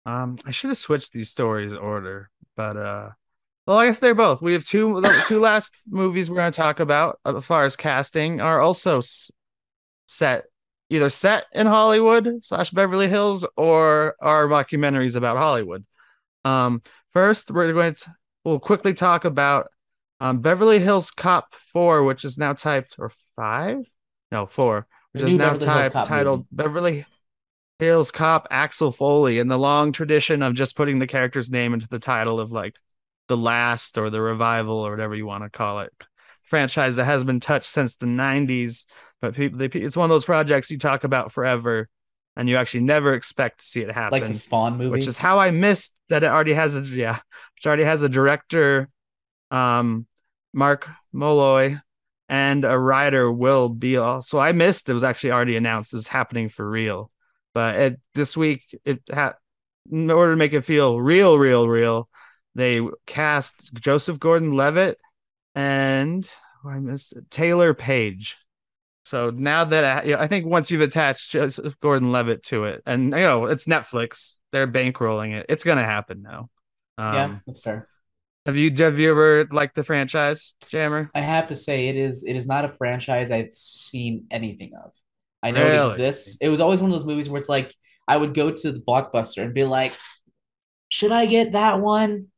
[0.06, 3.10] Um, I should have switched these stories order, but uh,
[3.66, 4.42] well, I guess they're both.
[4.42, 5.00] We have two.
[5.00, 8.60] The two last movies we're going to talk about, uh, as far as casting, are
[8.60, 9.30] also s-
[10.06, 10.44] set
[10.90, 15.84] either set in Hollywood slash Beverly Hills or are mockumentaries about Hollywood.
[16.44, 18.14] Um, first we're going to
[18.44, 19.68] we'll quickly talk about
[20.20, 23.78] um, Beverly Hills Cop 4, which is now typed, or 5?
[24.30, 26.48] No, 4, which The is now Beverly typed, titled movie.
[26.52, 27.06] Beverly
[27.78, 31.88] Hills Cop Axel Foley, in the long tradition of just putting the character's name into
[31.88, 32.76] the title of like
[33.28, 35.92] the last or the revival or whatever you want to call it.
[36.44, 38.84] Franchise that has been touched since the 90s,
[39.20, 41.88] but people, they, it's one of those projects you talk about forever
[42.36, 44.90] and you actually never expect to see it happen like the Spawn movie.
[44.90, 47.18] which is how I missed that it already has a yeah,
[47.56, 48.88] which already has a director,
[49.50, 50.06] um,
[50.52, 51.78] Mark Molloy,
[52.28, 54.22] and a writer Will Beal.
[54.22, 57.10] So I missed it was actually already announced as happening for real,
[57.52, 59.34] but it this week it had
[59.90, 62.08] in order to make it feel real, real, real,
[62.54, 64.98] they cast Joseph Gordon-Levitt
[65.54, 66.28] and
[66.64, 68.38] oh, I missed it, Taylour Paige.
[69.04, 72.82] So now that I, you know, I think once you've attached Joseph Gordon-Levitt to it,
[72.86, 75.46] and you know it's Netflix, they're bankrolling it.
[75.48, 76.48] It's gonna happen now.
[76.96, 77.88] Um, yeah, that's fair.
[78.46, 81.10] Have you have you ever liked the franchise, Jammer?
[81.14, 84.92] I have to say it is it is not a franchise I've seen anything of.
[85.42, 86.38] I know it exists.
[86.40, 87.74] It was always one of those movies where it's like
[88.08, 89.92] I would go to the blockbuster and be like,
[90.90, 92.28] "Should I get that one?"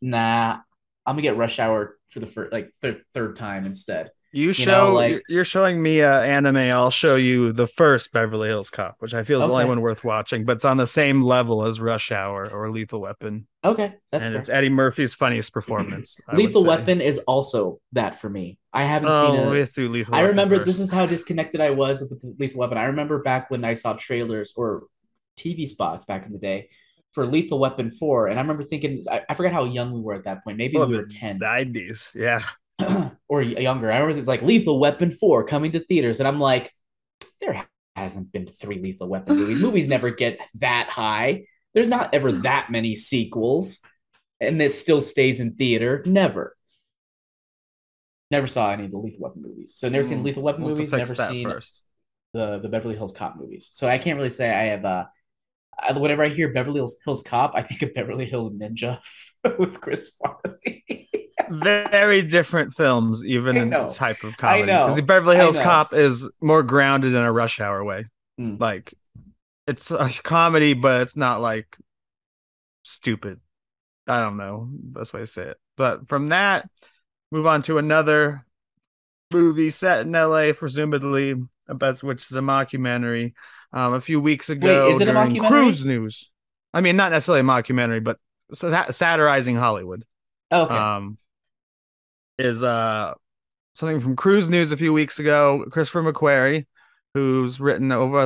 [0.00, 0.58] Nah,
[1.06, 4.10] I'm gonna get Rush Hour for the first like third third time instead.
[4.34, 6.56] You know, show like- you're- showing me uh, anime.
[6.56, 9.80] I'll show you the first Beverly Hills Cop, which I feel is the only one
[9.82, 13.94] worth watching, but it's on the same level as Rush Hour or Lethal Weapon, Okay,
[14.10, 14.40] that's and fair.
[14.40, 16.18] it's Eddie Murphy's funniest performance.
[16.32, 16.64] Lethal.
[16.64, 18.58] Weapon is also that for me.
[18.72, 19.58] I haven't seen Oh, it.
[19.58, 20.66] let's Lethal I remember first.
[20.66, 22.78] this is how disconnected I was with the Lethal Weapon.
[22.78, 24.84] I remember back when I saw trailers or
[25.38, 26.70] TV spots back in the day
[27.12, 28.28] for Lethal Weapon 4.
[28.28, 30.56] And I remember thinking, I, I forgot how young we were at that point.
[30.56, 32.14] Maybe Oh, we were the 10 90s.
[32.14, 32.38] Yeah.
[33.28, 33.90] or younger.
[33.90, 36.18] I remember it's like Lethal Weapon 4 coming to theaters.
[36.20, 36.72] And I'm like,
[37.40, 39.60] there hasn't been three Lethal Weapon movies.
[39.62, 41.44] movies never get that high.
[41.74, 43.80] There's not ever that many sequels.
[44.40, 46.02] And it still stays in theater.
[46.06, 46.56] Never.
[48.30, 49.74] Never saw any of the Lethal Weapon movies.
[49.76, 50.24] So never seen Hmm.
[50.24, 50.92] Lethal Weapon We'll movies.
[50.92, 51.82] Never seen first.
[52.32, 53.68] the the Beverly Hills Cop movies.
[53.72, 55.04] So I can't really say I have uh
[55.78, 58.98] I- whenever I hear Beverly Hills, Hills Cop, I think of Beverly Hills Ninja
[59.58, 61.08] with Chris Farley.
[61.52, 64.66] Very different films, even in type of I comedy.
[64.66, 64.86] know.
[64.86, 65.58] Because Beverly Hills.
[65.58, 68.06] Cop is more grounded in a Rush Hour way.
[68.38, 68.56] Hmm.
[68.58, 68.94] Like,
[69.66, 71.76] it's a comedy, but it's not like
[72.82, 73.40] stupid.
[74.06, 75.56] I don't know best way to say it.
[75.76, 76.68] But from that,
[77.30, 78.44] move on to another
[79.30, 81.34] movie set in LA, presumably,
[81.68, 83.34] about which is a mockumentary.
[83.72, 85.48] Um, a few weeks ago, is it a mockumentary?
[85.48, 86.30] Cruise News.
[86.74, 88.18] I mean, not necessarily a mockumentary, but
[88.52, 90.04] satirizing Hollywood
[90.52, 90.74] okay.
[90.74, 91.18] um
[92.38, 93.14] is uh
[93.74, 96.66] something from cruise news a few weeks ago christopher mcquarrie
[97.14, 98.20] who's written over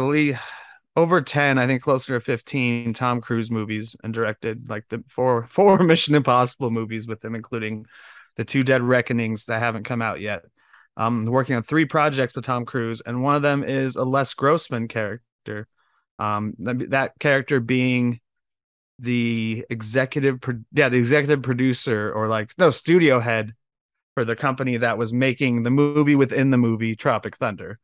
[0.97, 5.45] over 10 i think closer to 15 tom cruise movies and directed like the four
[5.47, 7.87] four mission impossible movies with him including
[8.37, 10.43] the two dead reckonings that haven't come out yet.
[10.97, 14.33] Um working on three projects with tom cruise and one of them is a les
[14.35, 15.67] grossman character.
[16.19, 18.21] Um that, that character being
[18.99, 23.55] the executive pro- yeah the executive producer or like no studio head
[24.17, 27.79] for the company that was making the movie within the movie Tropic Thunder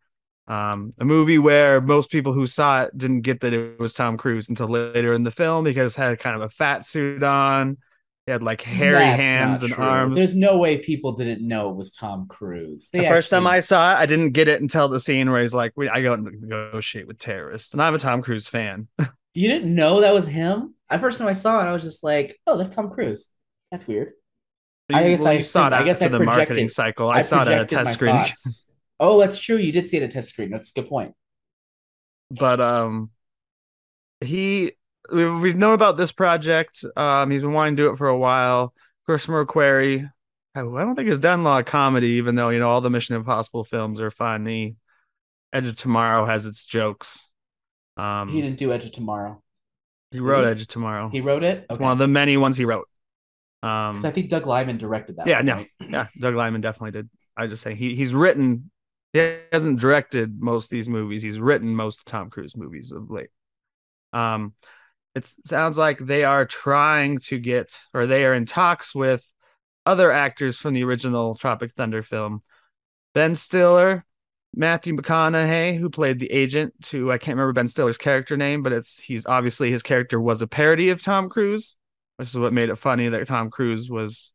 [0.49, 4.17] um a movie where most people who saw it didn't get that it was Tom
[4.17, 7.77] Cruise until later in the film because it had kind of a fat suit on
[8.25, 9.85] he had like hairy That's hands and true.
[9.85, 12.89] arms There's no way people didn't know it was Tom Cruise.
[12.89, 15.43] They the first time I saw it, I didn't get it until the scene where
[15.43, 18.89] he's like, I go and negotiate with terrorists," and I'm a Tom Cruise fan.
[19.35, 20.75] you didn't know that was him.
[20.89, 23.29] At first time I saw it, I was just like, "Oh, that's Tom Cruise."
[23.71, 24.13] That's weird.
[24.94, 27.09] I guess Well, I saw it I guess I the marketing cycle.
[27.10, 28.14] I, saw it at a test screen.
[28.16, 28.70] thoughts.
[29.01, 29.56] Oh, that's true.
[29.56, 30.51] You did see it at a test screen.
[30.51, 31.14] That's a good point.
[32.31, 33.10] but um
[34.20, 34.73] he
[35.12, 38.16] we- we've known about this project um he's been wanting to do it for a
[38.16, 38.73] while
[39.05, 40.10] christopher mcquarrie
[40.55, 42.82] I I don't think he's done a lot of comedy, even though you know all
[42.82, 44.77] the Mission Impossible films are funny.
[45.51, 47.31] Edge of Tomorrow has its jokes.
[47.97, 49.43] Um, He didn't do Edge of Tomorrow.
[50.10, 50.51] he wrote he?
[50.51, 51.09] Edge of Tomorrow.
[51.10, 51.64] He wrote it.
[51.70, 52.86] It's one of the many ones he wrote.
[53.62, 55.26] Um, I think Doug Liman directed that.
[55.26, 55.68] yeah, one, no, right?
[55.80, 57.10] yeah, Doug Liman definitely did.
[57.36, 58.70] I just say he he's written.
[59.12, 61.22] He hasn't directed most of these movies.
[61.22, 63.28] He's written most of Tom Cruise movies of late.
[64.12, 64.55] Um,
[65.14, 69.24] it sounds like they are trying to get, or they are in talks with
[69.84, 72.43] other actors from the original Tropic Thunder film.
[73.14, 74.05] Ben Stiller,
[74.55, 78.72] Matthew McConaughey, who played the agent to I can't remember Ben Stiller's character name, but
[78.72, 81.76] it's he's obviously his character was a parody of Tom Cruise,
[82.16, 84.32] which is what made it funny that Tom Cruise was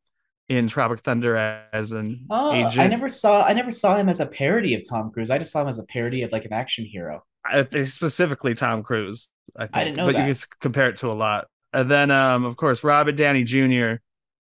[0.49, 1.35] in Tropic Thunder
[1.73, 2.79] as an Oh, agent.
[2.79, 3.43] I never saw.
[3.43, 5.29] I never saw him as a parody of Tom Cruise.
[5.29, 7.23] I just saw him as a parody of like an action hero.
[7.45, 9.29] I think specifically Tom Cruise.
[9.55, 10.27] I think, I didn't know but that.
[10.27, 11.47] you can compare it to a lot.
[11.73, 13.95] And then, um, of course, Robert Downey Jr.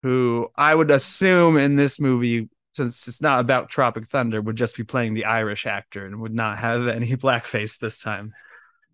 [0.02, 4.76] who I would assume in this movie, since it's not about Tropic Thunder, would just
[4.76, 8.32] be playing the Irish actor and would not have any blackface this time.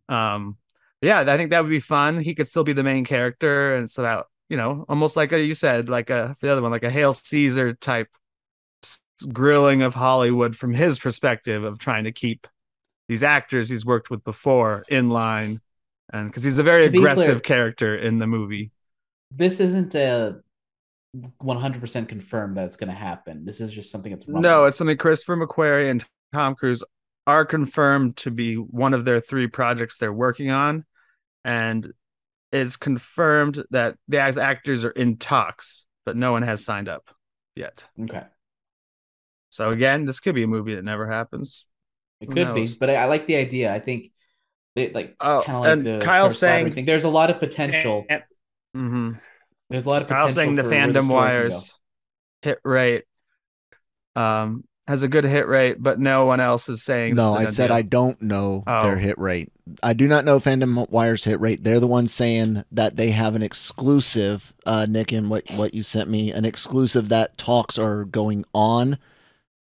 [0.08, 0.56] Um,
[1.00, 2.20] yeah, I think that would be fun.
[2.20, 5.40] He could still be the main character, and so that you know almost like a,
[5.40, 8.08] you said, like a the other one, like a Hail Caesar type
[9.32, 12.46] grilling of Hollywood from his perspective of trying to keep
[13.08, 15.60] these actors he's worked with before in line,
[16.12, 18.72] and because he's a very aggressive clear, character in the movie.
[19.30, 20.32] This isn't uh,
[21.14, 23.44] a 100% confirmed that it's going to happen.
[23.44, 26.82] This is just something that's no, it's something Christopher McQuarrie and Tom Cruise
[27.28, 30.86] are confirmed to be one of their three projects they're working on,
[31.44, 31.92] and
[32.50, 37.10] it's confirmed that the actors are in talks, but no one has signed up
[37.54, 37.86] yet.
[38.00, 38.22] Okay.
[39.50, 41.66] So again, this could be a movie that never happens.
[42.22, 42.72] It Who could knows?
[42.72, 43.74] be, but I, I, like the idea.
[43.74, 44.10] I think
[44.74, 46.86] it like oh, kind of like the Kyle saying thing.
[46.86, 48.06] There's a lot of potential.
[48.08, 48.22] And,
[48.74, 49.12] mm-hmm.
[49.68, 50.28] There's a lot of potential.
[50.28, 51.78] Kyle saying the fandom wires
[52.40, 53.04] hit rate
[54.16, 57.14] um has a good hit rate, but no one else is saying.
[57.14, 57.76] No, I said deal.
[57.76, 58.82] I don't know oh.
[58.82, 59.52] their hit rate.
[59.82, 61.62] I do not know Fandom Wire's hit rate.
[61.62, 65.82] They're the ones saying that they have an exclusive, uh, Nick, and what what you
[65.82, 68.96] sent me, an exclusive that talks are going on.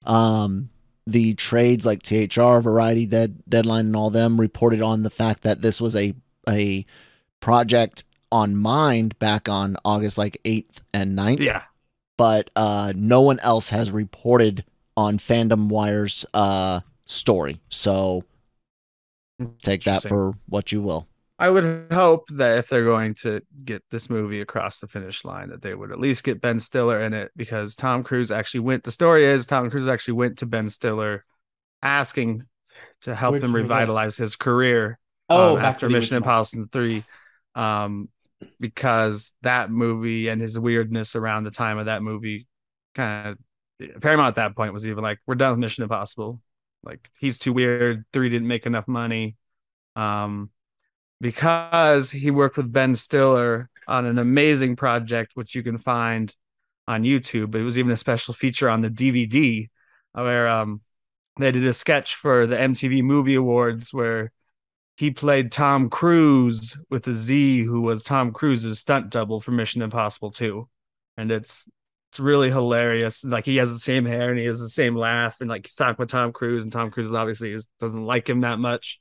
[0.04, 0.70] Um,
[1.08, 5.60] the trades like THR, Variety, Dead, Deadline, and all them reported on the fact that
[5.60, 6.14] this was a
[6.48, 6.86] a
[7.40, 11.40] project on Mind back on August like eighth and 9th.
[11.40, 11.62] Yeah,
[12.16, 14.64] but uh, no one else has reported
[14.96, 17.60] on Fandom Wire's uh, story.
[17.68, 18.24] So
[19.62, 21.08] take that for what you will.
[21.38, 25.50] I would hope that if they're going to get this movie across the finish line,
[25.50, 28.84] that they would at least get Ben Stiller in it because Tom Cruise actually went.
[28.84, 31.24] The story is Tom Cruise actually went to Ben Stiller
[31.82, 32.44] asking
[33.02, 34.98] to help Which him revitalize his career.
[35.28, 37.04] Oh, um, after Mission Impossible three,
[37.54, 38.08] um,
[38.58, 42.46] because that movie and his weirdness around the time of that movie
[42.94, 43.38] kind of
[44.00, 46.40] Paramount at that point was even like, we're done with Mission Impossible.
[46.82, 48.04] Like he's too weird.
[48.12, 49.36] Three didn't make enough money.
[49.94, 50.50] Um,
[51.20, 56.34] because he worked with Ben Stiller on an amazing project, which you can find
[56.86, 57.54] on YouTube.
[57.54, 59.68] It was even a special feature on the DVD
[60.12, 60.80] where um,
[61.38, 64.32] they did a sketch for the MTV Movie Awards where
[64.96, 69.82] he played Tom Cruise with a Z, who was Tom Cruise's stunt double for Mission
[69.82, 70.68] Impossible 2.
[71.18, 71.66] And it's
[72.10, 73.24] it's really hilarious.
[73.24, 75.74] Like he has the same hair and he has the same laugh, and like he's
[75.74, 79.00] talking with Tom Cruise, and Tom Cruise obviously is, doesn't like him that much.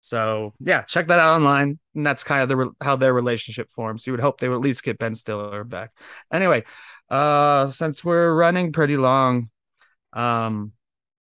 [0.00, 4.06] So yeah, check that out online, and that's kind of the how their relationship forms.
[4.06, 5.90] You would hope they would at least get Ben Stiller back.
[6.32, 6.64] Anyway,
[7.10, 9.50] uh, since we're running pretty long,
[10.12, 10.72] um,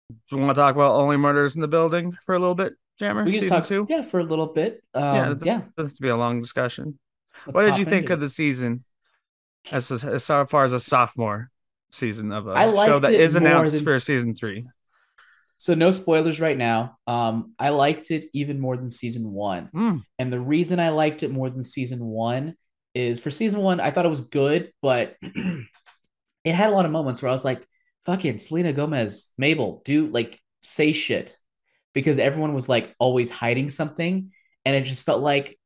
[0.09, 2.73] do you want to talk about Only Murders in the Building for a little bit,
[2.99, 3.23] Jammer?
[3.23, 4.81] We can talk two, yeah, for a little bit.
[4.93, 6.97] Um, yeah, yeah, this to be a long discussion.
[7.45, 8.85] Let's what did you think of the season?
[9.71, 11.49] As, as far as a sophomore
[11.91, 12.55] season of a
[12.85, 14.67] show that is announced for season three.
[15.57, 16.97] So no spoilers right now.
[17.05, 20.03] Um, I liked it even more than season one, mm.
[20.17, 22.55] and the reason I liked it more than season one
[22.95, 26.91] is for season one I thought it was good, but it had a lot of
[26.91, 27.65] moments where I was like,
[28.05, 31.37] "Fucking Selena Gomez, Mabel, do like say shit,"
[31.93, 34.31] because everyone was like always hiding something,
[34.65, 35.59] and it just felt like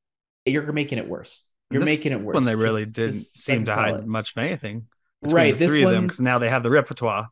[0.45, 1.47] you're making it worse.
[1.71, 2.35] You're making it worse.
[2.35, 4.07] When they really just, didn't just seem to hide it.
[4.07, 4.87] much of anything.
[5.21, 5.57] Right.
[5.57, 7.29] The three one, of them because now they have the repertoire.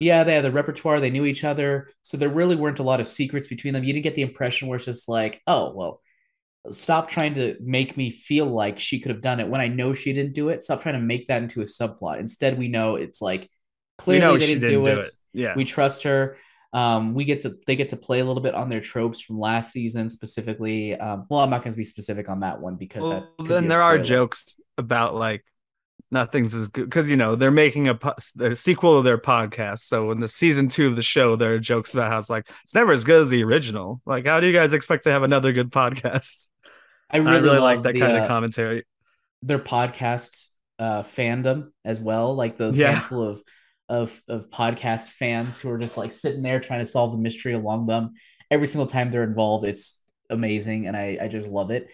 [0.00, 1.00] Yeah, they had the repertoire.
[1.00, 3.84] They knew each other, so there really weren't a lot of secrets between them.
[3.84, 6.00] You didn't get the impression where it's just like, oh well,
[6.70, 9.94] stop trying to make me feel like she could have done it when I know
[9.94, 10.62] she didn't do it.
[10.62, 12.20] Stop trying to make that into a subplot.
[12.20, 13.50] Instead, we know it's like
[13.96, 14.94] clearly they didn't, didn't do, it.
[14.94, 15.10] do, it.
[15.32, 16.36] Yeah, we trust her.
[16.72, 19.38] Um, we get to they get to play a little bit on their tropes from
[19.38, 20.94] last season specifically.
[20.94, 23.82] Um, well, I'm not going to be specific on that one because well, then there
[23.82, 25.44] are jokes about like
[26.10, 27.98] nothing's as good because you know they're making a,
[28.40, 29.80] a sequel to their podcast.
[29.80, 32.48] So in the season two of the show, there are jokes about how it's like
[32.64, 34.00] it's never as good as the original.
[34.04, 36.48] Like, how do you guys expect to have another good podcast?
[37.10, 38.84] I really, I really like that the, kind uh, of commentary.
[39.42, 42.92] Their podcast uh, fandom as well, like those yeah.
[42.92, 43.42] handful of
[43.88, 47.54] of of podcast fans who are just like sitting there trying to solve the mystery
[47.54, 48.14] along them.
[48.50, 50.00] Every single time they're involved, it's
[50.30, 51.90] amazing, and I I just love it.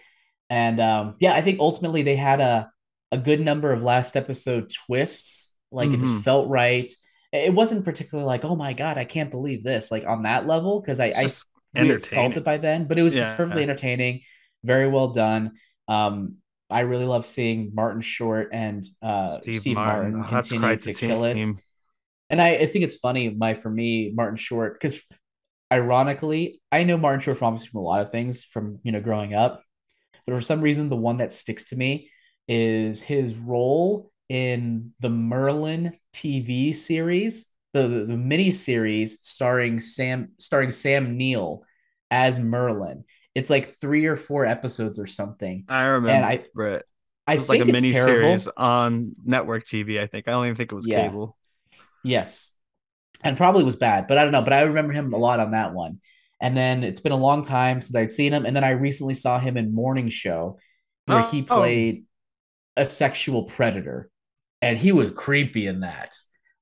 [0.49, 2.69] And um, yeah, I think ultimately they had a
[3.11, 5.53] a good number of last episode twists.
[5.71, 5.95] Like mm-hmm.
[5.95, 6.21] it just mm-hmm.
[6.21, 6.89] felt right.
[7.31, 9.91] It wasn't particularly like, oh my god, I can't believe this.
[9.91, 13.27] Like on that level, because I I solved it by then, but it was yeah.
[13.27, 14.21] just perfectly entertaining,
[14.63, 15.53] very well done.
[15.87, 16.37] Um,
[16.69, 21.23] I really love seeing Martin Short and uh, Steve, Steve Martin, Martin continue to kill
[21.25, 21.37] it
[22.29, 25.03] and I, I think it's funny, my for me, Martin Short, because
[25.71, 29.01] ironically, I know Martin Short from obviously from a lot of things from you know
[29.01, 29.63] growing up,
[30.25, 32.09] but for some reason, the one that sticks to me
[32.47, 40.29] is his role in the Merlin TV series, the the, the mini series starring Sam
[40.39, 41.63] starring Sam Neill
[42.11, 43.03] as Merlin.
[43.33, 45.65] It's like three or four episodes or something.
[45.67, 46.31] I remember And I-
[46.75, 46.85] it.
[47.27, 49.99] I It was think like a mini series on network TV.
[49.99, 51.07] I think I don't even think it was Yeah.
[51.07, 51.35] cable.
[52.05, 52.53] Yes.
[53.23, 54.41] And probably was bad, but I don't know.
[54.43, 55.99] But I remember him a lot on that one.
[56.41, 58.45] And then it's been a long time since I'd seen him.
[58.45, 60.59] And then I recently saw him in Morning Show
[61.05, 61.55] where he Oh.
[61.55, 62.05] played
[62.77, 64.09] a sexual predator.
[64.61, 66.13] And he was creepy in that.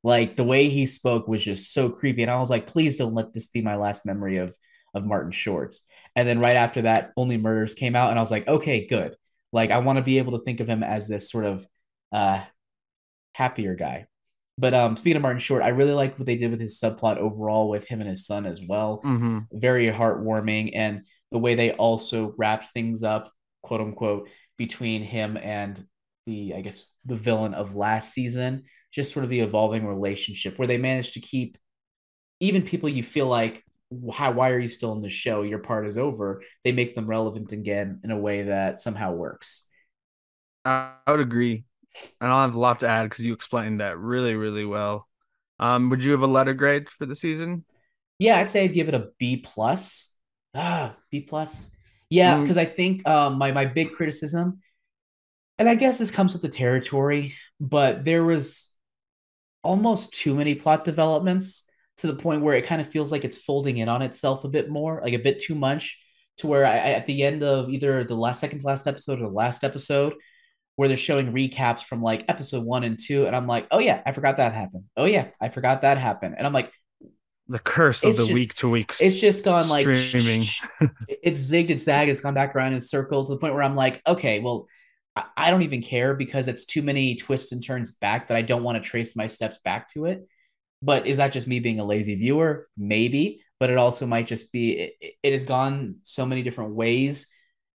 [0.03, 2.21] Like the way he spoke was just so creepy.
[2.21, 4.55] And I was like, please don't let this be my last memory of
[4.93, 5.75] of Martin Short.
[6.15, 9.15] And then right after that, Only Murders came out, and I was like, okay, good.
[9.51, 11.67] Like I want to be able to think of him as this sort of
[12.11, 12.41] uh
[13.33, 14.05] happier guy.
[14.57, 17.17] But um, speaking of Martin Short, I really like what they did with his subplot
[17.17, 19.01] overall with him and his son as well.
[19.03, 23.31] hmm Very heartwarming, and the way they also wrapped things up,
[23.61, 25.83] quote unquote, between him and
[26.25, 28.63] the, I guess, the villain of last season.
[28.91, 31.57] Just sort of the evolving relationship where they managed to keep
[32.39, 33.63] even people you feel like,
[34.11, 35.43] how, why are you still in the show?
[35.43, 36.41] Your part is over.
[36.63, 39.63] They make them relevant again in a way that somehow works.
[40.65, 41.65] I would agree.
[42.21, 45.07] I don't have a lot to add because you explained that really, really well.
[45.59, 47.65] Um, would you have a letter grade for the season?
[48.19, 50.11] Yeah, I'd say I'd give it a B plus.
[50.55, 51.69] Ah, B plus.
[52.09, 52.43] Yeah, Mm.
[52.43, 54.61] because I think um my my big criticism,
[55.57, 58.71] and I guess this comes with the territory, but there was
[59.63, 61.65] almost too many plot developments
[61.97, 64.49] to the point where it kind of feels like it's folding in on itself a
[64.49, 66.01] bit more, like a bit too much,
[66.37, 69.19] to where I, I at the end of either the last second to last episode
[69.21, 70.15] or the last episode,
[70.75, 74.01] where they're showing recaps from like episode one and two, and I'm like, oh yeah,
[74.05, 74.85] I forgot that happened.
[74.97, 76.71] Oh yeah, I forgot that happened, and I'm like.
[77.49, 78.93] The curse of the just- week to week.
[79.01, 80.45] It's just gone like streaming.
[81.09, 83.63] it's zigged, it's zagged, it's gone back around in a circle to the point where
[83.63, 84.67] I'm like, okay, well,
[85.15, 88.43] I, I don't even care because it's too many twists and turns back that I
[88.43, 90.25] don't want to trace my steps back to it.
[90.81, 92.67] But is that just me being a lazy viewer?
[92.77, 97.27] Maybe, but it also might just be it, it has gone so many different ways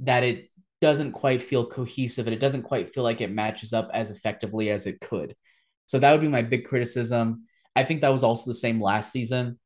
[0.02, 0.50] that it
[0.84, 4.70] doesn't quite feel cohesive and it doesn't quite feel like it matches up as effectively
[4.70, 5.34] as it could.
[5.86, 7.46] So that would be my big criticism.
[7.74, 9.58] I think that was also the same last season,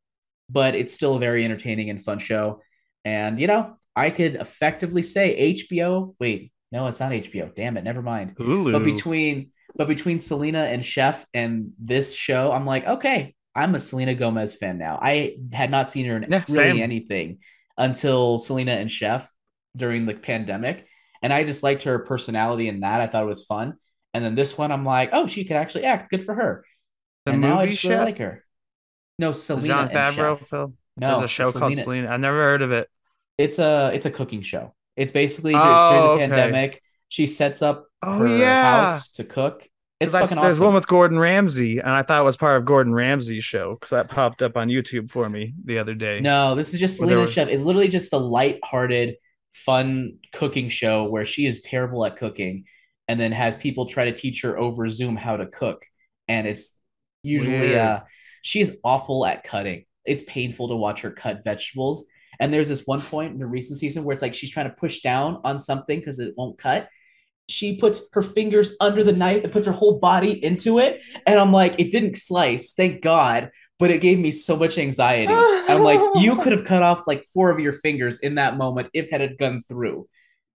[0.47, 2.61] but it's still a very entertaining and fun show.
[3.03, 6.13] And you know, I could effectively say HBO.
[6.19, 7.53] Wait, no, it's not HBO.
[7.55, 8.35] Damn it, never mind.
[8.35, 8.73] Hulu.
[8.73, 13.79] But between but between Selena and Chef and this show, I'm like, okay, I'm a
[13.79, 14.99] Selena Gomez fan now.
[15.01, 16.83] I had not seen her in Yeah, really same.
[16.83, 17.39] anything
[17.75, 19.27] until Selena and Chef
[19.75, 20.87] during the pandemic.
[21.21, 23.01] And I just liked her personality in that.
[23.01, 23.75] I thought it was fun.
[24.13, 26.09] And then this one, I'm like, oh, she could actually act.
[26.11, 26.63] Good for her.
[27.25, 28.43] the and now I just really like her.
[29.19, 30.47] No, the Selena John and Favreau Chef.
[30.47, 30.77] film.
[30.95, 32.09] No, There's a show called Selena- Selena.
[32.11, 32.89] I've never heard of it.
[33.37, 34.73] It's a it's a cooking show.
[34.95, 36.27] It's basically Oh, during the oh, okay.
[36.27, 36.81] pandemic.
[37.09, 38.85] She sets up Oh, her yeah.
[38.87, 39.63] house to cook.
[39.99, 40.65] It's I- fucking there's awesome.
[40.67, 43.89] one with Gordon Ramsay, and I thought it was part of Gordon Ramsay's show because
[43.91, 46.19] that popped up on YouTube for me the other day.
[46.19, 47.47] No, this is just Selena was- Chef.
[47.47, 49.15] It's literally just a light-hearted,
[49.65, 52.65] fun cooking show where she is terrible at cooking,
[53.07, 55.83] and then has people try to teach her over Zoom how to cook.
[56.27, 56.73] And it's
[57.23, 57.79] usually Weird.
[57.79, 57.99] uh,
[58.41, 59.85] she's awful at cutting.
[60.05, 62.05] It's painful to watch her cut vegetables.
[62.39, 64.75] And there's this one point in the recent season where it's like she's trying to
[64.75, 66.89] push down on something because it won't cut.
[67.49, 71.01] She puts her fingers under the knife and puts her whole body into it.
[71.25, 75.33] And I'm like, it didn't slice, thank God, but it gave me so much anxiety.
[75.33, 78.89] I'm like, you could have cut off like four of your fingers in that moment
[78.93, 80.07] if it had gone through.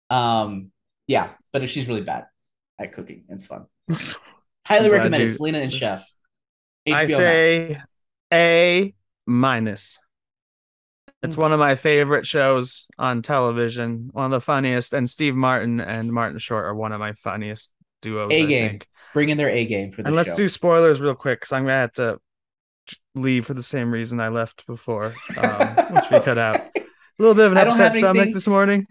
[0.10, 0.72] Um,
[1.08, 2.26] yeah, but she's really bad
[2.80, 3.26] at cooking.
[3.30, 3.66] It's fun.
[4.66, 5.30] Highly recommend it.
[5.32, 6.06] Selena and Chef.
[6.88, 7.18] I HBO Max.
[7.18, 7.78] say
[8.34, 8.94] A
[9.26, 10.00] minus.
[11.22, 11.42] It's Hmm.
[11.42, 14.10] one of my favorite shows on television.
[14.14, 17.74] One of the funniest, and Steve Martin and Martin Short are one of my funniest
[18.02, 18.32] duos.
[18.32, 18.80] A game.
[19.14, 20.38] Bring in their A game for the And let's show.
[20.38, 22.20] do spoilers real quick because I'm gonna have to
[23.16, 26.56] leave for the same reason I left before, um, which we cut out.
[26.76, 26.82] A
[27.18, 28.88] little bit of an I don't have upset stomach this morning.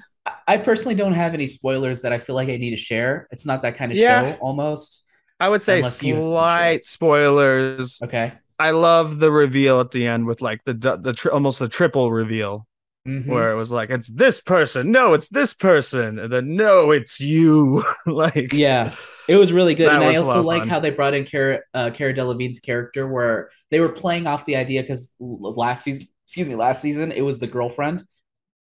[0.47, 3.27] I personally don't have any spoilers that I feel like I need to share.
[3.31, 4.33] It's not that kind of Yeah.
[4.35, 5.05] show almost.
[5.41, 8.01] I would say slight spoilers.
[8.03, 8.33] Okay.
[8.59, 12.13] I love the reveal at the end with like the the tri- almost the triple
[12.13, 12.67] reveal
[13.09, 13.27] Mhm.
[13.27, 17.21] where it was like it's this person, no, it's this person, and then no, it's
[17.21, 17.83] you.
[18.07, 18.95] like Yeah,
[19.29, 21.25] it was really good, and I was a lot also like how they brought in
[21.25, 26.07] Cara uh, Cara Delevingne's character, where they were playing off the idea because last season,
[26.27, 28.05] excuse me, last season it was the girlfriend,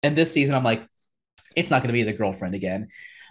[0.03, 0.87] and this season I'm like,
[1.55, 2.89] it's not going to be the girlfriend again,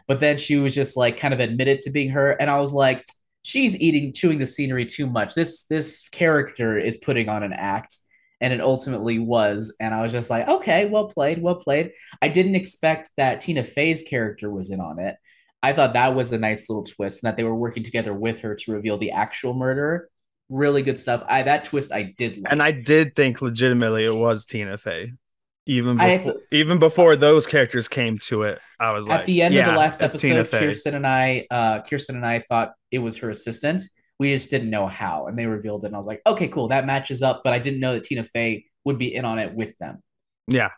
[0.08, 2.74] but then she was just like kind of admitted to being her, and I was
[2.74, 3.04] like,
[3.42, 5.34] she's eating, chewing the scenery too much.
[5.34, 7.98] This this character is putting on an act.
[8.42, 9.76] And it ultimately was.
[9.80, 11.92] And I was just like, okay, well played, well played.
[12.22, 15.18] I didn't expect that Tina Fey's character was in on it.
[15.62, 18.40] I thought that was a nice little twist, and that they were working together with
[18.42, 20.10] her to reveal the actual murderer.
[20.48, 21.24] Really good stuff.
[21.28, 22.52] I that twist I did like.
[22.52, 25.12] And I did think legitimately it was Tina Fey.
[25.66, 29.44] Even before, th- even before those characters came to it, I was like, At the
[29.44, 33.00] end yeah, of the last episode, Kirsten and I, uh, Kirsten and I thought it
[33.00, 33.84] was her assistant.
[34.20, 35.88] We just didn't know how, and they revealed it.
[35.88, 37.42] And I was like, okay, cool, that matches up.
[37.44, 40.04] But I didn't know that Tina Fey would be in on it with them.
[40.48, 40.70] Yeah,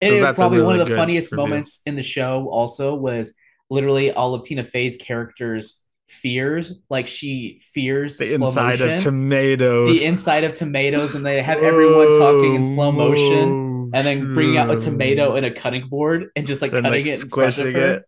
[0.00, 1.46] And it- a probably one of the funniest reveal.
[1.48, 2.48] moments in the show.
[2.50, 3.34] Also, was
[3.68, 6.80] literally all of Tina Fey's characters' fears.
[6.88, 9.98] Like she fears the slow inside motion, of tomatoes.
[10.00, 14.32] the inside of tomatoes, and they have everyone talking in slow motion, oh, and then
[14.32, 17.76] bringing out a tomato and a cutting board and just like cutting like it squishing
[17.76, 18.04] it.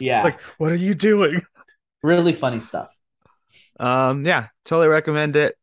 [0.00, 0.22] Yeah.
[0.22, 1.40] like what are you doing?
[2.02, 2.94] Really funny stuff.
[3.78, 5.54] Um, yeah, totally recommend it.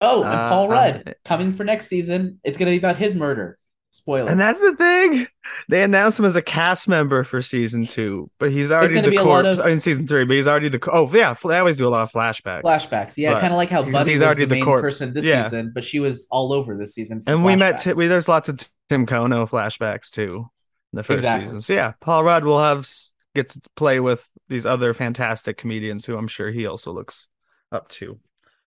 [0.00, 2.40] Oh, and Uh, Paul Rudd coming for next season.
[2.44, 3.58] It's going to be about his murder.
[3.90, 4.30] Spoiler.
[4.30, 5.26] And that's the thing.
[5.70, 9.16] They announced him as a cast member for season two, but he's already the be
[9.16, 10.26] a lot corpse of- in season three.
[10.26, 11.34] But he's already the oh yeah.
[11.42, 12.60] They always do a lot of flashbacks.
[12.60, 13.16] flashbacks.
[13.16, 14.82] Yeah, kind of like how he's- Buddy he's already the the main corpse.
[14.82, 15.42] person this Yeah.
[15.44, 17.22] season, but she was all over this season.
[17.22, 17.78] for and we met.
[17.78, 18.58] T- we, there's lots of
[18.90, 20.50] Tim Kono flashbacks too
[20.92, 21.46] in the first Exactly.
[21.46, 21.60] season.
[21.62, 22.86] So yeah, Paul Rudd will have
[23.34, 27.28] get to play with these other fantastic comedians who I'm sure he also looks
[27.72, 28.18] up to.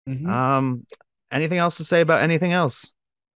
[0.08, 0.28] Mhm.
[0.28, 0.86] Um,
[1.32, 2.92] anything else to say about anything else?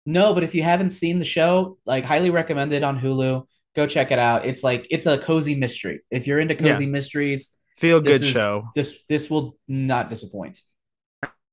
[0.05, 3.45] No, but if you haven't seen the show, like highly recommended on Hulu.
[3.75, 4.45] Go check it out.
[4.45, 6.01] It's like it's a cozy mystery.
[6.11, 6.73] If you're into Yeah.
[6.73, 10.59] cozy mysteries, Feel good is- show, This this will not disappoint.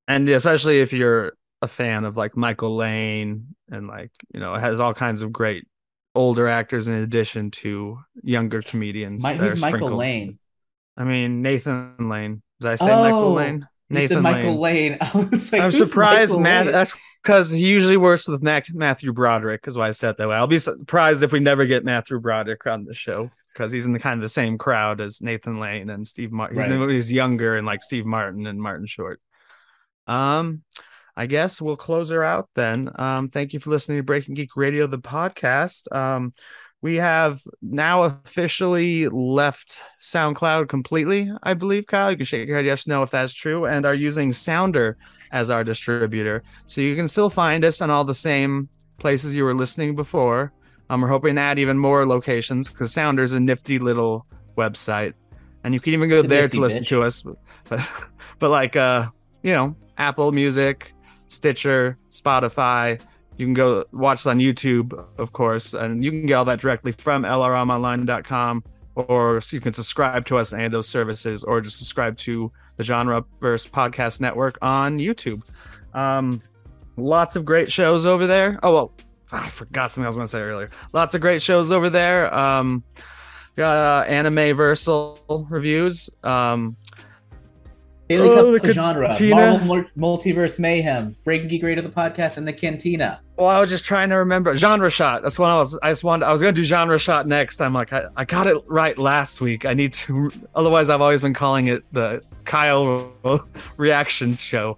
[0.09, 4.61] and especially if you're a fan of like Michael Lane and like you know it
[4.61, 5.66] has all kinds of great
[6.15, 9.25] older actors in addition to younger comedians.
[9.25, 9.99] Are who's Michael sprinkled.
[10.01, 10.39] Lane?
[10.97, 12.43] I mean Nathan Lane.
[12.61, 13.35] Did I say Michael Oh,
[13.90, 14.02] Lane?
[14.02, 14.98] You said Michael Lane.
[15.01, 16.66] I was like, I'm surprised, Michael Matt.
[16.66, 16.73] Lane?
[16.73, 19.66] That's because he usually works with Mac- Matthew Broderick.
[19.66, 20.36] Is why I said that way.
[20.36, 23.93] I'll be surprised if we never get Matthew Broderick on the show because he's in
[23.93, 26.59] the kind of the same crowd as Nathan Lane and Steve Martin.
[26.59, 26.90] Right.
[26.90, 29.20] He's younger and like Steve Martin and Martin Short.
[30.06, 30.62] Um,
[31.16, 32.90] I guess we'll close her out then.
[32.94, 35.93] Um, thank you for listening to Breaking Geek Radio, the podcast.
[35.94, 36.32] Um,
[36.81, 42.11] we have now officially left SoundCloud completely, I believe, Kyle.
[42.11, 44.97] You can shake your head yes, no, if that's true, and are using Sounder
[45.33, 46.43] as our distributor.
[46.67, 48.69] So you can still find us on all the same
[48.99, 50.53] places you were listening before.
[50.91, 54.27] Um, we're hoping to add even more locations because Sounder's a nifty little
[54.57, 55.15] website,
[55.65, 56.89] and you can even go there to listen bitch.
[56.89, 57.25] to us.
[57.69, 57.91] But,
[58.39, 59.09] but like, uh,
[59.43, 60.95] you know, Apple Music,
[61.27, 63.01] Stitcher, Spotify.
[63.39, 66.90] You can go watch on YouTube, of course, and you can get all that directly
[66.90, 68.65] from lrmonline.com,
[68.97, 72.51] or you can subscribe to us on any of those services, or just subscribe to
[72.77, 75.43] the Genreverse Podcast Network on YouTube.
[75.94, 76.43] Um,
[76.97, 78.59] lots of great shows over there.
[78.65, 78.93] Oh well,
[79.31, 80.70] I forgot something I was going to say earlier.
[80.93, 82.35] Lots of great shows over there.
[82.35, 82.82] Um,
[83.56, 86.10] got uh, anime versal reviews.
[86.24, 86.77] Um,
[88.09, 89.35] Daily Oh, Cup the of Genre, Cantina.
[89.64, 93.20] Marvel Multiverse Mayhem, Breaking Geek Radio the podcast, and the Cantina.
[93.36, 95.22] Well, I was just trying to remember genre shot.
[95.22, 95.78] That's what I was.
[95.82, 96.26] I just wanted.
[96.26, 97.60] I was gonna do genre shot next.
[97.60, 99.64] I'm like, I, I got it right last week.
[99.66, 100.30] I need to.
[100.55, 103.12] Otherwise, I've always been calling it the Kyle
[103.76, 104.76] reactions show.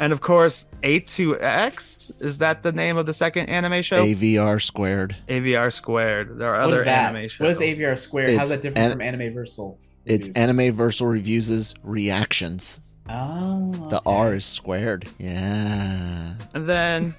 [0.00, 4.04] And of course, A2X is that the name of the second anime show?
[4.04, 5.16] AVR squared.
[5.28, 6.38] AVR squared.
[6.38, 7.14] There are What other is that?
[7.14, 7.40] anime shows.
[7.40, 8.36] What is AVR Square?
[8.36, 9.76] How's that different an- from Animeversal?
[9.84, 10.28] It's reviews?
[10.36, 12.80] Anime Versal Reviews' reactions.
[13.08, 14.00] Oh, The.
[14.06, 15.08] R is squared.
[15.18, 16.34] Yeah.
[16.54, 17.14] And then,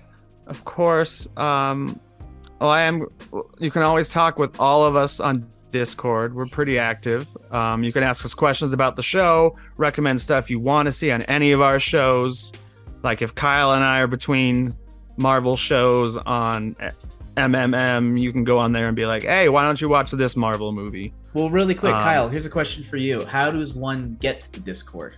[0.48, 2.00] of course, um,
[2.60, 3.08] well, I am.
[3.60, 6.34] You can always talk with all of us on Discord.
[6.36, 7.28] We're pretty active.
[7.52, 11.12] Um, you can ask us questions about the show, recommend stuff you want to see
[11.12, 12.52] on any of our shows.
[13.04, 14.74] Like if Kyle and I are between
[15.18, 16.76] Marvel shows on
[17.36, 20.38] MMM, you can go on there and be like, "Hey, why don't you watch this
[20.38, 22.30] Marvel movie?" Well, really quick, Um, Kyle.
[22.30, 23.26] Here's a question for you.
[23.26, 25.16] How does one get to the Discord?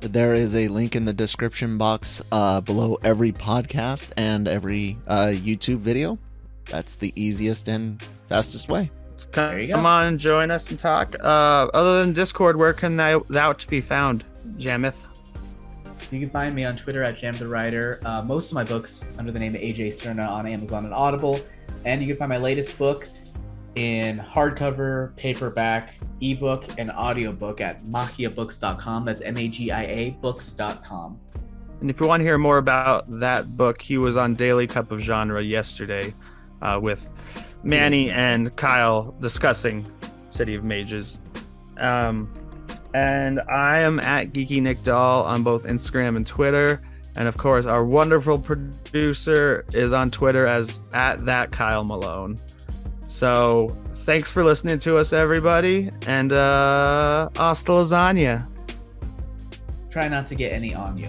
[0.00, 5.26] There is a link in the description box uh, below every podcast and every uh,
[5.34, 6.18] YouTube video.
[6.66, 8.90] That's the easiest and fastest way.
[9.32, 9.74] Come, There you go.
[9.74, 11.16] come on and join us and talk.
[11.20, 14.24] Uh, other than Discord, where can I, thou to be found,
[14.58, 14.94] Jamith?
[16.12, 18.00] You can find me on Twitter at Jam the Writer.
[18.04, 21.40] Uh, most of my books under the name of AJ Cerna on Amazon and Audible.
[21.84, 23.08] And you can find my latest book
[23.78, 29.04] in hardcover, paperback, ebook, and audiobook at magiabooks.com.
[29.04, 31.20] That's M A G I A books.com.
[31.80, 34.90] And if you want to hear more about that book, he was on Daily Cup
[34.90, 36.12] of Genre yesterday
[36.60, 37.08] uh, with
[37.62, 39.86] Manny and Kyle discussing
[40.30, 41.20] City of Mages.
[41.76, 42.32] Um,
[42.94, 46.82] and I am at Geeky Nick Doll on both Instagram and Twitter.
[47.14, 52.38] And of course, our wonderful producer is on Twitter as at that Kyle Malone.
[53.08, 53.70] So
[54.04, 58.46] thanks for listening to us, everybody, and uh, hasta lasagna.
[59.90, 61.08] Try not to get any on you.